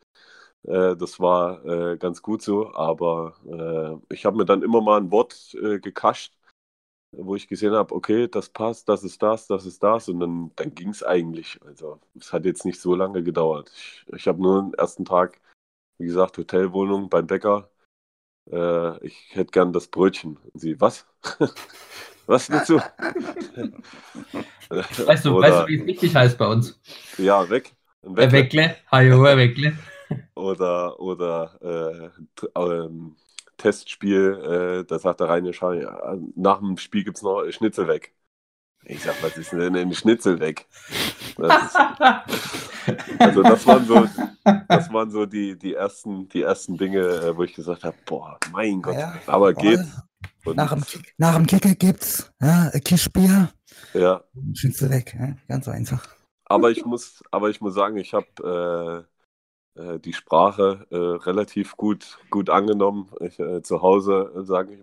Äh, 0.64 0.96
das 0.96 1.20
war 1.20 1.64
äh, 1.66 1.98
ganz 1.98 2.22
gut 2.22 2.42
so, 2.42 2.74
aber 2.74 4.00
äh, 4.10 4.14
ich 4.14 4.24
habe 4.26 4.38
mir 4.38 4.46
dann 4.46 4.62
immer 4.62 4.80
mal 4.80 5.00
ein 5.00 5.10
Wort 5.10 5.54
äh, 5.62 5.78
gekascht, 5.80 6.34
wo 7.12 7.36
ich 7.36 7.48
gesehen 7.48 7.74
habe, 7.74 7.94
okay, 7.94 8.28
das 8.28 8.48
passt, 8.50 8.88
das 8.88 9.04
ist 9.04 9.22
das, 9.22 9.46
das 9.48 9.66
ist 9.66 9.82
das 9.82 10.08
und 10.08 10.20
dann, 10.20 10.52
dann 10.56 10.74
ging 10.74 10.90
es 10.90 11.02
eigentlich. 11.02 11.60
Also 11.66 12.00
es 12.18 12.32
hat 12.32 12.46
jetzt 12.46 12.64
nicht 12.64 12.80
so 12.80 12.94
lange 12.94 13.22
gedauert. 13.22 13.70
Ich, 13.74 14.06
ich 14.16 14.28
habe 14.28 14.42
nur 14.42 14.62
den 14.62 14.74
ersten 14.74 15.04
Tag, 15.04 15.40
wie 15.98 16.06
gesagt, 16.06 16.38
Hotelwohnung 16.38 17.08
beim 17.10 17.26
Bäcker 17.26 17.70
äh, 18.50 19.06
ich 19.06 19.30
hätte 19.34 19.50
gern 19.52 19.72
das 19.72 19.88
Brötchen. 19.88 20.38
Und 20.52 20.60
sie, 20.60 20.80
was? 20.80 21.06
was 22.26 22.50
du? 22.70 22.80
Weißt 25.06 25.24
du, 25.24 25.38
Oder, 25.38 25.40
weißt 25.40 25.60
du 25.60 25.66
wie 25.68 25.80
es 25.80 25.86
richtig 25.86 26.14
heißt 26.14 26.38
bei 26.38 26.46
uns? 26.46 26.78
Ja, 27.16 27.48
weg. 27.50 27.74
Ein 28.02 28.16
Ein 28.16 28.32
Weckle. 28.32 28.48
Weckle. 28.52 28.76
Hallo, 28.90 29.24
ein 29.24 29.38
Weckle. 29.38 29.78
Oder, 30.34 30.98
oder 31.00 31.58
äh, 31.62 32.10
ähm, 32.60 33.16
Testspiel, 33.56 34.80
äh, 34.82 34.84
da 34.84 34.98
sagt 34.98 35.20
der 35.20 35.28
ja, 35.82 36.16
nach 36.34 36.58
dem 36.58 36.76
Spiel 36.76 37.04
gibt 37.04 37.18
es 37.18 37.22
noch 37.22 37.44
Schnitzel 37.52 37.86
weg. 37.88 38.13
Ich 38.86 39.02
sag, 39.02 39.22
was 39.22 39.36
ist 39.36 39.52
denn 39.52 39.76
ein 39.76 39.94
Schnitzel 39.94 40.38
weg? 40.40 40.66
Das 41.36 41.64
ist, 42.86 43.20
also 43.20 43.42
das 43.42 43.66
waren 43.66 43.86
so, 43.86 44.06
das 44.68 44.92
waren 44.92 45.10
so 45.10 45.24
die, 45.24 45.56
die, 45.58 45.74
ersten, 45.74 46.28
die 46.28 46.42
ersten 46.42 46.76
Dinge, 46.76 47.00
äh, 47.00 47.36
wo 47.36 47.44
ich 47.44 47.54
gesagt 47.54 47.84
habe, 47.84 47.96
boah, 48.04 48.38
mein 48.52 48.82
Gott, 48.82 48.94
Ja, 48.94 49.18
aber 49.26 49.54
geht. 49.54 49.80
Voll. 50.42 50.54
Nach 50.54 50.74
dem, 50.74 50.84
nach 51.16 51.34
dem 51.36 51.46
Kicker 51.46 51.74
gibt's 51.74 52.30
ja, 52.42 52.70
ein 52.72 52.80
Kischbier. 52.82 53.50
Ja, 53.94 54.22
Schnitzel 54.52 54.90
weg. 54.90 55.16
Ja? 55.18 55.34
Ganz 55.48 55.68
einfach. 55.68 56.06
aber 56.44 56.70
ich 56.70 56.84
muss, 56.84 57.22
aber 57.30 57.48
ich 57.48 57.60
muss 57.62 57.74
sagen, 57.74 57.96
ich 57.96 58.12
habe 58.12 59.06
äh, 59.76 59.98
die 60.00 60.12
Sprache 60.12 60.86
äh, 60.90 60.96
relativ 60.96 61.76
gut, 61.76 62.18
gut 62.30 62.50
angenommen. 62.50 63.10
Ich, 63.20 63.38
äh, 63.40 63.62
zu 63.62 63.82
Hause 63.82 64.30
sage 64.44 64.74
ich, 64.74 64.80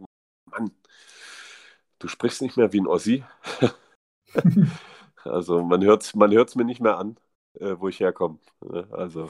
Mann, 0.49 0.71
du 1.99 2.07
sprichst 2.07 2.41
nicht 2.41 2.57
mehr 2.57 2.73
wie 2.73 2.81
ein 2.81 2.87
Ossi. 2.87 3.23
also 5.23 5.63
man 5.63 5.83
hört 5.83 6.03
es 6.03 6.15
man 6.15 6.31
hört's 6.31 6.55
mir 6.55 6.65
nicht 6.65 6.81
mehr 6.81 6.97
an, 6.97 7.17
äh, 7.59 7.75
wo 7.77 7.87
ich 7.87 7.99
herkomme. 7.99 8.39
Ne? 8.61 8.87
Also. 8.91 9.29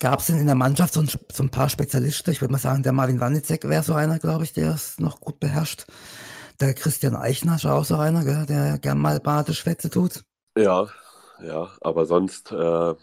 Gab 0.00 0.20
es 0.20 0.26
denn 0.26 0.38
in 0.38 0.46
der 0.46 0.54
Mannschaft 0.54 0.94
so 0.94 1.00
ein, 1.00 1.08
so 1.32 1.42
ein 1.42 1.50
paar 1.50 1.68
Spezialisten? 1.68 2.30
Ich 2.30 2.40
würde 2.40 2.52
mal 2.52 2.58
sagen, 2.58 2.82
der 2.82 2.92
Marvin 2.92 3.20
Wanitzek 3.20 3.68
wäre 3.68 3.82
so 3.82 3.94
einer, 3.94 4.18
glaube 4.18 4.44
ich, 4.44 4.52
der 4.52 4.74
es 4.74 4.98
noch 4.98 5.20
gut 5.20 5.40
beherrscht. 5.40 5.86
Der 6.60 6.74
Christian 6.74 7.16
Eichner 7.16 7.56
ist 7.56 7.66
auch 7.66 7.84
so 7.84 7.96
einer, 7.96 8.24
gell, 8.24 8.46
der 8.46 8.78
gern 8.78 8.98
mal 8.98 9.20
Badeschwätze 9.20 9.90
tut. 9.90 10.24
Ja, 10.56 10.88
ja, 11.42 11.70
aber 11.80 12.06
sonst 12.06 12.52
äh, 12.52 12.94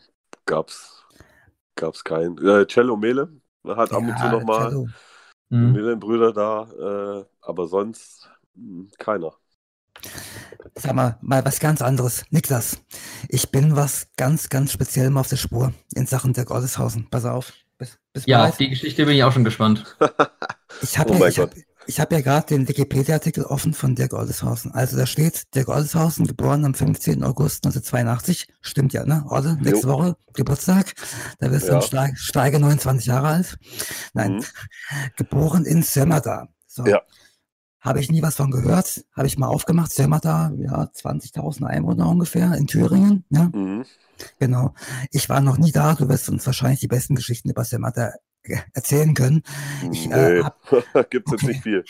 gab 0.46 0.70
es 0.70 2.04
keinen. 2.04 2.38
Äh, 2.38 2.66
Cello 2.68 2.96
Mele 2.96 3.30
hat 3.66 3.92
ab 3.92 4.02
und 4.02 4.18
zu 4.18 4.28
nochmal 4.28 4.86
mhm. 5.50 5.72
Mele-Brüder 5.74 6.34
da, 6.34 7.20
äh, 7.20 7.26
aber 7.42 7.68
sonst 7.68 8.30
mh, 8.56 8.64
hm, 8.64 8.92
keiner. 8.98 9.34
Sag 10.76 10.94
mal, 10.94 11.18
mal 11.22 11.44
was 11.46 11.60
ganz 11.60 11.82
anderes. 11.82 12.24
Niklas, 12.30 12.78
ich 13.28 13.50
bin 13.52 13.76
was 13.76 14.08
ganz, 14.18 14.50
ganz 14.50 14.72
speziell 14.72 15.10
mal 15.10 15.22
auf 15.22 15.28
der 15.28 15.38
Spur 15.38 15.74
in 15.96 16.06
Sachen 16.06 16.34
der 16.34 16.46
Goldeshausen. 16.46 17.10
Pass 17.10 17.26
auf. 17.26 17.54
Bis, 17.78 17.98
bis 18.14 18.26
ja, 18.26 18.48
auf 18.48 18.58
die 18.58 18.70
Geschichte 18.70 19.06
bin 19.06 19.16
ich 19.16 19.24
auch 19.24 19.32
schon 19.32 19.44
gespannt. 19.44 19.98
ich 20.82 20.98
habe 20.98 21.14
oh 21.14 21.26
ja, 21.26 21.44
hab, 21.44 21.52
ich 21.88 22.00
habe 22.00 22.16
ja 22.16 22.22
gerade 22.22 22.48
den 22.48 22.68
Wikipedia-Artikel 22.68 23.44
offen 23.44 23.74
von 23.74 23.96
Dirk 23.96 24.14
Oldeshausen. 24.14 24.72
Also 24.72 24.98
da 24.98 25.06
steht, 25.06 25.54
Dirk 25.56 25.68
Oldeshausen, 25.68 26.28
geboren 26.28 26.64
am 26.64 26.74
15. 26.74 27.24
August 27.24 27.66
1982. 27.66 28.48
Stimmt 28.62 28.94
ja, 28.94 29.04
ne? 29.04 29.26
Orde, 29.28 29.58
nächste 29.62 29.88
jo. 29.88 29.94
Woche, 29.94 30.18
Geburtstag. 30.34 30.94
Da 31.40 31.52
wirst 31.52 31.68
ja. 31.68 31.80
du 31.80 31.82
Steig, 31.82 32.18
Steige 32.18 32.60
29 32.60 33.08
Jahre 33.08 33.28
alt. 33.28 33.58
Nein, 34.14 34.36
mhm. 34.36 34.44
geboren 35.18 35.66
in 35.66 35.84
Sömmerda. 35.84 36.48
So. 36.68 36.86
Ja. 36.86 37.02
Habe 37.82 38.00
ich 38.00 38.12
nie 38.12 38.22
was 38.22 38.36
von 38.36 38.52
gehört. 38.52 39.04
Habe 39.16 39.28
ich 39.28 39.38
mal 39.38 39.48
aufgemacht. 39.48 39.92
Sömmerda, 39.92 40.52
ja, 40.56 40.84
20.000 40.84 41.66
Einwohner 41.66 42.08
ungefähr 42.08 42.54
in 42.54 42.68
Thüringen. 42.68 43.26
Ja. 43.30 43.50
Mhm. 43.54 43.86
Genau. 44.40 44.76
Ich 45.12 45.30
war 45.30 45.42
noch 45.42 45.58
nie 45.58 45.72
da. 45.72 45.96
Du 45.96 46.08
wirst 46.08 46.30
uns 46.30 46.46
wahrscheinlich 46.46 46.80
die 46.80 46.88
besten 46.88 47.16
Geschichten 47.16 47.50
über 47.50 47.64
Sömmerda 47.64 48.14
erzählen 48.74 49.14
können. 49.14 49.44
Ich, 49.92 50.06
äh, 50.12 50.34
nee, 50.34 50.40
äh, 50.40 50.44
hab, 50.44 51.10
gibt's 51.10 51.32
okay. 51.32 51.42
jetzt 51.42 51.44
nicht 51.44 51.64
viel. 51.64 51.84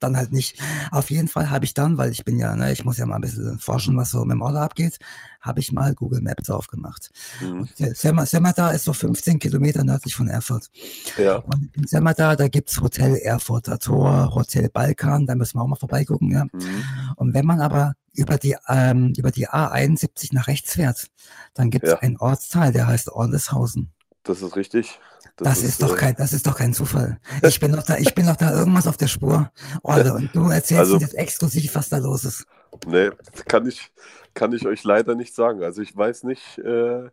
Dann 0.00 0.16
halt 0.16 0.32
nicht. 0.32 0.60
Auf 0.90 1.10
jeden 1.10 1.28
Fall 1.28 1.50
habe 1.50 1.64
ich 1.64 1.74
dann, 1.74 1.98
weil 1.98 2.10
ich 2.10 2.24
bin 2.24 2.38
ja, 2.38 2.54
ne, 2.56 2.72
ich 2.72 2.84
muss 2.84 2.98
ja 2.98 3.06
mal 3.06 3.16
ein 3.16 3.20
bisschen 3.20 3.58
forschen, 3.58 3.96
was 3.96 4.10
so 4.10 4.24
mit 4.24 4.32
dem 4.32 4.42
Auto 4.42 4.58
abgeht, 4.58 4.98
habe 5.40 5.60
ich 5.60 5.72
mal 5.72 5.94
Google 5.94 6.20
Maps 6.20 6.50
aufgemacht. 6.50 7.10
Mhm. 7.40 7.68
Semmata 7.76 8.70
ist 8.70 8.84
so 8.84 8.92
15 8.92 9.38
Kilometer 9.38 9.84
nördlich 9.84 10.14
von 10.14 10.28
Erfurt. 10.28 10.70
Ja. 11.18 11.36
Und 11.36 11.70
in 11.76 11.86
Semmata, 11.86 12.36
da 12.36 12.48
gibt's 12.48 12.80
Hotel 12.80 13.16
Erfurter 13.16 13.78
Tor, 13.78 14.34
Hotel 14.34 14.68
Balkan, 14.68 15.26
da 15.26 15.34
müssen 15.34 15.58
wir 15.58 15.62
auch 15.62 15.68
mal 15.68 15.76
vorbeigucken, 15.76 16.30
ja. 16.30 16.44
Mhm. 16.44 16.84
Und 17.16 17.34
wenn 17.34 17.44
man 17.44 17.60
aber 17.60 17.94
über 18.14 18.38
die, 18.38 18.56
ähm, 18.68 19.12
über 19.16 19.30
die 19.30 19.48
A71 19.48 20.28
nach 20.32 20.46
rechts 20.46 20.74
fährt, 20.74 21.08
dann 21.54 21.70
gibt's 21.70 21.90
ja. 21.90 21.98
einen 21.98 22.18
Ortsteil, 22.18 22.72
der 22.72 22.86
heißt 22.86 23.10
Orleshausen. 23.10 23.92
Das 24.22 24.42
ist 24.42 24.54
richtig. 24.54 25.00
Das, 25.36 25.48
das 25.48 25.58
ist, 25.58 25.64
ist, 25.64 25.82
doch 25.82 25.94
äh, 25.94 25.98
kein, 25.98 26.14
das 26.16 26.32
ist 26.32 26.46
doch 26.46 26.56
kein 26.56 26.74
Zufall. 26.74 27.18
Ich 27.42 27.58
bin 27.58 27.72
doch 27.72 27.82
da, 27.82 27.96
ich 27.96 28.14
bin 28.14 28.26
doch 28.26 28.36
da 28.36 28.56
irgendwas 28.56 28.86
auf 28.86 28.96
der 28.96 29.06
Spur. 29.08 29.50
Orle, 29.82 30.12
und 30.14 30.34
du 30.34 30.48
erzählst 30.50 30.80
also, 30.80 30.98
jetzt 30.98 31.14
exklusiv, 31.14 31.74
was 31.74 31.88
da 31.88 31.98
los 31.98 32.24
ist. 32.24 32.46
Nee, 32.86 33.10
kann 33.48 33.66
ich, 33.66 33.90
kann 34.34 34.52
ich 34.52 34.66
euch 34.66 34.84
leider 34.84 35.14
nicht 35.14 35.34
sagen. 35.34 35.62
Also 35.62 35.82
ich 35.82 35.96
weiß 35.96 36.24
nicht, 36.24 36.58
äh, 36.58 37.08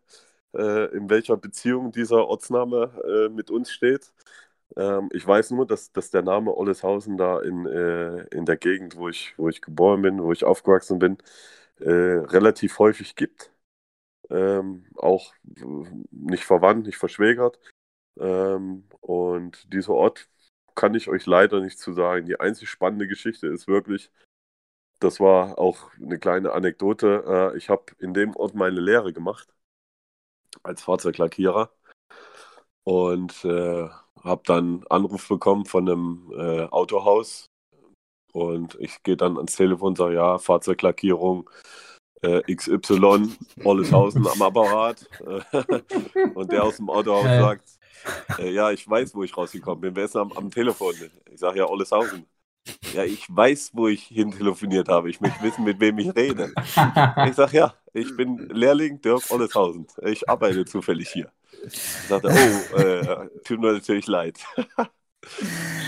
äh, 0.54 0.86
in 0.96 1.10
welcher 1.10 1.38
Beziehung 1.38 1.92
dieser 1.92 2.28
Ortsname 2.28 2.92
äh, 3.06 3.30
mit 3.30 3.52
uns 3.52 3.72
steht. 3.72 4.12
Ähm, 4.78 5.10
ich 5.14 5.26
weiß 5.26 5.52
nur, 5.52 5.66
dass, 5.68 5.92
dass 5.92 6.12
der 6.12 6.22
Name 6.22 6.56
Olleshausen 6.56 7.18
da 7.18 7.40
in, 7.42 7.66
äh, 7.66 8.24
in 8.36 8.46
der 8.46 8.58
Gegend, 8.58 8.96
wo 8.98 9.10
ich, 9.10 9.34
wo 9.38 9.50
ich 9.50 9.62
geboren 9.62 10.02
bin, 10.02 10.24
wo 10.24 10.32
ich 10.32 10.44
aufgewachsen 10.44 11.00
bin, 11.00 11.18
äh, 11.80 11.92
relativ 11.92 12.80
häufig 12.80 13.16
gibt. 13.16 13.52
Ähm, 14.30 14.86
auch 14.96 15.34
nicht 16.12 16.46
verwandt, 16.46 16.86
nicht 16.86 16.98
verschwägert. 16.98 17.60
Ähm, 18.20 18.86
und 19.02 19.72
dieser 19.74 19.94
Ort 19.94 20.30
kann 20.76 20.96
ich 20.96 21.10
euch 21.10 21.26
leider 21.26 21.60
nicht 21.62 21.80
zu 21.80 21.94
sagen. 21.94 22.26
Die 22.26 22.40
einzig 22.40 22.70
spannende 22.70 23.08
Geschichte 23.08 23.48
ist 23.48 23.68
wirklich, 23.68 24.12
das 25.00 25.20
war 25.20 25.60
auch 25.60 25.92
eine 25.98 26.20
kleine 26.20 26.54
Anekdote. 26.54 27.24
Äh, 27.54 27.58
ich 27.58 27.70
habe 27.70 27.86
in 28.00 28.14
dem 28.14 28.36
Ort 28.36 28.56
meine 28.56 28.80
Lehre 28.80 29.14
gemacht 29.14 29.54
als 30.64 30.82
Fahrzeuglackierer 30.84 31.72
und 32.84 33.46
äh, 33.46 33.90
habe 34.24 34.42
dann 34.46 34.86
Anruf 34.90 35.28
bekommen 35.28 35.66
von 35.66 35.88
einem 35.90 36.34
äh, 36.36 36.66
Autohaus 36.66 37.46
und 38.34 38.76
ich 38.80 39.02
gehe 39.04 39.18
dann 39.18 39.38
ans 39.38 39.56
Telefon 39.56 39.90
und 39.90 39.98
sage, 39.98 40.16
ja, 40.16 40.38
Fahrzeuglackierung 40.38 41.50
äh, 42.22 42.42
XY, 42.54 43.30
Olleshausen 43.64 44.28
am 44.28 44.42
Apparat 44.42 45.08
und 46.36 46.52
der 46.52 46.64
aus 46.64 46.78
dem 46.78 46.90
Autohaus 46.90 47.24
sagt, 47.24 47.79
äh, 48.38 48.52
ja, 48.52 48.72
ich 48.72 48.90
weiß, 48.90 49.16
wo 49.16 49.24
ich 49.24 49.36
rausgekommen 49.36 49.82
bin. 49.82 49.96
Wer 49.96 50.06
ist 50.06 50.16
am, 50.16 50.32
am 50.34 50.52
Telefon? 50.52 50.96
Ich 51.32 51.40
sage 51.40 51.60
ja, 51.60 51.66
Olleshausen. 51.68 52.26
Ja, 52.94 53.04
ich 53.04 53.26
weiß, 53.30 53.72
wo 53.74 53.88
ich 53.88 54.04
hin 54.06 54.32
telefoniert 54.32 54.90
habe. 54.90 55.10
Ich 55.10 55.22
möchte 55.22 55.44
wissen, 55.44 55.64
mit 55.66 55.80
wem 55.80 56.00
ich 56.00 56.16
rede. 56.16 56.54
Ich 57.24 57.36
sage, 57.36 57.58
ja, 57.58 57.74
ich 57.94 58.16
bin 58.16 58.38
Lehrling 58.50 59.02
Dirk 59.02 59.30
Olleshausen. 59.32 59.88
Ich 60.04 60.30
arbeite 60.30 60.66
zufällig 60.66 61.10
hier. 61.10 61.32
Ich 61.64 62.08
sagte, 62.08 62.30
oh, 62.30 62.78
äh, 62.78 63.30
tut 63.44 63.60
mir 63.60 63.74
natürlich 63.74 64.08
leid. 64.08 64.40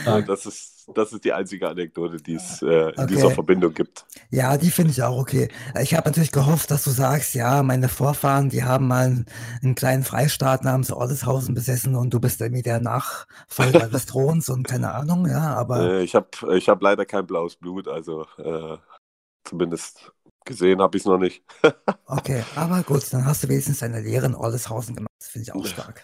Das 0.06 0.46
ist, 0.46 0.90
das 0.96 1.14
ist 1.14 1.24
die 1.24 1.34
einzige 1.34 1.70
Anekdote, 1.70 2.18
die 2.18 2.36
es 2.36 2.62
äh, 2.62 2.66
in 2.66 2.90
okay. 2.90 3.08
dieser 3.08 3.32
Verbindung 3.32 3.74
gibt. 3.74 4.06
Ja, 4.30 4.58
die 4.58 4.72
finde 4.72 4.92
ich 4.92 5.04
auch 5.04 5.18
okay. 5.18 5.50
Ich 5.80 5.94
habe 5.94 6.10
natürlich 6.10 6.32
gehofft, 6.32 6.72
dass 6.72 6.84
du 6.84 6.90
sagst, 6.90 7.34
ja, 7.36 7.62
meine 7.64 7.90
Vorfahren, 7.90 8.50
die 8.50 8.64
haben 8.64 8.88
mal 8.88 9.06
einen, 9.06 9.26
einen 9.62 9.76
kleinen 9.76 10.04
Freistaat 10.04 10.64
namens 10.64 10.92
Oldeshausen 10.92 11.54
besessen 11.54 11.96
und 11.96 12.14
du 12.14 12.20
bist 12.20 12.42
irgendwie 12.42 12.64
der 12.64 12.80
Nachfolger 12.80 13.88
des 13.88 14.06
Throns 14.08 14.50
und 14.50 14.68
keine 14.68 14.94
Ahnung, 14.94 15.28
ja, 15.28 15.56
aber. 15.56 15.82
Äh, 15.82 16.04
ich 16.04 16.16
habe 16.16 16.30
ich 16.58 16.70
hab 16.70 16.82
leider 16.82 17.06
kein 17.06 17.28
blaues 17.28 17.56
Blut, 17.56 17.88
also 17.88 18.26
äh, 18.38 18.78
zumindest 19.44 20.12
gesehen 20.46 20.82
habe 20.82 20.98
ich 20.98 21.04
es 21.04 21.08
noch 21.08 21.18
nicht. 21.18 21.44
okay, 22.08 22.44
aber 22.56 22.82
gut, 22.84 23.04
dann 23.14 23.26
hast 23.26 23.44
du 23.44 23.50
wenigstens 23.50 23.80
deine 23.80 24.02
Lehre 24.02 24.26
in 24.26 24.36
Oldeshausen 24.36 24.96
gemacht. 24.96 25.12
Das 25.20 25.30
finde 25.30 25.44
ich 25.44 25.54
auch 25.54 25.66
stark. 25.66 26.04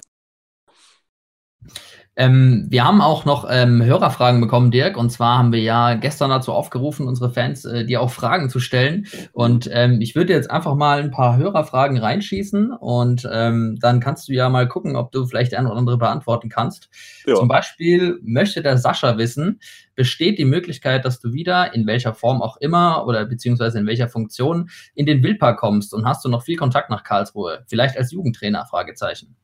Ähm, 2.18 2.66
wir 2.70 2.84
haben 2.84 3.00
auch 3.00 3.26
noch 3.26 3.46
ähm, 3.48 3.84
Hörerfragen 3.84 4.42
bekommen, 4.42 4.72
Dirk. 4.72 4.98
Und 4.98 5.12
zwar 5.12 5.38
haben 5.38 5.54
wir 5.54 5.62
ja 5.62 5.94
gestern 5.94 6.32
dazu 6.32 6.52
aufgerufen, 6.52 7.08
unsere 7.08 7.30
Fans 7.30 7.64
äh, 7.64 7.86
dir 7.86 8.02
auch 8.02 8.10
Fragen 8.10 8.50
zu 8.50 8.60
stellen. 8.60 9.06
Und 9.34 9.70
ähm, 9.72 10.02
ich 10.02 10.16
würde 10.16 10.34
jetzt 10.34 10.50
einfach 10.50 10.74
mal 10.76 11.00
ein 11.00 11.12
paar 11.12 11.38
Hörerfragen 11.38 12.00
reinschießen 12.00 12.72
und 12.72 13.30
ähm, 13.32 13.78
dann 13.80 14.00
kannst 14.00 14.28
du 14.28 14.34
ja 14.34 14.50
mal 14.50 14.68
gucken, 14.68 14.96
ob 14.96 15.12
du 15.12 15.28
vielleicht 15.28 15.54
eine 15.54 15.70
oder 15.70 15.78
andere 15.78 15.98
beantworten 16.00 16.50
kannst. 16.50 16.90
Ja. 17.28 17.36
Zum 17.36 17.48
Beispiel 17.48 18.20
möchte 18.24 18.64
der 18.64 18.78
Sascha 18.78 19.20
wissen, 19.20 19.60
besteht 19.94 20.40
die 20.40 20.46
Möglichkeit, 20.46 21.06
dass 21.06 21.20
du 21.20 21.34
wieder 21.34 21.76
in 21.76 21.86
welcher 21.86 22.16
Form 22.16 22.42
auch 22.42 22.58
immer 22.58 23.06
oder 23.06 23.26
beziehungsweise 23.26 23.78
in 23.78 23.86
welcher 23.86 24.10
Funktion 24.10 24.70
in 24.96 25.06
den 25.06 25.22
Wildpark 25.22 25.60
kommst 25.60 25.94
und 25.94 26.06
hast 26.06 26.26
du 26.26 26.30
noch 26.30 26.42
viel 26.42 26.58
Kontakt 26.58 26.90
nach 26.90 27.04
Karlsruhe? 27.04 27.64
Vielleicht 27.68 27.96
als 27.96 28.12
Jugendtrainer? 28.12 28.66
Fragezeichen. 28.66 29.36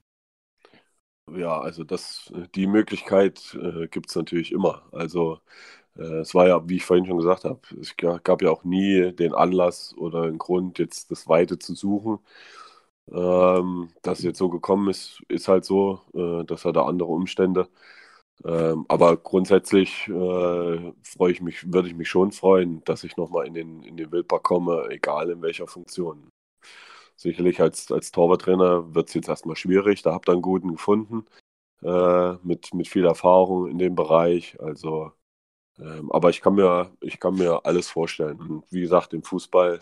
Ja, 1.32 1.60
also 1.62 1.84
das, 1.84 2.32
äh, 2.36 2.48
die 2.56 2.68
Möglichkeit 2.68 3.56
äh, 3.56 3.88
gibt 3.88 4.10
es 4.10 4.16
natürlich 4.16 4.52
immer. 4.52 4.84
Also 4.92 5.40
äh, 5.98 6.04
es 6.22 6.36
war 6.36 6.48
ja, 6.48 6.68
wie 6.70 6.78
ich 6.78 6.86
vorhin 6.86 7.06
schon 7.06 7.18
gesagt 7.18 7.46
habe, 7.46 7.62
es 7.82 7.96
gab 7.98 8.42
ja 8.42 8.52
auch 8.52 8.64
nie 8.64 9.14
den 9.14 9.34
Anlass 9.34 9.96
oder 9.98 10.24
einen 10.24 10.38
Grund, 10.40 10.80
jetzt 10.80 11.12
das 11.12 11.28
Weite 11.28 11.60
zu 11.60 11.76
suchen. 11.76 12.20
Ähm, 13.12 13.90
dass 14.04 14.20
es 14.20 14.26
jetzt 14.26 14.40
so 14.40 14.50
gekommen 14.50 14.90
ist, 14.90 15.22
ist 15.30 15.48
halt 15.50 15.66
so, 15.66 16.02
äh, 16.16 16.46
das 16.46 16.66
hat 16.66 16.78
andere 16.78 17.10
Umstände. 17.12 17.70
Ähm, 18.46 18.86
aber 18.90 19.18
grundsätzlich 19.18 20.08
äh, 20.10 20.94
freue 21.04 21.34
ich 21.34 21.42
mich, 21.42 21.74
würde 21.74 21.90
ich 21.90 21.96
mich 21.96 22.10
schon 22.10 22.32
freuen, 22.34 22.84
dass 22.86 23.06
ich 23.06 23.18
nochmal 23.18 23.48
in 23.48 23.56
den, 23.56 23.84
in 23.84 23.98
den 23.98 24.12
Wildpark 24.14 24.44
komme, 24.44 24.88
egal 24.92 25.32
in 25.32 25.42
welcher 25.44 25.68
Funktion. 25.68 26.33
Sicherlich 27.24 27.62
als, 27.62 27.90
als 27.90 28.12
Torwarttrainer 28.12 28.94
wird 28.96 29.08
es 29.08 29.14
jetzt 29.14 29.30
erstmal 29.30 29.56
schwierig. 29.56 30.02
Da 30.02 30.12
habt 30.14 30.28
ihr 30.28 30.34
einen 30.34 30.42
guten 30.42 30.74
gefunden 30.74 31.26
äh, 31.84 32.34
mit, 32.44 32.74
mit 32.74 32.90
viel 32.90 33.06
Erfahrung 33.06 33.68
in 33.70 33.78
dem 33.80 33.96
Bereich. 33.96 34.60
Also, 34.60 35.14
ähm, 35.80 36.12
aber 36.12 36.32
ich 36.32 36.42
kann, 36.42 36.56
mir, 36.56 36.92
ich 37.02 37.20
kann 37.22 37.36
mir 37.36 37.66
alles 37.66 37.90
vorstellen. 37.90 38.42
Und 38.42 38.66
wie 38.72 38.82
gesagt, 38.82 39.14
im 39.14 39.24
Fußball 39.24 39.82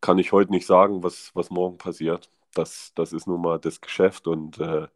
kann 0.00 0.18
ich 0.18 0.32
heute 0.32 0.50
nicht 0.50 0.66
sagen, 0.66 1.02
was, 1.02 1.30
was 1.34 1.50
morgen 1.50 1.76
passiert. 1.78 2.30
Das, 2.54 2.92
das 2.94 3.12
ist 3.12 3.26
nun 3.26 3.42
mal 3.42 3.58
das 3.58 3.80
Geschäft 3.82 4.26
und 4.28 4.58
äh, 4.60 4.88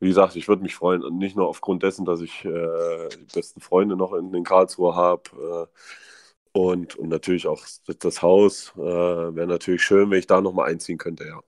wie 0.00 0.08
gesagt, 0.08 0.36
ich 0.36 0.48
würde 0.48 0.62
mich 0.62 0.74
freuen, 0.74 1.18
nicht 1.18 1.36
nur 1.36 1.48
aufgrund 1.48 1.82
dessen, 1.82 2.06
dass 2.06 2.22
ich 2.22 2.44
äh, 2.46 3.08
die 3.10 3.26
besten 3.34 3.60
Freunde 3.60 3.96
noch 3.96 4.14
in, 4.14 4.32
in 4.34 4.44
Karlsruhe 4.44 4.94
habe, 4.96 5.68
äh, 5.70 5.80
und, 6.52 6.96
und 6.96 7.08
natürlich 7.08 7.46
auch 7.46 7.64
das 8.00 8.22
Haus. 8.22 8.72
Äh, 8.76 8.80
Wäre 8.80 9.46
natürlich 9.46 9.82
schön, 9.82 10.10
wenn 10.10 10.18
ich 10.18 10.26
da 10.26 10.40
nochmal 10.40 10.70
einziehen 10.70 10.98
könnte, 10.98 11.24
ja. 11.26 11.40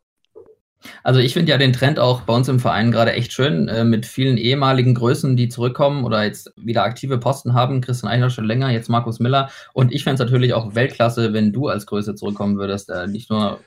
Also 1.05 1.21
ich 1.21 1.33
finde 1.33 1.53
ja 1.53 1.59
den 1.59 1.73
Trend 1.73 1.99
auch 1.99 2.23
bei 2.23 2.35
uns 2.35 2.49
im 2.49 2.59
Verein 2.59 2.91
gerade 2.91 3.13
echt 3.13 3.33
schön, 3.33 3.69
äh, 3.69 3.85
mit 3.85 4.07
vielen 4.07 4.37
ehemaligen 4.37 4.95
Größen, 4.95 5.37
die 5.37 5.49
zurückkommen 5.49 6.05
oder 6.05 6.25
jetzt 6.25 6.53
wieder 6.57 6.83
aktive 6.83 7.19
Posten 7.19 7.55
haben. 7.55 7.81
Christian 7.81 8.11
Eichner 8.11 8.31
schon 8.31 8.45
länger, 8.47 8.71
jetzt 8.71 8.89
Markus 8.89 9.21
Miller. 9.21 9.51
Und 9.75 9.93
ich 9.93 10.05
fände 10.05 10.23
es 10.23 10.27
natürlich 10.27 10.55
auch 10.55 10.75
Weltklasse, 10.75 11.33
wenn 11.33 11.53
du 11.53 11.69
als 11.69 11.87
Größe 11.87 12.15
zurückkommen 12.15 12.59
würdest. 12.59 12.91
Äh, 12.91 13.07
nicht 13.07 13.31
nur 13.31 13.61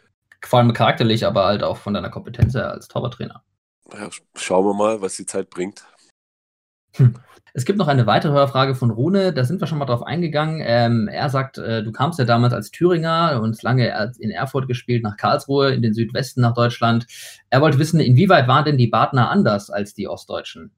vor 0.44 0.60
allem 0.60 0.74
charakterlich, 0.74 1.26
aber 1.26 1.46
halt 1.46 1.64
auch 1.64 1.78
von 1.78 1.94
deiner 1.94 2.10
Kompetenz 2.10 2.54
her 2.54 2.72
als 2.72 2.88
Torwarttrainer. 2.88 3.44
Ja, 3.94 4.10
schauen 4.36 4.66
wir 4.66 4.74
mal, 4.74 5.02
was 5.02 5.16
die 5.16 5.26
Zeit 5.26 5.50
bringt. 5.50 5.86
Hm. 6.98 7.16
Es 7.58 7.64
gibt 7.64 7.80
noch 7.80 7.88
eine 7.88 8.06
weitere 8.06 8.34
Hörfrage 8.34 8.76
von 8.76 8.91
Rune, 8.91 9.32
da 9.32 9.46
sind 9.46 9.62
wir 9.62 9.68
schon 9.68 9.78
mal 9.78 9.86
drauf 9.86 10.04
eingegangen. 10.04 10.62
Ähm, 10.62 11.08
er 11.08 11.30
sagt, 11.30 11.58
äh, 11.58 11.84
du 11.84 11.93
kamst 11.93 12.20
ja 12.20 12.26
damals 12.26 12.54
als 12.54 12.70
Thüringer 12.70 13.39
und 13.41 13.64
lange 13.64 14.14
in 14.20 14.30
Erfurt 14.30 14.68
gespielt, 14.68 15.04
nach 15.04 15.16
Karlsruhe, 15.16 15.74
in 15.74 15.82
den 15.82 15.93
Südwesten 15.93 16.41
nach 16.41 16.54
Deutschland. 16.54 17.08
Er 17.50 17.62
wollte 17.62 17.80
wissen, 17.80 18.02
inwieweit 18.02 18.50
waren 18.50 18.66
denn 18.66 18.78
die 18.78 18.88
Badner 18.88 19.30
anders 19.30 19.70
als 19.70 19.93
die 19.93 20.10
Ostdeutschen? 20.10 20.72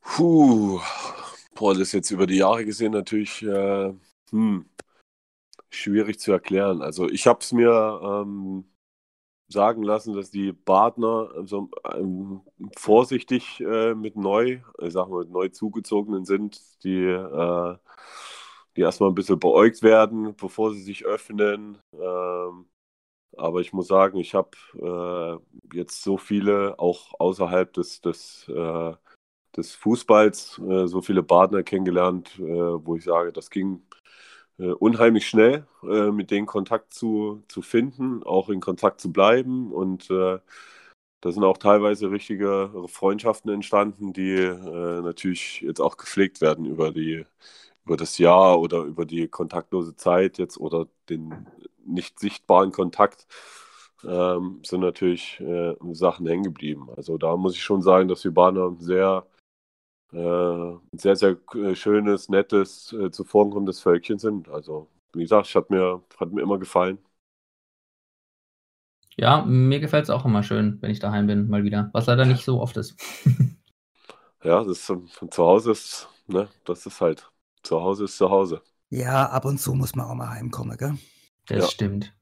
Puh, 0.00 0.80
boah, 1.54 1.74
das 1.74 1.82
ist 1.82 1.92
jetzt 1.92 2.10
über 2.10 2.26
die 2.26 2.38
Jahre 2.38 2.64
gesehen 2.64 2.92
natürlich 2.92 3.44
äh, 3.44 3.92
hm, 4.30 4.64
schwierig 5.70 6.18
zu 6.18 6.32
erklären. 6.32 6.82
Also 6.82 7.08
ich 7.08 7.28
habe 7.28 7.38
es 7.40 7.52
mir 7.52 8.00
ähm, 8.02 8.64
sagen 9.52 9.82
lassen, 9.82 10.14
dass 10.14 10.30
die 10.30 10.52
Partner 10.52 11.30
also, 11.36 11.70
ähm, 11.94 12.42
vorsichtig 12.76 13.60
äh, 13.60 13.94
mit 13.94 14.16
neu, 14.16 14.60
ich 14.80 14.92
sag 14.92 15.08
mal, 15.08 15.24
neu 15.26 15.48
zugezogenen 15.48 16.24
sind, 16.24 16.60
die, 16.84 17.04
äh, 17.04 17.76
die 18.76 18.80
erstmal 18.82 19.10
ein 19.10 19.14
bisschen 19.14 19.38
beäugt 19.38 19.82
werden, 19.82 20.34
bevor 20.36 20.72
sie 20.72 20.82
sich 20.82 21.04
öffnen. 21.04 21.78
Ähm, 21.94 22.66
aber 23.36 23.60
ich 23.60 23.72
muss 23.72 23.88
sagen, 23.88 24.18
ich 24.18 24.34
habe 24.34 24.50
äh, 25.72 25.76
jetzt 25.76 26.02
so 26.02 26.18
viele, 26.18 26.78
auch 26.78 27.14
außerhalb 27.18 27.72
des, 27.72 28.00
des, 28.00 28.48
äh, 28.48 28.94
des 29.56 29.74
Fußballs, 29.74 30.60
äh, 30.68 30.86
so 30.86 31.02
viele 31.02 31.22
Partner 31.22 31.62
kennengelernt, 31.62 32.38
äh, 32.38 32.42
wo 32.42 32.96
ich 32.96 33.04
sage, 33.04 33.32
das 33.32 33.50
ging 33.50 33.82
unheimlich 34.70 35.28
schnell, 35.28 35.66
äh, 35.82 36.10
mit 36.10 36.30
denen 36.30 36.46
Kontakt 36.46 36.94
zu, 36.94 37.42
zu 37.48 37.62
finden, 37.62 38.22
auch 38.22 38.48
in 38.48 38.60
Kontakt 38.60 39.00
zu 39.00 39.12
bleiben. 39.12 39.72
Und 39.72 40.10
äh, 40.10 40.38
da 41.20 41.32
sind 41.32 41.44
auch 41.44 41.58
teilweise 41.58 42.10
richtige 42.10 42.70
Freundschaften 42.88 43.50
entstanden, 43.52 44.12
die 44.12 44.34
äh, 44.34 45.02
natürlich 45.02 45.60
jetzt 45.62 45.80
auch 45.80 45.96
gepflegt 45.96 46.40
werden 46.40 46.66
über 46.66 46.90
die 46.92 47.24
über 47.84 47.96
das 47.96 48.18
Jahr 48.18 48.60
oder 48.60 48.82
über 48.84 49.04
die 49.06 49.28
kontaktlose 49.28 49.96
Zeit 49.96 50.38
jetzt 50.38 50.58
oder 50.58 50.86
den 51.08 51.46
nicht 51.84 52.20
sichtbaren 52.20 52.72
Kontakt 52.72 53.26
ähm, 54.04 54.60
sind 54.64 54.80
natürlich 54.80 55.40
äh, 55.40 55.74
Sachen 55.92 56.26
hängen 56.26 56.44
geblieben. 56.44 56.88
Also 56.96 57.18
da 57.18 57.36
muss 57.36 57.54
ich 57.54 57.62
schon 57.62 57.82
sagen, 57.82 58.08
dass 58.08 58.22
die 58.22 58.30
Bahner 58.30 58.76
sehr 58.78 59.26
äh, 59.26 59.31
ein 60.12 60.98
sehr, 60.98 61.16
sehr 61.16 61.36
äh, 61.54 61.74
schönes, 61.74 62.28
nettes, 62.28 62.92
äh, 62.92 63.10
zuvorkommendes 63.10 63.80
Völkchen 63.80 64.18
sind. 64.18 64.48
Also, 64.48 64.88
wie 65.14 65.22
gesagt, 65.22 65.54
hat 65.54 65.70
mir, 65.70 66.02
hat 66.18 66.32
mir 66.32 66.42
immer 66.42 66.58
gefallen. 66.58 66.98
Ja, 69.16 69.44
mir 69.44 69.80
gefällt 69.80 70.04
es 70.04 70.10
auch 70.10 70.24
immer 70.24 70.42
schön, 70.42 70.78
wenn 70.80 70.90
ich 70.90 70.98
daheim 70.98 71.26
bin, 71.26 71.48
mal 71.48 71.64
wieder. 71.64 71.90
Was 71.92 72.06
leider 72.06 72.24
nicht 72.24 72.44
so 72.44 72.60
oft 72.60 72.76
ist. 72.76 72.96
ja, 74.42 74.64
das 74.64 74.78
ist, 74.78 74.86
von 74.86 75.30
zu 75.30 75.44
Hause 75.44 75.72
ist, 75.72 76.08
ne, 76.26 76.48
das 76.64 76.86
ist 76.86 77.00
halt, 77.00 77.30
zu 77.62 77.80
Hause 77.80 78.04
ist 78.04 78.16
zu 78.16 78.30
Hause. 78.30 78.62
Ja, 78.88 79.26
ab 79.30 79.44
und 79.44 79.58
zu 79.58 79.74
muss 79.74 79.94
man 79.94 80.06
auch 80.06 80.14
mal 80.14 80.30
heimkommen, 80.30 80.76
gell? 80.76 80.98
Das 81.46 81.58
ja. 81.58 81.68
stimmt. 81.68 82.12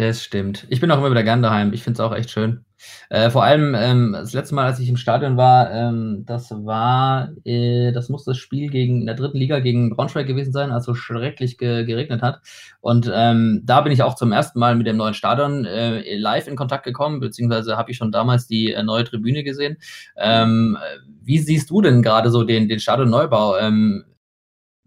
Das 0.00 0.24
stimmt. 0.24 0.66
Ich 0.70 0.80
bin 0.80 0.90
auch 0.90 0.96
immer 0.96 1.10
wieder 1.10 1.22
gern 1.22 1.42
daheim. 1.42 1.74
Ich 1.74 1.82
finde 1.82 2.00
es 2.00 2.00
auch 2.00 2.14
echt 2.14 2.30
schön. 2.30 2.64
Äh, 3.10 3.28
vor 3.28 3.44
allem 3.44 3.74
ähm, 3.74 4.12
das 4.12 4.32
letzte 4.32 4.54
Mal, 4.54 4.64
als 4.64 4.78
ich 4.78 4.88
im 4.88 4.96
Stadion 4.96 5.36
war, 5.36 5.70
ähm, 5.70 6.24
das 6.24 6.50
war, 6.52 7.28
äh, 7.44 7.92
das 7.92 8.08
muss 8.08 8.24
das 8.24 8.38
Spiel 8.38 8.70
gegen 8.70 9.00
in 9.00 9.06
der 9.06 9.14
dritten 9.14 9.36
Liga 9.36 9.58
gegen 9.58 9.90
Braunschweig 9.90 10.26
gewesen 10.26 10.54
sein, 10.54 10.70
als 10.70 10.86
so 10.86 10.94
schrecklich 10.94 11.58
ge 11.58 11.84
geregnet 11.84 12.22
hat. 12.22 12.40
Und 12.80 13.12
ähm, 13.14 13.60
da 13.66 13.82
bin 13.82 13.92
ich 13.92 14.02
auch 14.02 14.14
zum 14.14 14.32
ersten 14.32 14.58
Mal 14.58 14.74
mit 14.74 14.86
dem 14.86 14.96
neuen 14.96 15.12
Stadion 15.12 15.66
äh, 15.66 16.16
live 16.16 16.48
in 16.48 16.56
Kontakt 16.56 16.84
gekommen, 16.84 17.20
beziehungsweise 17.20 17.76
habe 17.76 17.90
ich 17.90 17.98
schon 17.98 18.10
damals 18.10 18.46
die 18.46 18.72
äh, 18.72 18.82
neue 18.82 19.04
Tribüne 19.04 19.44
gesehen. 19.44 19.76
Ähm, 20.16 20.78
wie 21.22 21.40
siehst 21.40 21.68
du 21.68 21.82
denn 21.82 22.00
gerade 22.00 22.30
so 22.30 22.42
den, 22.42 22.70
den 22.70 22.80
Stadionneubau? 22.80 23.58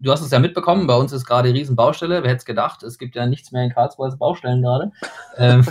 Ähm, 0.04 0.06
du 0.06 0.12
hast 0.12 0.20
es 0.20 0.30
ja 0.30 0.38
mitbekommen, 0.38 0.86
bei 0.86 0.96
uns 0.96 1.12
ist 1.12 1.26
gerade 1.26 1.52
Riesenbaustelle. 1.52 2.22
Wer 2.22 2.30
hätte 2.30 2.38
es 2.38 2.44
gedacht? 2.44 2.82
Es 2.82 2.98
gibt 2.98 3.16
ja 3.16 3.26
nichts 3.26 3.52
mehr 3.52 3.64
in 3.64 3.72
Karlsruhe 3.72 4.06
als 4.06 4.18
Baustellen 4.18 4.62
gerade. 4.62 4.92
ähm, 5.36 5.64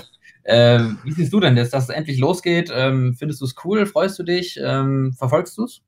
äh, 0.43 0.79
wie 1.03 1.11
siehst 1.11 1.31
du 1.31 1.39
denn, 1.39 1.55
dass 1.55 1.69
das 1.69 1.89
endlich 1.89 2.19
losgeht? 2.19 2.71
Ähm, 2.73 3.15
findest 3.17 3.41
du 3.41 3.45
es 3.45 3.55
cool? 3.63 3.86
Freust 3.86 4.19
du 4.19 4.23
dich? 4.23 4.59
Ähm, 4.61 5.13
verfolgst 5.13 5.57
du 5.57 5.65
es? 5.65 5.81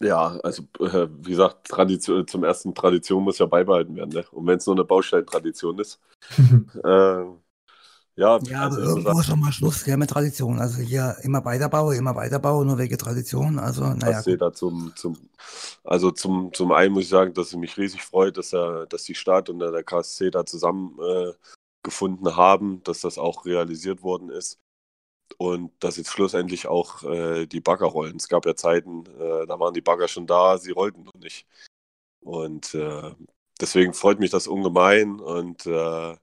Ja, 0.00 0.38
also 0.42 0.62
äh, 0.78 1.08
wie 1.20 1.30
gesagt, 1.30 1.68
Tradition, 1.68 2.26
zum 2.26 2.42
ersten 2.42 2.74
Tradition 2.74 3.22
muss 3.22 3.38
ja 3.38 3.44
beibehalten 3.44 3.96
werden. 3.96 4.14
Ne? 4.14 4.24
Und 4.32 4.46
wenn 4.46 4.56
es 4.56 4.66
nur 4.66 4.76
eine 4.76 4.84
Baustellentradition 4.84 5.78
ist, 5.78 6.00
äh, 6.84 7.24
ja, 8.20 8.38
ja 8.42 8.64
also 8.64 8.80
aber 8.80 8.90
irgendwo 8.90 9.22
schon 9.22 9.40
mal 9.40 9.50
Schluss 9.50 9.86
ja, 9.86 9.96
mit 9.96 10.10
Tradition. 10.10 10.58
Also 10.58 10.82
hier 10.82 11.16
immer 11.22 11.42
weiterbauen, 11.42 11.96
immer 11.96 12.14
weiterbauen, 12.14 12.66
nur 12.66 12.76
wegen 12.76 12.98
Tradition. 12.98 13.58
Also, 13.58 13.84
naja. 13.94 14.22
Da 14.36 14.52
zum, 14.52 14.92
zum, 14.94 15.16
also 15.84 16.10
zum, 16.10 16.52
zum 16.52 16.72
einen 16.72 16.92
muss 16.92 17.04
ich 17.04 17.08
sagen, 17.08 17.32
dass 17.32 17.48
es 17.48 17.56
mich 17.56 17.78
riesig 17.78 18.02
freut, 18.02 18.36
dass, 18.36 18.52
er, 18.52 18.86
dass 18.86 19.04
die 19.04 19.14
Stadt 19.14 19.48
und 19.48 19.58
der 19.58 19.82
KSC 19.82 20.30
da 20.30 20.44
zusammen 20.44 20.98
äh, 21.00 21.32
haben, 22.36 22.82
dass 22.84 23.00
das 23.00 23.16
auch 23.16 23.46
realisiert 23.46 24.02
worden 24.02 24.28
ist. 24.28 24.58
Und 25.38 25.72
dass 25.80 25.96
jetzt 25.96 26.10
schlussendlich 26.10 26.66
auch 26.66 27.02
äh, 27.04 27.46
die 27.46 27.60
Bagger 27.60 27.86
rollen. 27.86 28.16
Es 28.16 28.28
gab 28.28 28.44
ja 28.44 28.54
Zeiten, 28.54 29.06
äh, 29.18 29.46
da 29.46 29.58
waren 29.58 29.72
die 29.72 29.80
Bagger 29.80 30.08
schon 30.08 30.26
da, 30.26 30.58
sie 30.58 30.72
rollten 30.72 31.04
noch 31.04 31.14
nicht. 31.14 31.46
Und 32.20 32.74
äh, 32.74 33.14
deswegen 33.58 33.94
freut 33.94 34.18
mich 34.18 34.30
das 34.30 34.46
ungemein. 34.46 35.20
Und 35.20 35.64
äh, 35.66 36.16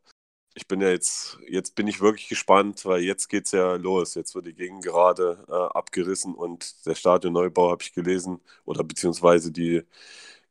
ich 0.57 0.67
bin 0.67 0.81
ja 0.81 0.89
jetzt, 0.89 1.37
jetzt 1.47 1.75
bin 1.75 1.87
ich 1.87 2.01
wirklich 2.01 2.29
gespannt, 2.29 2.83
weil 2.85 3.01
jetzt 3.03 3.27
geht 3.29 3.45
es 3.45 3.51
ja 3.51 3.75
los. 3.75 4.15
Jetzt 4.15 4.33
wird 4.33 4.47
die 4.47 4.55
Gegend 4.55 4.83
gerade 4.83 5.45
äh, 5.47 5.53
abgerissen 5.53 6.33
und 6.33 6.83
der 6.87 6.95
Stadionneubau 6.95 7.69
habe 7.69 7.83
ich 7.83 7.93
gelesen, 7.93 8.41
oder 8.65 8.83
beziehungsweise 8.83 9.51
die 9.51 9.83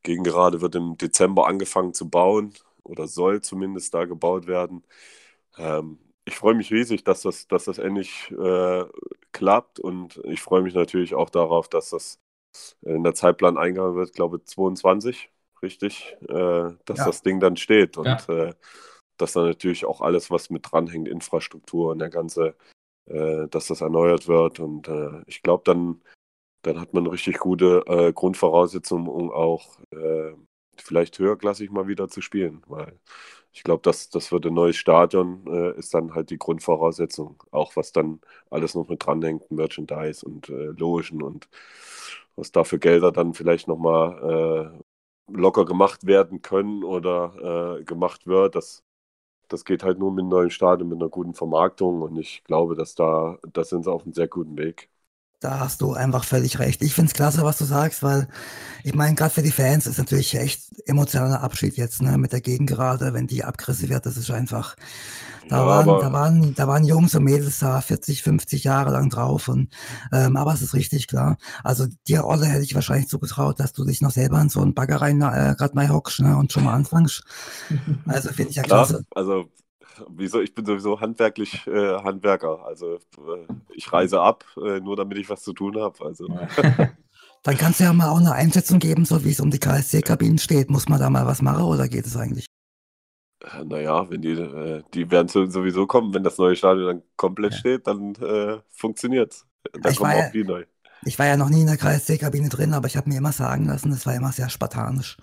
Gegend 0.05 0.29
gerade 0.29 0.61
wird 0.61 0.77
im 0.77 0.97
Dezember 0.97 1.49
angefangen 1.49 1.93
zu 1.93 2.09
bauen 2.09 2.55
oder 2.85 3.09
soll 3.09 3.41
zumindest 3.43 3.95
da 3.95 4.05
gebaut 4.05 4.47
werden. 4.47 4.85
Ähm, 5.59 5.99
ich 6.25 6.37
freue 6.37 6.55
mich 6.55 6.71
riesig, 6.73 7.03
dass 7.03 7.23
das, 7.23 7.49
dass 7.49 7.65
das 7.65 7.79
endlich 7.79 8.31
äh, 8.31 8.85
klappt 9.33 9.81
und 9.81 10.21
ich 10.25 10.41
freue 10.41 10.63
mich 10.63 10.75
natürlich 10.75 11.15
auch 11.17 11.31
darauf, 11.31 11.69
dass 11.69 11.91
das 11.91 12.21
in 12.83 13.03
der 13.03 13.15
Zeitplan 13.15 13.59
eingegangen 13.59 13.97
wird, 13.97 14.15
glaube 14.15 14.45
22, 14.45 15.31
richtig, 15.63 16.17
äh, 16.29 16.71
dass 16.85 16.99
ja. 16.99 17.07
das 17.07 17.23
Ding 17.23 17.41
dann 17.41 17.57
steht 17.57 17.97
und 17.97 18.07
ja. 18.07 18.55
Äh, 19.17 19.19
dass 19.19 19.33
dann 19.33 19.47
natürlich 19.47 19.85
auch 19.85 20.01
alles, 20.01 20.31
was 20.31 20.51
mit 20.51 20.71
dranhängt, 20.71 21.09
Infrastruktur 21.09 21.93
und 21.93 21.99
der 21.99 22.11
ganze, 22.11 22.57
äh, 23.07 23.49
dass 23.49 23.69
das 23.69 23.81
erneuert 23.81 24.29
wird. 24.29 24.61
Und 24.61 24.89
äh, 24.89 25.23
ich 25.27 25.43
glaube, 25.43 25.63
dann, 25.65 26.03
dann 26.63 26.81
hat 26.81 26.95
man 26.95 27.07
richtig 27.07 27.39
gute 27.39 27.85
äh, 27.87 28.13
Grundvoraussetzungen, 28.13 29.09
um 29.09 29.31
auch 29.31 29.79
äh, 29.91 30.33
vielleicht 30.79 31.19
höherklassig 31.19 31.71
mal 31.71 31.89
wieder 31.89 32.09
zu 32.09 32.21
spielen. 32.21 32.63
Weil 32.69 32.99
ich 33.53 33.63
glaube, 33.63 33.83
das, 33.83 34.11
das 34.11 34.33
wird 34.33 34.47
ein 34.47 34.55
neues 34.55 34.77
Stadion, 34.77 35.45
äh, 35.49 35.79
ist 35.79 35.95
dann 35.95 36.15
halt 36.15 36.31
die 36.31 36.39
Grundvoraussetzung. 36.39 37.43
Auch 37.51 37.77
was 37.77 37.93
dann 37.93 38.21
alles 38.51 38.75
noch 38.75 38.89
mit 38.89 39.05
dranhängt, 39.05 39.51
Merchandise 39.51 40.25
und 40.27 40.49
äh, 40.51 40.67
Logen 40.79 41.23
und 41.23 41.49
was 42.37 42.53
da 42.53 42.65
für 42.65 42.79
Gelder 42.79 43.13
dann 43.13 43.35
vielleicht 43.35 43.67
nochmal 43.69 44.83
locker 45.29 45.65
gemacht 45.65 46.07
werden 46.07 46.43
können 46.43 46.85
oder 46.85 47.81
gemacht 47.87 48.27
wird, 48.27 48.55
das 48.55 48.86
das 49.49 49.65
geht 49.65 49.83
halt 49.83 49.99
nur 49.99 50.13
mit 50.13 50.23
einem 50.23 50.31
neuen 50.31 50.51
Stadion, 50.51 50.89
mit 50.89 51.01
einer 51.01 51.09
guten 51.11 51.35
Vermarktung 51.35 52.03
und 52.03 52.17
ich 52.19 52.43
glaube, 52.45 52.75
dass 52.77 52.95
da, 52.95 53.39
da 53.53 53.65
sind 53.65 53.85
sie 53.85 53.91
auf 53.93 54.03
einem 54.05 54.13
sehr 54.15 54.29
guten 54.29 54.57
Weg. 54.59 54.91
Da 55.41 55.61
hast 55.61 55.83
du 55.83 55.93
einfach 55.93 56.25
völlig 56.25 56.59
recht. 56.59 56.83
Ich 56.83 56.95
finde 56.95 57.11
es 57.11 57.15
klasse, 57.15 57.43
was 57.43 57.59
du 57.59 57.65
sagst, 57.65 58.03
weil 58.03 58.27
ich 58.85 58.95
meine, 58.95 59.15
gerade 59.15 59.35
für 59.35 59.43
die 59.43 59.53
Fans 59.53 59.87
ist 59.87 59.99
natürlich 59.99 60.35
echt 60.35 60.63
emotionaler 60.87 61.43
Abschied 61.43 61.77
jetzt, 61.77 62.01
ne, 62.01 62.17
mit 62.17 62.33
der 62.33 62.41
Gegend 62.41 62.71
gerade, 62.71 63.13
wenn 63.13 63.27
die 63.27 63.45
abgerissen 63.45 63.91
wird, 63.91 64.07
das 64.07 64.17
ist 64.17 64.31
einfach, 64.31 64.77
da, 65.49 65.59
ja, 65.59 65.67
waren, 65.67 65.87
da, 65.87 66.13
waren, 66.13 66.55
da 66.55 66.67
waren 66.67 66.85
Jungs 66.85 67.15
und 67.15 67.25
Mädels 67.25 67.59
da 67.59 67.81
40, 67.81 68.23
50 68.23 68.65
Jahre 68.65 68.91
lang 68.91 69.11
drauf. 69.11 69.49
Und, 69.49 69.69
ähm, 70.13 70.37
aber 70.37 70.55
es 70.55 70.63
ist 70.63 70.75
richtig 70.75 71.07
klar. 71.07 71.37
Also 71.63 71.87
dir, 72.09 72.25
Olle, 72.25 72.47
hätte 72.47 72.65
ich 72.65 72.75
wahrscheinlich 72.75 73.09
zugetraut, 73.09 73.61
dass 73.61 73.73
du 73.73 73.85
dich 73.85 74.01
noch 74.01 74.11
selber 74.11 74.41
in 74.41 74.49
so 74.49 74.61
einen 74.61 74.75
Bagger 74.75 75.01
rein 75.01 75.21
äh, 75.21 75.55
gerade 75.57 75.75
mal 75.75 75.89
hockst 75.89 76.21
ne, 76.21 76.37
und 76.37 76.53
schon 76.53 76.65
mal 76.65 76.75
anfängst. 76.75 77.23
Also 78.07 78.31
finde 78.31 78.51
ich 78.51 78.57
ja 78.57 78.63
klasse. 78.63 78.99
Ja, 78.99 79.17
also 79.17 79.45
wieso, 80.09 80.41
ich 80.41 80.55
bin 80.55 80.65
sowieso 80.67 81.01
handwerklich 81.01 81.67
äh, 81.67 81.97
Handwerker. 82.03 82.65
Also 82.67 82.95
äh, 82.97 83.47
ich 83.75 83.93
reise 83.93 84.21
ab, 84.21 84.45
äh, 84.57 84.81
nur 84.81 84.97
damit 84.97 85.19
ich 85.19 85.29
was 85.31 85.43
zu 85.43 85.53
tun 85.53 85.79
habe. 85.81 86.05
Also. 86.05 86.27
Dann 87.43 87.57
kannst 87.57 87.79
du 87.81 87.85
ja 87.85 87.93
mal 87.93 88.09
auch 88.09 88.19
eine 88.19 88.33
Einschätzung 88.33 88.79
geben, 88.81 89.05
so 89.05 89.25
wie 89.25 89.31
es 89.31 89.41
um 89.41 89.51
die 89.51 89.59
KSC-Kabinen 89.61 90.39
steht. 90.39 90.69
Muss 90.71 90.89
man 90.89 90.99
da 90.99 91.09
mal 91.11 91.27
was 91.27 91.43
machen 91.43 91.63
oder 91.63 91.89
geht 91.89 92.05
es 92.07 92.17
eigentlich? 92.17 92.47
Äh, 93.45 93.65
Naja, 93.65 94.11
wenn 94.11 94.23
die, 94.23 94.33
äh, 94.33 94.83
die 94.95 95.11
werden 95.11 95.29
so- 95.29 95.47
sowieso 95.47 95.87
kommen, 95.87 96.13
wenn 96.15 96.25
das 96.25 96.39
neue 96.39 96.57
Stadion 96.57 96.87
dann 96.87 97.03
komplett 97.17 97.53
Ja. 97.53 97.59
steht, 97.59 97.87
dann 97.87 98.15
äh, 98.17 98.59
funktioniert's. 98.71 99.47
Dann 99.73 99.93
Ich 99.93 99.99
kommen 99.99 100.11
war 100.11 100.17
auch 100.19 100.23
ja- 100.23 100.31
die 100.31 100.45
neu. 100.45 100.65
Ich 101.05 101.19
war 101.19 101.27
ja 101.27 101.37
noch 101.37 101.51
nie 101.51 101.61
in 101.61 101.67
der 101.69 101.77
KSC-Kabine 101.77 102.49
drin, 102.49 102.73
aber 102.75 102.87
ich 102.89 102.97
habe 102.97 103.09
mir 103.09 103.19
immer 103.19 103.31
sagen 103.33 103.67
lassen, 103.67 103.91
das 103.91 104.07
war 104.07 104.15
immer 104.17 104.33
sehr 104.33 104.49
spartanisch. 104.49 105.17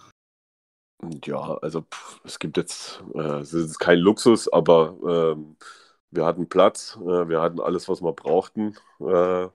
Ja, 1.26 1.58
also 1.62 1.82
pff, 1.82 2.22
es 2.24 2.40
gibt 2.40 2.58
jetzt, 2.58 3.04
äh, 3.16 3.40
es 3.40 3.54
ist 3.54 3.80
kein 3.80 4.00
Luxus, 4.00 4.52
aber 4.52 4.96
ähm, 5.36 5.56
wir 6.12 6.26
hatten 6.26 6.48
Platz, 6.48 6.98
äh, 7.02 7.28
wir 7.30 7.42
hatten 7.42 7.60
alles, 7.60 7.90
was 7.90 8.02
wir 8.02 8.14
brauchten. 8.14 8.76
Äh, 9.00 9.44
äh, 9.44 9.50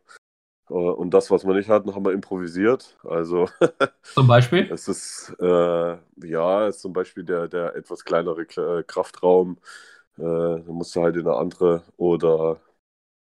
und 0.73 1.11
das, 1.11 1.31
was 1.31 1.47
wir 1.47 1.55
nicht 1.55 1.69
hatten, 1.69 1.95
haben 1.95 2.05
wir 2.05 2.13
improvisiert. 2.13 2.97
Also 3.05 3.49
Zum 4.15 4.27
Beispiel? 4.27 4.71
es 4.73 4.89
ist, 4.89 5.35
äh, 5.41 5.97
ja, 6.25 6.67
es 6.67 6.77
ist 6.77 6.83
zum 6.83 6.93
Beispiel 6.93 7.25
der, 7.25 7.49
der 7.49 7.75
etwas 7.77 8.05
kleinere 8.05 8.43
äh, 8.43 8.83
Kraftraum. 8.85 9.59
Da 10.21 10.61
musst 10.67 10.97
du 10.97 11.03
halt 11.03 11.15
in 11.15 11.29
eine 11.29 11.37
andere 11.37 11.85
oder 11.97 12.61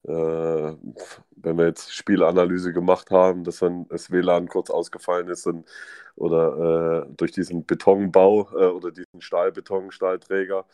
wenn 0.04 1.58
wir 1.58 1.66
jetzt 1.66 1.94
Spielanalyse 1.94 2.72
gemacht 2.74 3.12
haben, 3.12 3.44
dass 3.44 3.60
dann 3.60 3.88
das 3.90 4.12
WLAN 4.12 4.48
kurz 4.48 4.70
ausgefallen 4.70 5.28
ist 5.28 5.46
und, 5.46 5.68
oder 6.16 7.06
äh, 7.08 7.14
durch 7.18 7.32
diesen 7.32 7.66
Betonbau 7.66 8.50
äh, 8.54 8.68
oder 8.68 8.92
diesen 8.92 9.22
Stahlbeton, 9.22 9.92
Stahlträger 9.92 10.66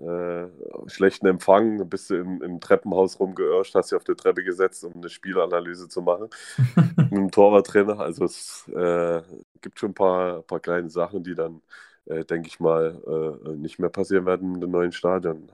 äh, 0.00 0.48
schlechten 0.86 1.26
Empfang, 1.26 1.78
dann 1.78 1.88
bist 1.88 2.10
du 2.10 2.14
im, 2.14 2.42
im 2.42 2.60
Treppenhaus 2.60 3.20
rumgeirrscht, 3.20 3.74
hast 3.74 3.90
dich 3.90 3.96
auf 3.96 4.04
die 4.04 4.14
Treppe 4.14 4.42
gesetzt, 4.44 4.84
um 4.84 4.94
eine 4.94 5.08
Spielanalyse 5.08 5.88
zu 5.88 6.00
machen 6.02 6.28
mit 6.96 7.12
dem 7.12 7.30
Torwarttrainer. 7.30 8.00
Also 8.00 8.24
es 8.24 8.66
äh, 8.68 9.22
gibt 9.60 9.78
schon 9.78 9.90
ein 9.90 9.94
paar, 9.94 10.42
paar 10.42 10.60
kleine 10.60 10.88
Sachen, 10.90 11.22
die 11.22 11.34
dann, 11.34 11.60
äh, 12.06 12.24
denke 12.24 12.48
ich 12.48 12.60
mal, 12.60 13.40
äh, 13.46 13.56
nicht 13.56 13.78
mehr 13.78 13.90
passieren 13.90 14.26
werden 14.26 14.54
in 14.54 14.60
dem 14.60 14.70
neuen 14.70 14.92
Stadion. 14.92 15.50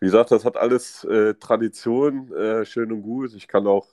Wie 0.00 0.06
gesagt, 0.06 0.30
das 0.30 0.44
hat 0.44 0.56
alles 0.56 1.04
äh, 1.04 1.34
Tradition, 1.34 2.32
äh, 2.32 2.64
schön 2.64 2.92
und 2.92 3.02
gut. 3.02 3.34
Ich 3.34 3.48
kann 3.48 3.66
auch 3.66 3.88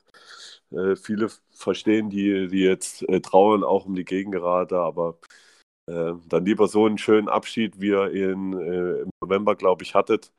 äh, 0.71 0.95
viele 0.95 1.29
verstehen, 1.51 2.09
die, 2.09 2.47
die 2.47 2.59
jetzt 2.61 3.01
äh, 3.09 3.21
trauern, 3.21 3.63
auch 3.63 3.85
um 3.85 3.95
die 3.95 4.05
Gegengerade, 4.05 4.77
aber 4.79 5.17
äh, 5.87 6.13
dann 6.27 6.45
lieber 6.45 6.67
so 6.67 6.85
einen 6.85 6.97
schönen 6.99 7.29
Abschied, 7.29 7.81
wie 7.81 7.89
ihr 7.89 8.11
ihn 8.13 8.53
äh, 8.53 9.01
im 9.01 9.09
November, 9.21 9.55
glaube 9.55 9.83
ich, 9.83 9.95
hattet. 9.95 10.31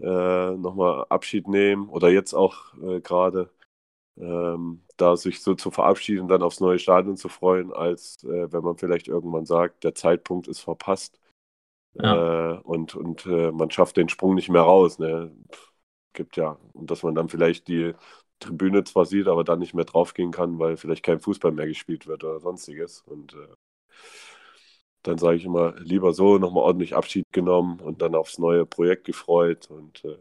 Nochmal 0.00 1.06
Abschied 1.08 1.48
nehmen 1.48 1.88
oder 1.88 2.08
jetzt 2.10 2.34
auch 2.34 2.72
gerade 3.02 3.50
ähm, 4.18 4.82
da 4.96 5.16
sich 5.16 5.42
so 5.42 5.54
zu 5.54 5.70
verabschieden 5.72 6.22
und 6.22 6.28
dann 6.28 6.42
aufs 6.42 6.60
neue 6.60 6.78
Stadion 6.78 7.16
zu 7.16 7.28
freuen, 7.28 7.72
als 7.72 8.18
wenn 8.24 8.64
man 8.64 8.76
vielleicht 8.78 9.08
irgendwann 9.08 9.46
sagt, 9.46 9.84
der 9.84 9.94
Zeitpunkt 9.94 10.48
ist 10.48 10.60
verpasst 10.60 11.20
äh, 11.94 12.52
und, 12.62 12.94
und 12.94 13.26
äh, 13.26 13.50
man 13.52 13.70
schafft 13.70 13.96
den 13.96 14.08
Sprung 14.08 14.34
nicht 14.34 14.48
mehr 14.50 14.62
raus. 14.62 14.98
Ne? 14.98 15.32
Pff, 15.52 15.72
Gibt 16.14 16.36
ja, 16.36 16.58
und 16.72 16.90
dass 16.90 17.02
man 17.02 17.14
dann 17.14 17.28
vielleicht 17.28 17.68
die 17.68 17.94
Tribüne 18.40 18.84
zwar 18.84 19.04
sieht, 19.06 19.28
aber 19.28 19.44
dann 19.44 19.58
nicht 19.60 19.74
mehr 19.74 19.84
draufgehen 19.84 20.32
kann, 20.32 20.58
weil 20.58 20.76
vielleicht 20.76 21.04
kein 21.04 21.20
Fußball 21.20 21.52
mehr 21.52 21.66
gespielt 21.66 22.06
wird 22.06 22.24
oder 22.24 22.40
sonstiges. 22.40 23.02
Und 23.02 23.34
äh, 23.34 23.54
dann 25.02 25.18
sage 25.18 25.36
ich 25.36 25.44
immer, 25.44 25.74
lieber 25.80 26.12
so, 26.12 26.38
nochmal 26.38 26.62
ordentlich 26.64 26.94
Abschied 26.94 27.26
genommen 27.32 27.80
und 27.80 28.00
dann 28.02 28.14
aufs 28.14 28.38
neue 28.38 28.66
Projekt 28.66 29.04
gefreut 29.04 29.68
und 29.70 30.04
äh, 30.04 30.16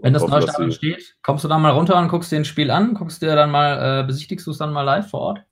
Wenn 0.00 0.12
das 0.12 0.26
neue 0.26 0.42
Stadion 0.42 0.72
steht, 0.72 1.16
kommst 1.22 1.44
du 1.44 1.48
dann 1.48 1.62
mal 1.62 1.70
runter 1.72 1.98
und 1.98 2.08
guckst 2.08 2.30
dir 2.32 2.36
ein 2.36 2.44
Spiel 2.44 2.70
an? 2.70 2.94
Guckst 2.94 3.22
dir 3.22 3.34
dann 3.36 3.50
mal, 3.50 4.02
äh, 4.02 4.06
besichtigst 4.06 4.46
du 4.46 4.50
es 4.52 4.58
dann 4.58 4.72
mal 4.72 4.82
live 4.82 5.08
vor 5.10 5.20
Ort? 5.20 5.44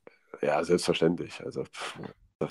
Ja, 0.42 0.62
selbstverständlich. 0.64 1.40
Also 1.44 1.64
pff, 1.64 1.98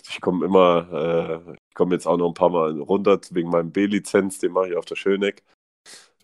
ich 0.07 0.21
komme 0.21 0.45
immer, 0.45 0.87
äh, 0.91 1.53
ich 1.53 1.73
komme 1.75 1.95
jetzt 1.95 2.07
auch 2.07 2.17
noch 2.17 2.29
ein 2.29 2.33
paar 2.33 2.49
Mal 2.49 2.79
runter 2.79 3.19
wegen 3.31 3.49
meinem 3.49 3.71
B-Lizenz, 3.71 4.39
den 4.39 4.51
mache 4.51 4.69
ich 4.69 4.75
auf 4.75 4.85
der 4.85 4.95
Schöneck. 4.95 5.43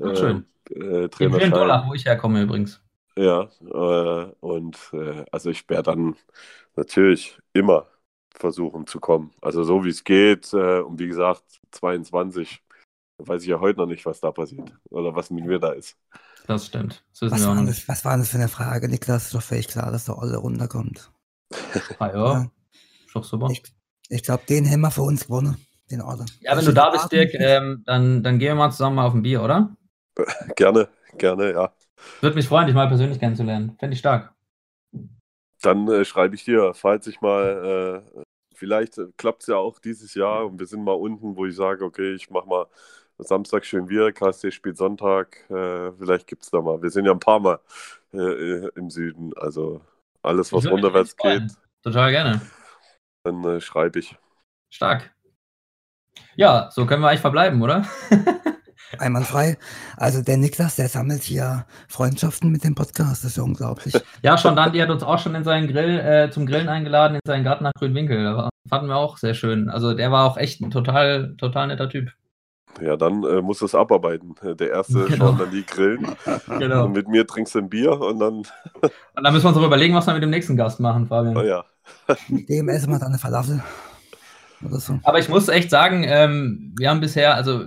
Ach, 0.03 0.15
schön. 0.15 0.45
Äh, 0.69 0.73
In 0.73 0.79
vielen 0.79 1.11
Trainerschein. 1.11 1.51
Dollar, 1.51 1.87
wo 1.87 1.93
ich 1.93 2.05
herkomme 2.05 2.41
übrigens. 2.41 2.81
Ja, 3.15 3.49
äh, 3.61 4.31
und 4.39 4.77
äh, 4.93 5.25
also 5.31 5.49
ich 5.49 5.67
werde 5.69 5.91
dann 5.91 6.15
natürlich 6.75 7.37
immer 7.53 7.87
versuchen 8.33 8.87
zu 8.87 8.99
kommen. 8.99 9.33
Also 9.41 9.63
so 9.63 9.83
wie 9.83 9.89
es 9.89 10.03
geht. 10.03 10.53
Äh, 10.53 10.79
und 10.79 10.99
wie 10.99 11.07
gesagt, 11.07 11.43
22 11.71 12.63
weiß 13.17 13.43
ich 13.43 13.49
ja 13.49 13.59
heute 13.59 13.79
noch 13.79 13.85
nicht, 13.85 14.05
was 14.05 14.19
da 14.19 14.31
passiert 14.31 14.73
oder 14.89 15.13
was 15.15 15.29
mit 15.29 15.45
mir 15.45 15.59
da 15.59 15.71
ist. 15.71 15.97
Das 16.47 16.65
stimmt. 16.65 17.03
Das 17.19 17.31
Was 17.31 17.41
wir 17.41 17.49
auch 17.51 17.55
war, 17.55 17.65
das, 17.65 17.87
was 17.87 18.05
war 18.05 18.17
das 18.17 18.29
für 18.29 18.37
eine 18.37 18.47
Frage, 18.47 18.87
Niklas? 18.89 19.25
Ist 19.25 19.35
doch 19.35 19.43
völlig 19.43 19.67
klar, 19.67 19.91
dass 19.91 20.05
der 20.05 20.17
Olle 20.17 20.37
runterkommt. 20.37 21.11
Ah, 21.99 22.07
ja, 22.07 22.51
ist 23.11 23.15
doch 23.15 23.23
super. 23.25 23.49
Ich, 23.51 23.63
ich 24.09 24.23
glaube, 24.23 24.43
den 24.47 24.69
haben 24.69 24.81
wir 24.81 24.91
für 24.91 25.01
uns 25.01 25.25
gewonnen, 25.25 25.57
den 25.89 26.01
Olle. 26.01 26.25
Ja, 26.39 26.55
wenn 26.55 26.65
du 26.65 26.73
da 26.73 26.89
bist, 26.89 27.11
Dirk, 27.11 27.33
ähm, 27.33 27.83
dann, 27.85 28.23
dann 28.23 28.39
gehen 28.39 28.49
wir 28.49 28.55
mal 28.55 28.71
zusammen 28.71 28.95
mal 28.95 29.05
auf 29.05 29.13
ein 29.13 29.21
Bier, 29.21 29.43
oder? 29.43 29.75
Gerne, 30.55 30.89
gerne, 31.17 31.51
ja. 31.51 31.73
Würde 32.19 32.35
mich 32.35 32.47
freuen, 32.47 32.65
dich 32.65 32.75
mal 32.75 32.87
persönlich 32.87 33.19
kennenzulernen. 33.19 33.75
Fände 33.79 33.93
ich 33.93 33.99
stark. 33.99 34.33
Dann 35.61 35.87
äh, 35.87 36.03
schreibe 36.03 36.35
ich 36.35 36.43
dir, 36.43 36.73
falls 36.73 37.07
ich 37.07 37.21
mal, 37.21 38.03
äh, 38.15 38.21
vielleicht 38.55 38.99
klappt 39.17 39.43
es 39.43 39.47
ja 39.47 39.55
auch 39.55 39.79
dieses 39.79 40.13
Jahr 40.13 40.45
und 40.45 40.59
wir 40.59 40.65
sind 40.67 40.83
mal 40.83 40.93
unten, 40.93 41.35
wo 41.35 41.45
ich 41.45 41.55
sage, 41.55 41.85
okay, 41.85 42.13
ich 42.13 42.29
mache 42.29 42.47
mal 42.47 42.65
Samstag 43.19 43.65
schön 43.65 43.87
wir, 43.87 44.11
KSC 44.11 44.51
spielt 44.51 44.77
Sonntag, 44.77 45.37
äh, 45.49 45.91
vielleicht 45.93 46.27
gibt 46.27 46.43
es 46.43 46.49
da 46.49 46.61
mal. 46.61 46.81
Wir 46.81 46.89
sind 46.89 47.05
ja 47.05 47.11
ein 47.11 47.19
paar 47.19 47.39
Mal 47.39 47.59
äh, 48.13 48.17
äh, 48.17 48.71
im 48.75 48.89
Süden, 48.89 49.31
also 49.37 49.81
alles, 50.21 50.51
was 50.51 50.69
runterwärts 50.69 51.15
geht, 51.15 51.51
Total 51.83 52.11
gerne. 52.11 52.41
Dann 53.23 53.43
äh, 53.43 53.61
schreibe 53.61 53.99
ich. 53.99 54.15
Stark. 54.69 55.11
Ja, 56.35 56.69
so 56.71 56.85
können 56.85 57.01
wir 57.01 57.09
eigentlich 57.09 57.21
verbleiben, 57.21 57.61
oder? 57.61 57.85
Einwandfrei. 58.99 59.57
Also 59.95 60.21
der 60.21 60.37
Niklas, 60.37 60.75
der 60.75 60.89
sammelt 60.89 61.23
hier 61.23 61.65
Freundschaften 61.87 62.51
mit 62.51 62.63
dem 62.63 62.75
Podcast. 62.75 63.23
Das 63.23 63.31
ist 63.31 63.37
ja 63.37 63.43
unglaublich. 63.43 63.93
Ja, 64.23 64.37
schon 64.37 64.55
dann, 64.55 64.71
die 64.73 64.81
hat 64.81 64.89
uns 64.89 65.01
auch 65.03 65.17
schon 65.19 65.33
in 65.35 65.43
seinen 65.43 65.67
Grill, 65.67 65.99
äh, 65.99 66.29
zum 66.29 66.45
Grillen 66.45 66.67
eingeladen, 66.69 67.15
in 67.15 67.21
seinen 67.25 67.43
Garten 67.43 67.63
nach 67.63 67.73
Grünwinkel. 67.73 68.23
Da 68.23 68.35
war- 68.37 68.49
fanden 68.69 68.87
wir 68.87 68.97
auch 68.97 69.17
sehr 69.17 69.33
schön. 69.33 69.69
Also 69.69 69.93
der 69.93 70.11
war 70.11 70.25
auch 70.29 70.37
echt 70.37 70.61
ein 70.61 70.69
total, 70.71 71.35
total 71.37 71.67
netter 71.67 71.89
Typ. 71.89 72.11
Ja, 72.81 72.95
dann 72.95 73.23
äh, 73.23 73.41
musst 73.41 73.61
du 73.61 73.65
es 73.65 73.75
abarbeiten. 73.75 74.35
Der 74.43 74.69
erste 74.69 75.05
Genau. 75.07 75.29
schaut 75.31 75.39
dann 75.41 75.51
die 75.51 75.65
grillen. 75.65 76.15
Genau. 76.59 76.85
Und 76.85 76.91
mit 76.93 77.07
mir 77.07 77.25
trinkst 77.25 77.55
du 77.55 77.59
ein 77.59 77.69
Bier 77.69 77.99
und 77.99 78.19
dann, 78.19 78.33
Und 78.35 79.23
dann 79.23 79.33
müssen 79.33 79.45
wir 79.45 79.49
uns 79.49 79.57
auch 79.57 79.65
überlegen, 79.65 79.95
was 79.95 80.05
wir 80.07 80.13
mit 80.13 80.23
dem 80.23 80.29
nächsten 80.29 80.55
Gast 80.57 80.79
machen, 80.79 81.07
Fabian. 81.07 81.33
na 81.33 81.43
ja. 81.43 81.65
Mit 82.27 82.49
dem 82.49 82.69
essen 82.69 82.91
wir 82.91 82.99
dann 82.99 83.09
eine 83.09 83.17
Falafel. 83.17 83.63
Oder 84.63 84.79
so. 84.79 84.99
Aber 85.03 85.19
ich 85.19 85.29
muss 85.29 85.47
echt 85.47 85.69
sagen, 85.69 86.03
ähm, 86.05 86.73
wir 86.77 86.89
haben 86.89 86.99
bisher, 86.99 87.35
also 87.35 87.65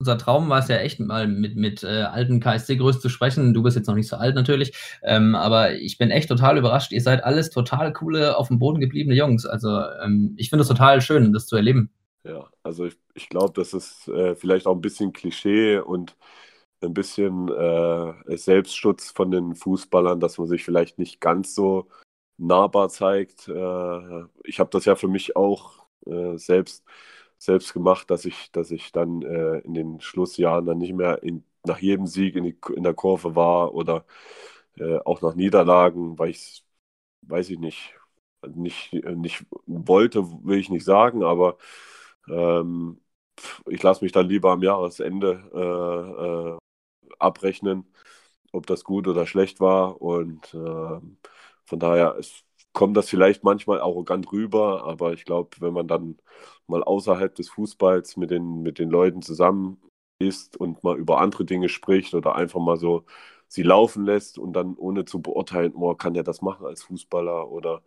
unser 0.00 0.18
Traum 0.18 0.48
war 0.48 0.60
es 0.60 0.68
ja 0.68 0.76
echt 0.76 1.00
mal 1.00 1.26
mit, 1.26 1.56
mit 1.56 1.82
äh, 1.82 2.02
alten 2.02 2.40
KSC-Größen 2.40 3.00
zu 3.00 3.08
sprechen. 3.08 3.52
Du 3.52 3.62
bist 3.62 3.76
jetzt 3.76 3.88
noch 3.88 3.94
nicht 3.94 4.08
so 4.08 4.16
alt 4.16 4.36
natürlich, 4.36 4.72
ähm, 5.02 5.34
aber 5.34 5.74
ich 5.74 5.98
bin 5.98 6.10
echt 6.10 6.28
total 6.28 6.56
überrascht. 6.56 6.92
Ihr 6.92 7.02
seid 7.02 7.24
alles 7.24 7.50
total 7.50 7.92
coole, 7.92 8.36
auf 8.36 8.48
dem 8.48 8.58
Boden 8.58 8.80
gebliebene 8.80 9.16
Jungs. 9.16 9.44
Also 9.44 9.80
ähm, 10.04 10.34
ich 10.36 10.50
finde 10.50 10.62
es 10.62 10.68
total 10.68 11.00
schön, 11.00 11.32
das 11.32 11.46
zu 11.46 11.56
erleben. 11.56 11.90
Ja, 12.24 12.46
also 12.62 12.84
ich, 12.84 12.96
ich 13.14 13.28
glaube, 13.28 13.54
das 13.54 13.72
ist 13.74 14.06
äh, 14.08 14.36
vielleicht 14.36 14.66
auch 14.66 14.74
ein 14.74 14.80
bisschen 14.80 15.12
Klischee 15.12 15.78
und 15.78 16.16
ein 16.80 16.94
bisschen 16.94 17.48
äh, 17.48 18.36
Selbstschutz 18.36 19.10
von 19.10 19.32
den 19.32 19.56
Fußballern, 19.56 20.20
dass 20.20 20.38
man 20.38 20.46
sich 20.46 20.64
vielleicht 20.64 20.98
nicht 20.98 21.20
ganz 21.20 21.54
so 21.54 21.88
nahbar 22.38 22.88
zeigt. 22.90 23.48
Äh, 23.48 24.24
ich 24.44 24.60
habe 24.60 24.70
das 24.70 24.84
ja 24.86 24.96
für 24.96 25.08
mich 25.08 25.36
auch 25.36 25.86
äh, 26.06 26.36
selbst, 26.38 26.84
selbst 27.38 27.72
gemacht, 27.74 28.10
dass 28.10 28.24
ich, 28.24 28.50
dass 28.52 28.70
ich 28.70 28.92
dann 28.92 29.22
äh, 29.22 29.58
in 29.60 29.74
den 29.74 30.00
Schlussjahren 30.00 30.66
dann 30.66 30.78
nicht 30.78 30.94
mehr 30.94 31.22
in, 31.22 31.44
nach 31.64 31.78
jedem 31.80 32.06
Sieg 32.06 32.36
in, 32.36 32.44
die, 32.44 32.56
in 32.76 32.82
der 32.84 32.94
Kurve 32.94 33.34
war 33.36 33.74
oder 33.74 34.06
äh, 34.78 34.98
auch 34.98 35.22
nach 35.22 35.34
Niederlagen, 35.34 36.18
weil 36.18 36.30
ich, 36.30 36.64
weiß 37.22 37.50
ich 37.50 37.58
nicht, 37.58 37.94
nicht, 38.48 38.92
nicht 38.94 39.46
wollte, 39.66 40.24
will 40.44 40.58
ich 40.58 40.70
nicht 40.70 40.84
sagen, 40.84 41.22
aber 41.24 41.58
ähm, 42.28 43.00
ich 43.68 43.82
lasse 43.82 44.04
mich 44.04 44.12
dann 44.12 44.28
lieber 44.28 44.52
am 44.52 44.62
Jahresende 44.62 45.50
äh, 45.54 46.56
äh, 46.56 46.58
abrechnen, 47.18 47.86
ob 48.52 48.66
das 48.66 48.84
gut 48.84 49.08
oder 49.08 49.26
schlecht 49.26 49.60
war. 49.60 50.00
Und 50.02 50.54
ähm, 50.54 51.18
von 51.68 51.78
daher 51.80 52.16
es 52.18 52.44
kommt 52.72 52.96
das 52.96 53.08
vielleicht 53.08 53.44
manchmal 53.44 53.80
arrogant 53.80 54.30
rüber, 54.32 54.84
aber 54.84 55.12
ich 55.12 55.24
glaube, 55.24 55.50
wenn 55.60 55.72
man 55.72 55.88
dann 55.88 56.18
mal 56.66 56.82
außerhalb 56.84 57.34
des 57.34 57.48
Fußballs 57.50 58.16
mit 58.16 58.30
den, 58.30 58.62
mit 58.62 58.78
den 58.78 58.90
Leuten 58.90 59.22
zusammen 59.22 59.80
ist 60.18 60.56
und 60.56 60.84
mal 60.84 60.96
über 60.98 61.20
andere 61.20 61.44
Dinge 61.44 61.68
spricht 61.68 62.14
oder 62.14 62.34
einfach 62.36 62.60
mal 62.60 62.76
so 62.76 63.04
sie 63.48 63.62
laufen 63.62 64.04
lässt 64.04 64.38
und 64.38 64.52
dann 64.54 64.76
ohne 64.76 65.04
zu 65.06 65.22
beurteilen, 65.22 65.72
oh, 65.74 65.94
kann 65.94 66.14
der 66.14 66.22
das 66.22 66.42
machen 66.42 66.66
als 66.66 66.82
Fußballer 66.84 67.48
oder 67.50 67.82